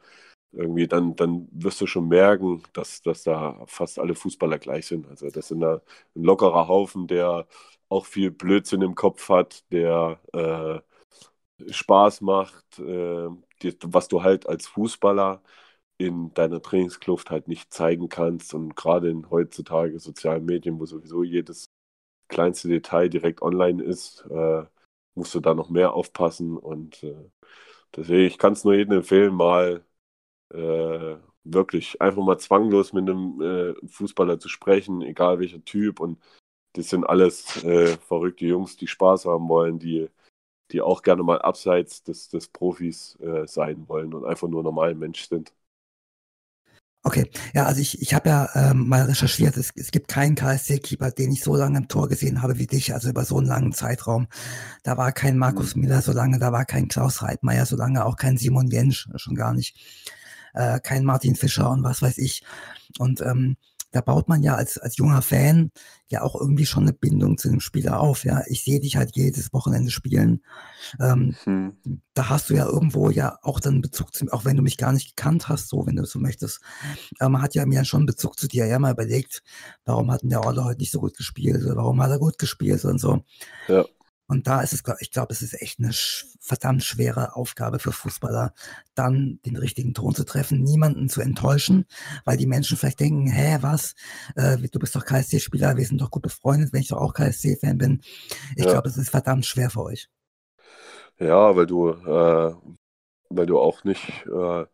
irgendwie, 0.52 0.88
dann, 0.88 1.16
dann 1.16 1.48
wirst 1.52 1.80
du 1.82 1.88
schon 1.88 2.08
merken, 2.10 2.64
dass, 2.74 3.02
dass 3.02 3.24
da 3.24 3.64
fast 3.68 4.00
alle 4.00 4.16
Fußballer 4.16 4.60
gleich 4.60 4.88
sind. 4.88 5.08
Also 5.08 5.30
das 5.30 5.48
da 5.50 5.82
ein 6.16 6.24
lockerer 6.24 6.68
Haufen, 6.68 7.08
der 7.08 7.48
auch 7.90 8.06
viel 8.06 8.32
Blödsinn 8.32 8.82
im 8.82 8.96
Kopf 8.96 9.30
hat, 9.30 9.64
der 9.72 10.20
äh, 10.34 10.80
Spaß 11.72 12.22
macht, 12.22 12.80
äh, 12.80 13.30
die, 13.64 13.76
was 13.86 14.08
du 14.08 14.24
halt 14.24 14.48
als 14.48 14.68
Fußballer 14.68 15.42
in 15.98 16.34
deiner 16.34 16.62
Trainingskluft 16.62 17.30
halt 17.32 17.48
nicht 17.48 17.74
zeigen 17.74 18.10
kannst. 18.10 18.54
Und 18.54 18.76
gerade 18.76 19.10
in 19.10 19.30
heutzutage 19.30 20.00
sozialen 20.00 20.46
Medien, 20.46 20.80
wo 20.80 20.86
sowieso 20.86 21.24
jedes 21.24 21.66
kleinste 22.30 22.70
Detail 22.70 23.10
direkt 23.10 23.42
online 23.42 23.84
ist, 23.84 24.26
äh, 24.32 24.64
musst 25.16 25.36
du 25.36 25.40
da 25.42 25.54
noch 25.54 25.70
mehr 25.70 25.94
aufpassen. 25.94 26.58
Und 26.58 27.04
äh, 27.04 27.16
deswegen, 27.96 28.28
ich 28.28 28.38
kann 28.38 28.54
es 28.54 28.64
nur 28.66 28.76
jedem 28.76 28.94
empfehlen, 28.98 29.34
mal 29.36 29.86
äh, 30.54 31.18
wirklich 31.44 32.02
einfach 32.02 32.24
mal 32.24 32.40
zwanglos 32.40 32.94
mit 32.94 33.10
einem 33.10 33.42
äh, 33.42 33.88
Fußballer 33.88 34.40
zu 34.40 34.50
sprechen, 34.50 35.02
egal 35.02 35.40
welcher 35.40 35.64
Typ. 35.66 36.00
Und 36.00 36.20
das 36.74 36.90
sind 36.90 37.06
alles 37.06 37.64
äh, 37.64 37.98
verrückte 37.98 38.46
Jungs, 38.46 38.78
die 38.78 38.88
Spaß 38.88 39.26
haben 39.26 39.50
wollen, 39.50 39.80
die, 39.80 40.10
die 40.72 40.82
auch 40.82 41.02
gerne 41.02 41.24
mal 41.24 41.42
abseits 41.42 42.04
des, 42.04 42.30
des 42.30 42.48
Profis 42.48 43.18
äh, 43.22 43.46
sein 43.48 43.88
wollen 43.88 44.14
und 44.14 44.26
einfach 44.26 44.48
nur 44.48 44.64
normal 44.64 44.96
Mensch 44.96 45.28
sind. 45.28 45.54
Okay, 47.04 47.32
ja, 47.56 47.66
also 47.66 47.82
ich, 47.82 48.00
ich 48.00 48.14
habe 48.14 48.30
ja 48.30 48.50
ähm, 48.54 48.88
mal 48.88 49.02
recherchiert, 49.06 49.58
es, 49.58 49.72
es 49.76 49.90
gibt 49.90 50.08
keinen 50.08 50.36
KSC-Keeper, 50.36 51.10
den 51.10 51.32
ich 51.32 51.44
so 51.44 51.56
lange 51.56 51.80
im 51.80 51.88
Tor 51.88 52.08
gesehen 52.08 52.44
habe 52.44 52.60
wie 52.60 52.68
dich, 52.68 52.94
also 52.94 53.10
über 53.10 53.26
so 53.26 53.38
einen 53.38 53.48
langen 53.48 53.74
Zeitraum. 53.74 54.28
Da 54.84 54.98
war 54.98 55.12
kein 55.12 55.36
Markus 55.38 55.76
mhm. 55.76 55.82
Miller 55.82 56.04
so 56.04 56.12
lange, 56.12 56.38
da 56.38 56.52
war 56.52 56.64
kein 56.66 56.90
Klaus 56.90 57.24
Reitmeier 57.24 57.66
so 57.66 57.76
lange, 57.76 58.06
auch 58.06 58.18
kein 58.18 58.38
Simon 58.38 58.68
Jensch, 58.68 59.10
schon 59.16 59.34
gar 59.34 59.54
nicht, 59.54 59.78
äh, 60.54 60.80
kein 60.80 61.04
Martin 61.04 61.36
Fischer 61.36 61.72
und 61.72 61.84
was 61.84 62.04
weiß 62.04 62.20
ich. 62.20 62.44
Und 63.00 63.22
ähm, 63.22 63.58
da 63.92 64.02
baut 64.02 64.30
man 64.30 64.42
ja 64.42 64.56
als, 64.56 64.78
als 64.78 64.98
junger 64.98 65.22
Fan 65.22 65.72
ja 66.08 66.22
auch 66.22 66.36
irgendwie 66.36 66.66
schon 66.66 66.84
eine 66.84 66.94
Bindung 66.94 67.38
zu 67.38 67.50
dem 67.50 67.60
Spieler 67.60 68.00
auf. 68.00 68.24
Ja, 68.24 68.44
ich 68.48 68.64
sehe 68.64 68.80
dich 68.80 68.96
halt 68.96 69.16
jedes 69.16 69.54
Wochenende 69.54 69.92
spielen. 69.92 70.44
Ähm, 71.00 71.36
hm. 71.44 71.78
Da 72.14 72.30
hast 72.30 72.50
du 72.50 72.56
ja 72.56 72.66
irgendwo 72.66 73.10
ja 73.10 73.38
auch 73.42 73.60
dann 73.60 73.82
Bezug 73.82 74.14
zu 74.14 74.26
mir, 74.26 74.34
auch 74.34 74.46
wenn 74.46 74.58
du 74.58 74.64
mich 74.64 74.78
gar 74.78 74.94
nicht 74.94 75.16
gekannt 75.16 75.50
hast, 75.50 75.70
so 75.70 75.86
wenn 75.86 75.96
du 75.96 76.06
so 76.06 76.20
möchtest. 76.20 76.62
Aber 77.20 77.30
man 77.30 77.42
hat 77.42 77.56
ja 77.56 77.66
mir 77.66 77.86
schon 77.86 78.06
Bezug 78.06 78.40
zu 78.40 78.48
dir. 78.48 78.66
Ja, 78.66 78.80
mal 78.80 78.94
überlegt, 78.94 79.44
warum 79.86 80.12
hat 80.12 80.22
denn 80.22 80.30
der 80.30 80.46
Orle 80.46 80.64
heute 80.64 80.80
nicht 80.80 80.92
so 80.92 81.00
gut 81.00 81.18
gespielt 81.18 81.64
oder 81.64 81.76
warum 81.76 82.02
hat 82.02 82.12
er 82.12 82.20
gut 82.20 82.38
gespielt 82.38 82.84
und 82.86 83.00
so. 83.00 83.24
Ja. 83.68 83.86
Und 84.32 84.48
da 84.48 84.62
ist 84.62 84.72
es, 84.72 84.82
ich 85.02 85.12
glaube, 85.12 85.34
es 85.34 85.42
ist 85.42 85.62
echt 85.62 85.80
eine 85.80 85.92
verdammt 86.40 86.86
schwere 86.86 87.36
Aufgabe 87.36 87.80
für 87.80 87.92
Fußballer, 87.92 88.54
dann 88.96 89.42
den 89.46 89.58
richtigen 89.58 89.94
Ton 89.94 90.16
zu 90.16 90.24
treffen, 90.24 90.64
niemanden 90.64 91.10
zu 91.10 91.20
enttäuschen, 91.20 91.86
weil 92.24 92.38
die 92.38 92.46
Menschen 92.46 92.78
vielleicht 92.78 93.02
denken, 93.02 93.28
hä, 93.28 93.58
was, 93.60 93.94
äh, 94.38 94.56
du 94.56 94.80
bist 94.80 94.96
doch 94.96 95.04
KSC-Spieler, 95.04 95.76
wir 95.76 95.84
sind 95.84 96.00
doch 96.00 96.12
gut 96.12 96.22
befreundet, 96.22 96.72
wenn 96.72 96.80
ich 96.80 96.88
doch 96.88 97.02
auch 97.02 97.14
KSC-Fan 97.14 97.78
bin. 97.78 98.02
Ich 98.56 98.64
ja. 98.64 98.72
glaube, 98.72 98.88
es 98.88 98.96
ist 98.96 99.10
verdammt 99.10 99.46
schwer 99.46 99.70
für 99.70 99.84
euch. 99.84 100.08
Ja, 101.20 101.54
weil 101.54 101.66
du, 101.66 101.90
äh, 101.90 102.56
weil 103.28 103.46
du 103.46 103.60
auch 103.60 103.84
nicht, 103.84 104.26
äh, 104.28 104.66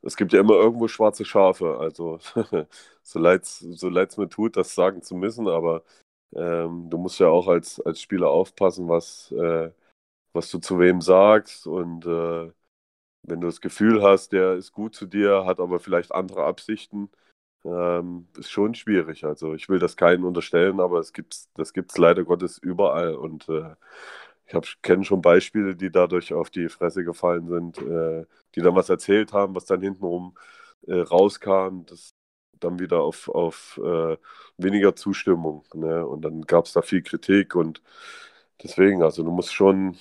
es 0.00 0.16
gibt 0.16 0.32
ja 0.32 0.40
immer 0.40 0.54
irgendwo 0.54 0.88
schwarze 0.88 1.26
Schafe, 1.26 1.76
also 1.78 2.18
so 3.02 3.18
leid 3.18 3.42
es 3.42 3.58
so 3.58 3.90
mir 3.90 4.28
tut, 4.30 4.56
das 4.56 4.74
sagen 4.74 5.02
zu 5.02 5.14
müssen, 5.14 5.48
aber 5.48 5.82
ähm, 6.34 6.88
du 6.90 6.98
musst 6.98 7.20
ja 7.20 7.28
auch 7.28 7.48
als, 7.48 7.80
als 7.80 8.00
Spieler 8.00 8.28
aufpassen, 8.30 8.88
was, 8.88 9.32
äh, 9.32 9.70
was 10.32 10.50
du 10.50 10.58
zu 10.58 10.78
wem 10.78 11.00
sagst. 11.00 11.66
Und 11.66 12.06
äh, 12.06 12.52
wenn 13.24 13.40
du 13.40 13.46
das 13.48 13.60
Gefühl 13.60 14.02
hast, 14.02 14.32
der 14.32 14.54
ist 14.54 14.72
gut 14.72 14.94
zu 14.94 15.06
dir, 15.06 15.44
hat 15.46 15.60
aber 15.60 15.80
vielleicht 15.80 16.12
andere 16.12 16.44
Absichten, 16.44 17.10
ähm, 17.64 18.28
ist 18.38 18.50
schon 18.50 18.74
schwierig. 18.74 19.24
Also 19.24 19.54
ich 19.54 19.68
will 19.68 19.78
das 19.78 19.96
keinen 19.96 20.24
unterstellen, 20.24 20.80
aber 20.80 21.00
es 21.00 21.12
gibt's, 21.12 21.50
das 21.54 21.72
gibt 21.72 21.92
es 21.92 21.98
leider 21.98 22.24
Gottes 22.24 22.58
überall. 22.58 23.14
Und 23.16 23.48
äh, 23.48 23.74
ich 24.46 24.82
kenne 24.82 25.04
schon 25.04 25.22
Beispiele, 25.22 25.76
die 25.76 25.90
dadurch 25.90 26.34
auf 26.34 26.50
die 26.50 26.68
Fresse 26.68 27.04
gefallen 27.04 27.48
sind, 27.48 27.78
äh, 27.78 28.26
die 28.54 28.60
dann 28.62 28.74
was 28.76 28.88
erzählt 28.90 29.32
haben, 29.32 29.54
was 29.54 29.66
dann 29.66 29.82
hintenrum 29.82 30.36
äh, 30.86 31.00
rauskam. 31.00 31.84
Das 31.86 32.14
dann 32.64 32.78
wieder 32.78 33.00
auf, 33.02 33.28
auf 33.28 33.78
äh, 33.84 34.16
weniger 34.58 34.94
Zustimmung. 34.96 35.64
Ne? 35.74 36.06
Und 36.06 36.22
dann 36.22 36.42
gab 36.42 36.66
es 36.66 36.72
da 36.72 36.82
viel 36.82 37.02
Kritik 37.02 37.54
und 37.54 37.82
deswegen, 38.62 39.02
also 39.02 39.22
du 39.22 39.30
musst 39.30 39.52
schon, 39.54 39.98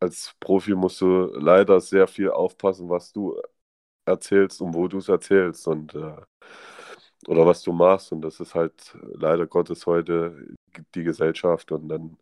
als 0.00 0.34
Profi 0.40 0.74
musst 0.74 1.00
du 1.00 1.26
leider 1.34 1.80
sehr 1.80 2.08
viel 2.08 2.30
aufpassen, 2.30 2.88
was 2.90 3.12
du 3.12 3.40
erzählst 4.06 4.62
und 4.62 4.74
wo 4.74 4.88
du 4.88 4.98
es 4.98 5.08
erzählst 5.08 5.68
und 5.68 5.94
äh, 5.94 6.16
oder 7.28 7.46
was 7.46 7.62
du 7.62 7.72
machst. 7.72 8.12
Und 8.12 8.22
das 8.22 8.40
ist 8.40 8.54
halt 8.54 8.96
leider 9.14 9.46
Gottes 9.46 9.86
heute 9.86 10.36
die 10.94 11.02
Gesellschaft. 11.04 11.72
Und 11.72 11.88
dann, 11.88 12.18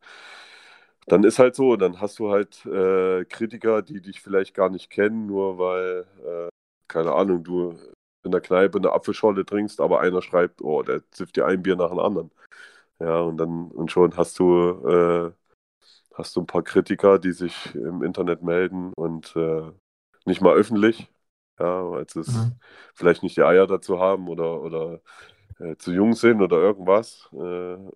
dann 1.06 1.24
ist 1.24 1.38
halt 1.38 1.54
so, 1.56 1.76
dann 1.76 2.00
hast 2.00 2.18
du 2.18 2.30
halt 2.30 2.64
äh, 2.66 3.24
Kritiker, 3.24 3.82
die 3.82 4.00
dich 4.02 4.20
vielleicht 4.20 4.54
gar 4.54 4.68
nicht 4.70 4.90
kennen, 4.90 5.26
nur 5.26 5.58
weil, 5.58 6.06
äh, 6.24 6.48
keine 6.88 7.12
Ahnung, 7.14 7.44
du 7.44 7.78
in 8.28 8.32
der 8.32 8.40
Kneipe 8.42 8.78
eine 8.78 8.92
Apfelschorle 8.92 9.44
trinkst, 9.46 9.80
aber 9.80 10.00
einer 10.00 10.22
schreibt, 10.22 10.62
oh, 10.62 10.82
der 10.82 11.02
zifft 11.10 11.36
dir 11.36 11.46
ein 11.46 11.62
Bier 11.62 11.76
nach 11.76 11.90
dem 11.90 11.98
anderen. 11.98 12.30
Ja, 13.00 13.20
und 13.20 13.38
dann 13.38 13.70
und 13.70 13.90
schon 13.90 14.16
hast 14.16 14.38
du, 14.38 14.54
äh, 14.88 15.32
hast 16.14 16.36
du 16.36 16.40
ein 16.40 16.46
paar 16.46 16.62
Kritiker, 16.62 17.18
die 17.18 17.32
sich 17.32 17.74
im 17.74 18.02
Internet 18.02 18.42
melden 18.42 18.92
und 18.94 19.34
äh, 19.36 19.70
nicht 20.26 20.40
mal 20.42 20.54
öffentlich, 20.54 21.08
ja, 21.58 21.90
weil 21.90 22.06
sie 22.08 22.20
mhm. 22.20 22.60
vielleicht 22.94 23.22
nicht 23.22 23.36
die 23.36 23.44
Eier 23.44 23.66
dazu 23.66 24.00
haben 24.00 24.28
oder, 24.28 24.60
oder 24.62 25.00
äh, 25.60 25.76
zu 25.76 25.92
jung 25.92 26.14
sind 26.14 26.42
oder 26.42 26.58
irgendwas 26.58 27.28
äh, 27.32 27.36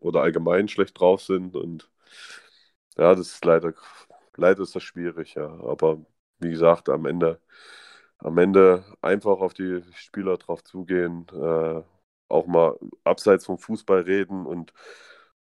oder 0.00 0.22
allgemein 0.22 0.68
schlecht 0.68 0.98
drauf 1.00 1.22
sind 1.22 1.56
und 1.56 1.90
ja, 2.96 3.14
das 3.14 3.28
ist 3.28 3.44
leider, 3.44 3.72
leider 4.36 4.62
ist 4.62 4.74
das 4.76 4.82
schwierig, 4.82 5.34
ja. 5.34 5.46
Aber 5.46 6.04
wie 6.40 6.50
gesagt, 6.50 6.88
am 6.88 7.06
Ende 7.06 7.40
am 8.22 8.38
Ende 8.38 8.84
einfach 9.02 9.40
auf 9.40 9.54
die 9.54 9.82
Spieler 9.94 10.36
drauf 10.38 10.64
zugehen, 10.64 11.26
äh, 11.32 11.82
auch 12.28 12.46
mal 12.46 12.78
abseits 13.04 13.46
vom 13.46 13.58
Fußball 13.58 14.02
reden 14.02 14.46
und 14.46 14.72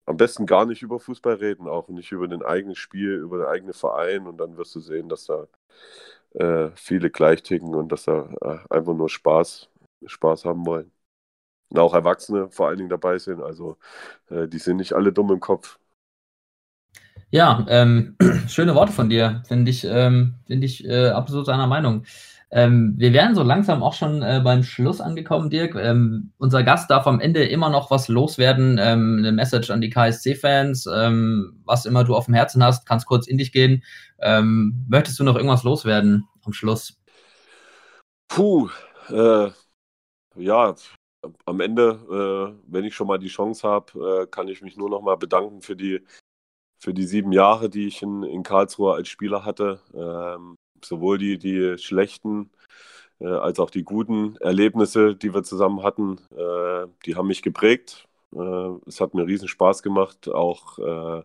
am 0.07 0.17
besten 0.17 0.47
gar 0.47 0.67
nicht 0.67 0.83
über 0.83 1.01
Fußball 1.01 1.35
reden, 1.35 1.69
auch 1.69 1.89
nicht 1.89 2.13
über 2.13 2.29
den 2.29 2.43
eigenen 2.43 2.77
Spiel, 2.77 3.15
über 3.15 3.39
den 3.39 3.47
eigenen 3.47 3.75
Verein 3.75 4.27
und 4.27 4.39
dann 4.39 4.57
wirst 4.57 4.75
du 4.75 4.81
sehen, 4.81 5.09
dass 5.09 5.27
da 5.27 5.47
äh, 6.35 6.71
viele 6.77 7.11
gleich 7.11 7.43
ticken 7.43 7.75
und 7.75 7.91
dass 7.93 8.05
da 8.05 8.31
äh, 8.43 8.75
einfach 8.75 8.95
nur 8.95 9.09
Spaß, 9.11 9.71
Spaß 10.07 10.45
haben 10.47 10.67
wollen. 10.67 10.93
Und 11.71 11.79
auch 11.81 11.95
Erwachsene 11.95 12.51
vor 12.51 12.69
allen 12.69 12.79
Dingen 12.79 12.91
dabei 12.91 13.19
sind, 13.19 13.43
also 13.43 13.79
äh, 14.31 14.49
die 14.49 14.59
sind 14.59 14.79
nicht 14.79 14.95
alle 14.95 15.13
dumm 15.13 15.33
im 15.33 15.41
Kopf. 15.41 15.79
Ja, 17.31 17.67
ähm, 17.69 18.17
schöne 18.49 18.75
Worte 18.75 18.93
von 18.93 19.11
dir, 19.11 19.43
finde 19.47 19.71
ich, 19.71 19.85
ähm, 19.85 20.37
find 20.47 20.65
ich 20.65 20.85
äh, 20.85 21.09
absolut 21.09 21.49
einer 21.49 21.67
Meinung. 21.67 22.05
Ähm, 22.51 22.95
wir 22.97 23.13
wären 23.13 23.35
so 23.35 23.43
langsam 23.43 23.83
auch 23.83 23.93
schon 23.93 24.23
äh, 24.23 24.41
beim 24.43 24.63
Schluss 24.63 25.01
angekommen, 25.01 25.51
Dirk. 25.51 25.75
Ähm, 25.75 26.33
unser 26.39 26.63
Gast 26.63 26.91
darf 26.91 27.07
am 27.07 27.21
Ende 27.21 27.45
immer 27.45 27.69
noch 27.69 27.91
was 27.91 28.09
loswerden, 28.09 28.79
ähm, 28.81 29.17
eine 29.19 29.33
Message 29.33 29.71
an 29.71 29.83
die 29.83 29.91
KSC-Fans, 29.91 30.87
ähm, 30.87 31.61
was 31.65 31.85
immer 31.85 32.05
du 32.05 32.17
auf 32.17 32.25
dem 32.25 32.35
Herzen 32.35 32.65
hast, 32.65 32.87
kannst 32.87 33.07
kurz 33.07 33.27
in 33.27 33.37
dich 33.37 33.53
gehen. 33.53 33.85
Ähm, 34.21 34.87
möchtest 34.89 35.19
du 35.21 35.25
noch 35.25 35.37
irgendwas 35.37 35.63
loswerden 35.63 36.27
am 36.45 36.55
Schluss? 36.55 36.99
Puh, 38.29 38.71
äh, 39.11 39.51
ja, 40.37 40.75
am 41.45 41.61
Ende, 41.61 42.55
äh, 42.57 42.73
wenn 42.73 42.85
ich 42.85 42.95
schon 42.95 43.09
mal 43.09 43.19
die 43.19 43.29
Chance 43.29 43.69
habe, 43.69 44.23
äh, 44.23 44.27
kann 44.27 44.49
ich 44.49 44.63
mich 44.63 44.77
nur 44.77 44.89
noch 44.89 45.03
mal 45.03 45.17
bedanken 45.17 45.61
für 45.61 45.77
die, 45.77 46.01
für 46.79 46.95
die 46.95 47.05
sieben 47.05 47.33
Jahre, 47.33 47.69
die 47.69 47.89
ich 47.89 48.03
in, 48.03 48.23
in 48.23 48.43
Karlsruhe 48.43 48.95
als 48.95 49.09
Spieler 49.09 49.45
hatte. 49.45 49.81
Sowohl 50.85 51.19
die, 51.19 51.39
die 51.39 51.79
schlechten 51.79 52.51
äh, 53.21 53.27
als 53.27 53.59
auch 53.61 53.71
die 53.71 53.85
guten 53.85 54.37
Erlebnisse, 54.37 55.15
die 55.17 55.35
wir 55.35 55.43
zusammen 55.43 55.83
hatten, 55.83 56.19
äh, 56.37 56.87
die 57.07 57.17
haben 57.17 57.29
mich 57.29 57.43
geprägt. 57.43 58.09
Äh, 58.35 58.39
es 58.87 59.01
hat 59.01 59.15
mir 59.15 59.27
riesen 59.27 59.49
Spaß 59.49 59.83
gemacht, 59.83 60.29
auch 60.29 60.79
äh, 60.79 61.23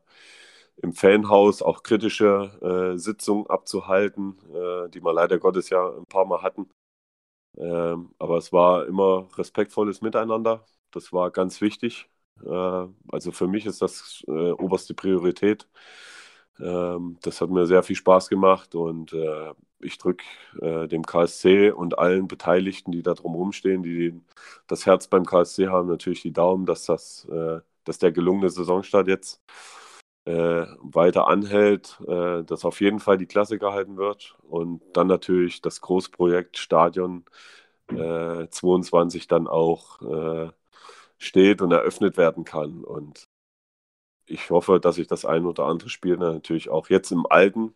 im 0.82 0.93
Fanhaus 0.93 1.62
auch 1.62 1.84
kritische 1.84 2.93
äh, 2.95 2.97
Sitzungen 2.97 3.47
abzuhalten, 3.47 4.38
die 4.93 5.04
wir 5.04 5.14
leider 5.14 5.38
Gottes 5.39 5.70
ja 5.70 5.88
ein 5.89 6.06
paar 6.08 6.26
Mal 6.26 6.41
hatten. 6.41 6.70
Ähm, 7.58 8.14
aber 8.20 8.38
es 8.38 8.54
war 8.54 8.88
immer 8.88 9.28
respektvolles 9.38 10.01
Miteinander. 10.01 10.66
Das 10.91 11.14
war 11.14 11.32
ganz 11.32 11.62
wichtig. 11.62 12.10
also 12.45 13.32
für 13.32 13.47
mich 13.47 13.66
ist 13.66 13.82
das 13.82 14.24
oberste 14.28 14.93
Priorität. 14.95 15.68
Ähm, 16.60 17.18
das 17.22 17.41
hat 17.41 17.49
mir 17.49 17.66
sehr 17.66 17.84
viel 17.84 17.95
Spaß 17.95 18.30
gemacht 18.30 18.76
und 18.76 19.14
äh, 19.14 19.54
ich 19.80 19.97
drücke 19.97 20.24
äh, 20.62 20.88
dem 20.88 21.04
KSC 21.06 21.72
und 21.72 21.97
allen 21.97 22.28
Beteiligten, 22.28 22.91
die 22.91 23.04
da 23.04 23.14
drum 23.14 23.36
rumstehen, 23.36 23.84
die 23.84 24.22
das 24.68 24.86
Herz 24.86 25.08
beim 25.08 25.26
KSC 25.26 25.68
haben, 25.68 25.89
natürlich 25.89 26.22
die 26.22 26.34
Daumen, 26.34 26.66
dass 26.66 26.86
das, 26.86 27.26
äh, 27.32 27.60
dass 27.84 27.99
der 27.99 28.12
gelungene 28.12 28.49
Saisonstart 28.49 29.08
jetzt 29.08 29.41
äh, 30.26 30.66
weiter 30.82 31.28
anhält, 31.28 31.99
äh, 32.08 32.43
dass 32.43 32.66
auf 32.66 32.80
jeden 32.82 32.99
Fall 32.99 33.18
die 33.18 33.26
Klasse 33.26 33.58
gehalten 33.60 33.97
wird 33.97 34.36
und 34.43 34.82
dann 34.93 35.08
natürlich 35.08 35.62
das 35.62 35.82
Großprojekt 35.82 36.58
Stadion 36.58 37.26
22 37.89 39.24
äh, 39.24 39.28
dann 39.28 39.47
auch 39.47 39.99
steht 41.18 41.62
und 41.62 41.72
eröffnet 41.72 42.18
werden 42.18 42.43
kann. 42.45 42.84
Und 42.84 43.28
ich 44.34 44.50
hoffe, 44.50 44.80
dass 44.80 44.98
ich 44.98 45.08
das 45.08 45.26
ein 45.26 45.46
oder 45.46 45.66
andere 45.66 45.90
Spiel 45.90 46.18
natürlich 46.18 46.70
auch 46.70 46.90
jetzt 46.90 47.12
im 47.12 47.26
alten 47.28 47.76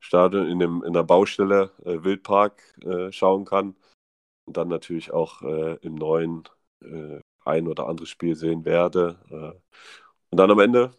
Stadion, 0.00 0.46
in, 0.48 0.58
dem, 0.58 0.84
in 0.84 0.92
der 0.92 1.02
Baustelle 1.04 1.72
äh, 1.84 2.04
Wildpark 2.04 2.62
äh, 2.84 3.12
schauen 3.12 3.44
kann. 3.44 3.76
und 4.46 4.56
dann 4.56 4.68
natürlich 4.68 5.12
auch 5.12 5.42
äh, 5.42 5.76
im 5.82 5.94
neuen 5.96 6.44
äh, 6.82 7.20
ein 7.44 7.68
oder 7.68 7.88
anderes 7.88 8.10
Spiel 8.10 8.36
sehen 8.36 8.64
werde. 8.64 9.18
Äh, 9.30 9.60
und 10.30 10.38
dann 10.38 10.50
am 10.50 10.60
Ende, 10.60 10.92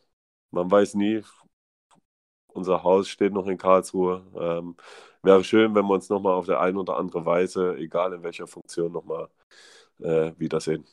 man 0.52 0.72
weiß 0.72 0.96
nie, 0.96 1.24
unser 2.48 2.84
Haus 2.84 3.10
steht 3.10 3.34
noch 3.34 3.48
in 3.48 3.58
Karlsruhe. 3.58 4.26
Ähm, 4.36 4.78
wäre 5.24 5.44
schön, 5.44 5.76
wenn 5.76 5.86
wir 5.86 5.94
uns 5.94 6.10
nochmal 6.10 6.34
auf 6.34 6.46
der 6.48 6.62
einen 6.62 6.78
oder 6.78 6.98
andere 6.98 7.26
Weise, 7.26 7.76
egal 7.78 8.14
in 8.14 8.24
welcher 8.24 8.48
Funktion, 8.48 8.92
nochmal 8.92 9.30
äh, 10.00 10.32
wiedersehen. 10.38 10.86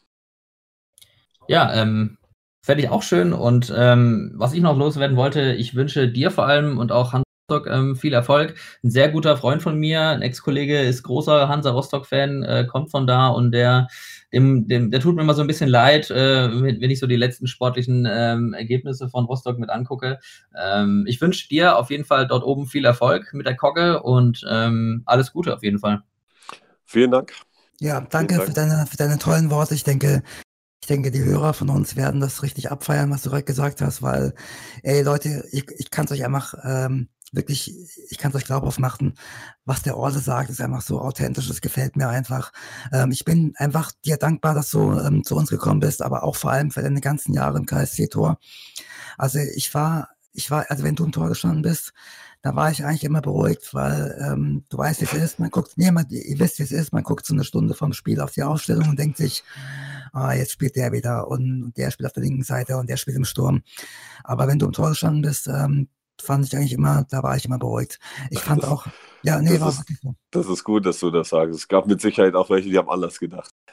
Ja, 1.48 1.72
ähm, 1.74 2.18
fände 2.62 2.84
ich 2.84 2.90
auch 2.90 3.02
schön. 3.02 3.32
Und 3.32 3.72
ähm, 3.76 4.32
was 4.34 4.54
ich 4.54 4.62
noch 4.62 4.76
loswerden 4.76 5.16
wollte, 5.16 5.52
ich 5.52 5.74
wünsche 5.74 6.08
dir 6.08 6.30
vor 6.30 6.46
allem 6.46 6.78
und 6.78 6.92
auch 6.92 7.12
Hans 7.12 7.24
Rostock 7.52 7.66
ähm, 7.70 7.96
viel 7.96 8.12
Erfolg. 8.12 8.54
Ein 8.82 8.90
sehr 8.90 9.10
guter 9.10 9.36
Freund 9.36 9.62
von 9.62 9.78
mir, 9.78 10.00
ein 10.02 10.22
Ex-Kollege, 10.22 10.80
ist 10.80 11.02
großer 11.02 11.48
Hansa 11.48 11.70
Rostock-Fan, 11.70 12.42
äh, 12.42 12.66
kommt 12.66 12.90
von 12.90 13.06
da 13.06 13.28
und 13.28 13.52
der, 13.52 13.88
dem, 14.32 14.68
dem, 14.68 14.90
der 14.90 15.00
tut 15.00 15.14
mir 15.14 15.22
immer 15.22 15.34
so 15.34 15.42
ein 15.42 15.46
bisschen 15.46 15.68
leid, 15.68 16.10
äh, 16.10 16.50
wenn 16.62 16.90
ich 16.90 17.00
so 17.00 17.06
die 17.06 17.16
letzten 17.16 17.46
sportlichen 17.46 18.08
ähm, 18.10 18.54
Ergebnisse 18.54 19.08
von 19.08 19.24
Rostock 19.24 19.58
mit 19.58 19.70
angucke. 19.70 20.18
Ähm, 20.56 21.04
ich 21.06 21.20
wünsche 21.20 21.48
dir 21.48 21.76
auf 21.76 21.90
jeden 21.90 22.04
Fall 22.04 22.26
dort 22.26 22.44
oben 22.44 22.66
viel 22.66 22.84
Erfolg 22.84 23.32
mit 23.34 23.46
der 23.46 23.56
Kogge 23.56 24.02
und 24.02 24.44
ähm, 24.48 25.02
alles 25.06 25.32
Gute 25.32 25.54
auf 25.54 25.62
jeden 25.62 25.78
Fall. 25.78 26.02
Vielen 26.84 27.10
Dank. 27.10 27.32
Ja, 27.80 28.00
danke 28.00 28.36
Dank. 28.36 28.48
für 28.48 28.54
deine, 28.54 28.86
für 28.88 28.96
deine 28.96 29.18
tollen 29.18 29.50
Worte. 29.50 29.74
Ich 29.74 29.84
denke, 29.84 30.22
ich 30.82 30.88
denke, 30.88 31.12
die 31.12 31.22
Hörer 31.22 31.54
von 31.54 31.70
uns 31.70 31.94
werden 31.94 32.20
das 32.20 32.42
richtig 32.42 32.72
abfeiern, 32.72 33.12
was 33.12 33.22
du 33.22 33.30
gerade 33.30 33.44
gesagt 33.44 33.80
hast, 33.80 34.02
weil, 34.02 34.34
ey 34.82 35.02
Leute, 35.02 35.46
ich, 35.52 35.70
ich 35.78 35.90
kann 35.92 36.06
es 36.06 36.10
euch 36.10 36.24
einfach 36.24 36.54
ähm, 36.64 37.08
wirklich, 37.30 37.72
ich 38.10 38.18
kann 38.18 38.32
es 38.32 38.36
euch 38.36 38.44
glaubhaft 38.44 38.80
machen, 38.80 39.14
was 39.64 39.82
der 39.82 39.96
Orle 39.96 40.18
sagt, 40.18 40.50
ist 40.50 40.60
einfach 40.60 40.82
so 40.82 41.00
authentisch, 41.00 41.48
es 41.48 41.60
gefällt 41.60 41.94
mir 41.94 42.08
einfach. 42.08 42.52
Ähm, 42.92 43.12
ich 43.12 43.24
bin 43.24 43.54
einfach 43.58 43.92
dir 44.04 44.16
dankbar, 44.16 44.54
dass 44.56 44.70
du 44.70 44.98
ähm, 44.98 45.22
zu 45.22 45.36
uns 45.36 45.50
gekommen 45.50 45.78
bist, 45.78 46.02
aber 46.02 46.24
auch 46.24 46.34
vor 46.34 46.50
allem 46.50 46.72
für 46.72 46.82
deine 46.82 47.00
ganzen 47.00 47.32
Jahre 47.32 47.58
im 47.58 47.66
KSC-Tor. 47.66 48.40
Also 49.16 49.38
ich 49.38 49.72
war, 49.74 50.08
ich 50.32 50.50
war, 50.50 50.68
also 50.68 50.82
wenn 50.82 50.96
du 50.96 51.04
im 51.04 51.12
Tor 51.12 51.28
gestanden 51.28 51.62
bist, 51.62 51.92
da 52.42 52.56
war 52.56 52.72
ich 52.72 52.84
eigentlich 52.84 53.04
immer 53.04 53.20
beruhigt, 53.20 53.72
weil 53.72 54.18
ähm, 54.20 54.64
du 54.68 54.78
weißt, 54.78 55.00
wie 55.00 55.04
es 55.04 55.12
ist. 55.12 55.38
Man 55.38 55.50
guckt, 55.50 55.74
nee, 55.76 55.92
man, 55.92 56.08
ihr 56.10 56.40
wisst, 56.40 56.58
wie 56.58 56.64
es 56.64 56.72
ist. 56.72 56.92
Man 56.92 57.04
guckt 57.04 57.24
so 57.24 57.34
eine 57.34 57.44
Stunde 57.44 57.74
vom 57.74 57.92
Spiel 57.92 58.20
auf 58.20 58.32
die 58.32 58.42
Ausstellung 58.42 58.88
und 58.88 58.98
denkt 58.98 59.16
sich, 59.16 59.44
ah, 60.12 60.32
jetzt 60.34 60.52
spielt 60.52 60.76
der 60.76 60.92
wieder 60.92 61.28
und 61.28 61.72
der 61.76 61.90
spielt 61.90 62.06
auf 62.06 62.12
der 62.12 62.22
linken 62.22 62.42
Seite 62.44 62.76
und 62.76 62.88
der 62.88 62.96
spielt 62.96 63.16
im 63.16 63.24
Sturm. 63.24 63.62
Aber 64.24 64.46
wenn 64.48 64.58
du 64.58 64.66
im 64.66 64.72
Tor 64.72 64.90
gestanden 64.90 65.22
bist, 65.22 65.48
ähm, 65.48 65.88
fand 66.20 66.46
ich 66.46 66.54
eigentlich 66.56 66.72
immer, 66.74 67.04
da 67.10 67.22
war 67.24 67.36
ich 67.36 67.46
immer 67.46 67.58
beruhigt. 67.58 67.98
Ich 68.30 68.38
fand 68.38 68.64
auch, 68.64 68.86
ja, 69.24 69.40
nee, 69.40 69.50
Das 69.58 69.60
war 69.60 69.68
ist- 69.70 69.84
so. 70.02 70.14
Das 70.30 70.46
ist 70.46 70.62
gut, 70.64 70.86
dass 70.86 70.98
du 71.00 71.10
das 71.10 71.30
sagst. 71.30 71.54
Es 71.56 71.66
gab 71.68 71.86
mit 71.86 72.00
Sicherheit 72.00 72.34
auch 72.34 72.48
welche, 72.48 72.70
die 72.70 72.78
haben 72.78 72.88
anders 72.88 73.18
gedacht. 73.18 73.50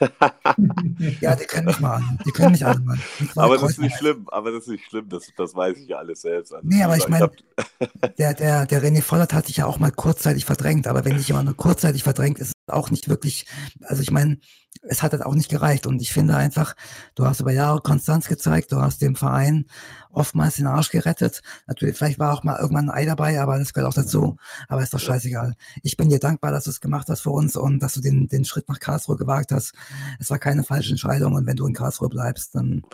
Ja, 1.20 1.34
die 1.36 1.44
können 1.46 1.66
mich 1.66 1.80
mal 1.80 1.96
an. 1.96 2.18
Die 2.26 2.30
können 2.30 2.52
mich 2.52 2.64
alle 2.64 2.80
mal. 2.80 2.98
Aber 3.36 3.56
das 3.56 3.70
ist 3.72 3.78
nicht 3.80 3.96
schlimm. 3.96 4.26
Aber 4.30 4.50
das 4.50 4.62
ist 4.64 4.68
nicht 4.68 4.84
schlimm. 4.84 5.08
Das, 5.08 5.30
das 5.36 5.54
weiß 5.54 5.76
ich 5.78 5.88
ja 5.88 5.98
alles 5.98 6.22
selbst. 6.22 6.52
Also, 6.52 6.66
Nee, 6.66 6.82
aber 6.82 6.96
ich 6.96 7.06
gesagt, 7.06 7.44
mein- 7.78 7.88
hab- 8.02 8.10
Der, 8.18 8.34
der, 8.34 8.66
der 8.66 8.82
René 8.82 9.02
Vollert 9.02 9.32
hat 9.32 9.48
dich 9.48 9.58
ja 9.58 9.66
auch 9.66 9.78
mal 9.78 9.90
kurzzeitig 9.92 10.44
verdrängt, 10.44 10.86
aber 10.86 11.04
wenn 11.04 11.16
dich 11.16 11.28
jemand 11.28 11.46
nur 11.46 11.56
kurzzeitig 11.56 12.02
verdrängt, 12.02 12.38
ist 12.38 12.48
es 12.48 12.72
auch 12.74 12.90
nicht 12.90 13.08
wirklich, 13.08 13.46
also 13.82 14.02
ich 14.02 14.10
meine, 14.10 14.38
es 14.82 15.02
hat 15.02 15.12
halt 15.12 15.24
auch 15.24 15.34
nicht 15.34 15.50
gereicht 15.50 15.86
und 15.86 16.00
ich 16.00 16.12
finde 16.12 16.36
einfach, 16.36 16.74
du 17.14 17.26
hast 17.26 17.40
über 17.40 17.52
Jahre 17.52 17.80
Konstanz 17.80 18.28
gezeigt, 18.28 18.72
du 18.72 18.76
hast 18.76 19.02
dem 19.02 19.14
Verein 19.14 19.66
oftmals 20.10 20.56
den 20.56 20.66
Arsch 20.66 20.90
gerettet. 20.90 21.42
Natürlich, 21.66 21.96
vielleicht 21.96 22.18
war 22.18 22.32
auch 22.32 22.42
mal 22.44 22.58
irgendwann 22.58 22.88
ein 22.88 22.96
Ei 22.96 23.04
dabei, 23.04 23.40
aber 23.40 23.58
das 23.58 23.74
gehört 23.74 23.90
auch 23.90 23.94
dazu. 23.94 24.36
Aber 24.68 24.82
ist 24.82 24.94
doch 24.94 25.00
scheißegal. 25.00 25.54
Ich 25.82 25.96
bin 25.96 26.08
dir 26.08 26.18
dankbar, 26.18 26.50
dass 26.50 26.64
du 26.64 26.70
es 26.70 26.80
gemacht 26.80 27.08
hast 27.08 27.20
für 27.20 27.30
uns 27.30 27.56
und 27.56 27.80
dass 27.80 27.94
du 27.94 28.00
den, 28.00 28.28
den 28.28 28.44
Schritt 28.44 28.68
nach 28.68 28.80
Karlsruhe 28.80 29.16
gewagt 29.16 29.52
hast. 29.52 29.74
Es 30.18 30.30
war 30.30 30.38
keine 30.38 30.64
falsche 30.64 30.90
Entscheidung 30.90 31.34
und 31.34 31.46
wenn 31.46 31.56
du 31.56 31.66
in 31.66 31.74
Karlsruhe 31.74 32.08
bleibst, 32.08 32.54
dann, 32.54 32.82
dann 32.82 32.90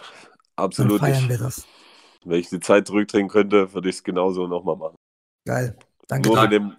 absolut 0.57 1.01
feiern 1.01 1.19
nicht. 1.19 1.29
wir 1.29 1.39
das. 1.39 1.67
Wenn 2.25 2.41
ich 2.41 2.49
die 2.49 2.61
Zeit 2.61 2.89
zurückdrehen 2.89 3.29
könnte, 3.29 3.73
würde 3.73 3.89
ich 3.89 3.97
es 3.97 4.03
genauso 4.03 4.49
nochmal 4.49 4.77
machen. 4.77 4.97
Geil. 5.45 5.77
Danke. 6.09 6.29
Nur 6.29 6.43
mit, 6.43 6.53
dem, 6.53 6.77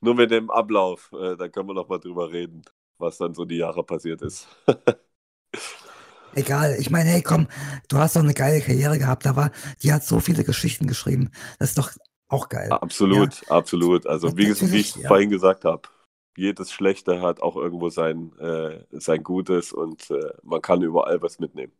nur 0.00 0.14
mit 0.14 0.30
dem 0.30 0.50
Ablauf, 0.50 1.10
äh, 1.12 1.36
da 1.36 1.48
können 1.48 1.68
wir 1.68 1.74
nochmal 1.74 2.00
drüber 2.00 2.32
reden, 2.32 2.62
was 2.98 3.18
dann 3.18 3.34
so 3.34 3.44
die 3.44 3.56
Jahre 3.56 3.84
passiert 3.84 4.22
ist. 4.22 4.48
Egal, 6.34 6.76
ich 6.78 6.90
meine, 6.90 7.08
hey, 7.10 7.22
komm, 7.22 7.48
du 7.88 7.98
hast 7.98 8.14
doch 8.14 8.22
eine 8.22 8.34
geile 8.34 8.60
Karriere 8.60 8.98
gehabt, 8.98 9.24
da 9.24 9.34
war, 9.34 9.50
die 9.82 9.92
hat 9.92 10.04
so 10.04 10.20
viele 10.20 10.44
Geschichten 10.44 10.86
geschrieben. 10.86 11.30
Das 11.58 11.70
ist 11.70 11.78
doch 11.78 11.90
auch 12.28 12.48
geil. 12.48 12.70
absolut, 12.70 13.50
absolut. 13.50 14.06
Also 14.06 14.36
wie, 14.36 14.48
wie 14.48 14.76
ich 14.76 14.94
ja. 14.96 15.08
vorhin 15.08 15.30
gesagt 15.30 15.64
habe, 15.64 15.88
jedes 16.36 16.70
Schlechte 16.70 17.22
hat 17.22 17.40
auch 17.40 17.56
irgendwo 17.56 17.88
sein, 17.88 18.32
äh, 18.38 18.84
sein 18.90 19.22
Gutes 19.24 19.72
und 19.72 20.10
äh, 20.10 20.32
man 20.42 20.62
kann 20.62 20.82
überall 20.82 21.20
was 21.22 21.38
mitnehmen. 21.38 21.72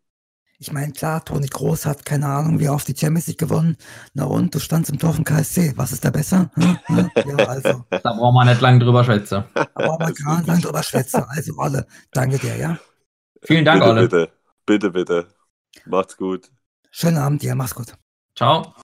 Ich 0.60 0.72
meine, 0.72 0.92
klar, 0.92 1.24
Toni 1.24 1.46
Groß 1.46 1.86
hat 1.86 2.04
keine 2.04 2.26
Ahnung, 2.26 2.58
wie 2.58 2.68
oft 2.68 2.88
die 2.88 2.96
Champions 2.96 3.28
League 3.28 3.38
gewonnen. 3.38 3.76
Na 4.14 4.24
und, 4.24 4.52
du 4.54 4.58
standst 4.58 4.90
im 4.90 4.98
Tor 4.98 5.14
vom 5.14 5.24
KSC. 5.24 5.72
Was 5.76 5.92
ist 5.92 6.04
da 6.04 6.10
besser? 6.10 6.50
Hm? 6.54 6.78
Hm? 6.86 7.10
Ja, 7.24 7.36
also. 7.46 7.84
Da 8.02 8.12
brauchen 8.12 8.34
wir 8.34 8.44
nicht 8.44 8.60
lang 8.60 8.80
drüber 8.80 9.04
schwätzen. 9.04 9.44
Aber 9.74 9.98
mal 10.00 10.06
Alles 10.06 10.18
gerade 10.18 10.38
gut. 10.40 10.46
lang 10.46 10.60
drüber 10.60 10.82
schwätzen. 10.82 11.24
Also, 11.28 11.56
alle, 11.58 11.86
danke 12.12 12.38
dir, 12.38 12.56
ja? 12.56 12.78
Vielen 13.42 13.64
Dank, 13.64 13.80
bitte, 13.80 13.90
Olle. 13.90 14.02
bitte, 14.02 14.32
bitte, 14.66 14.90
bitte. 14.90 15.28
Macht's 15.86 16.16
gut. 16.16 16.50
Schönen 16.90 17.16
Abend 17.16 17.42
dir, 17.42 17.54
mach's 17.54 17.74
gut. 17.74 17.94
Ciao. 18.34 18.74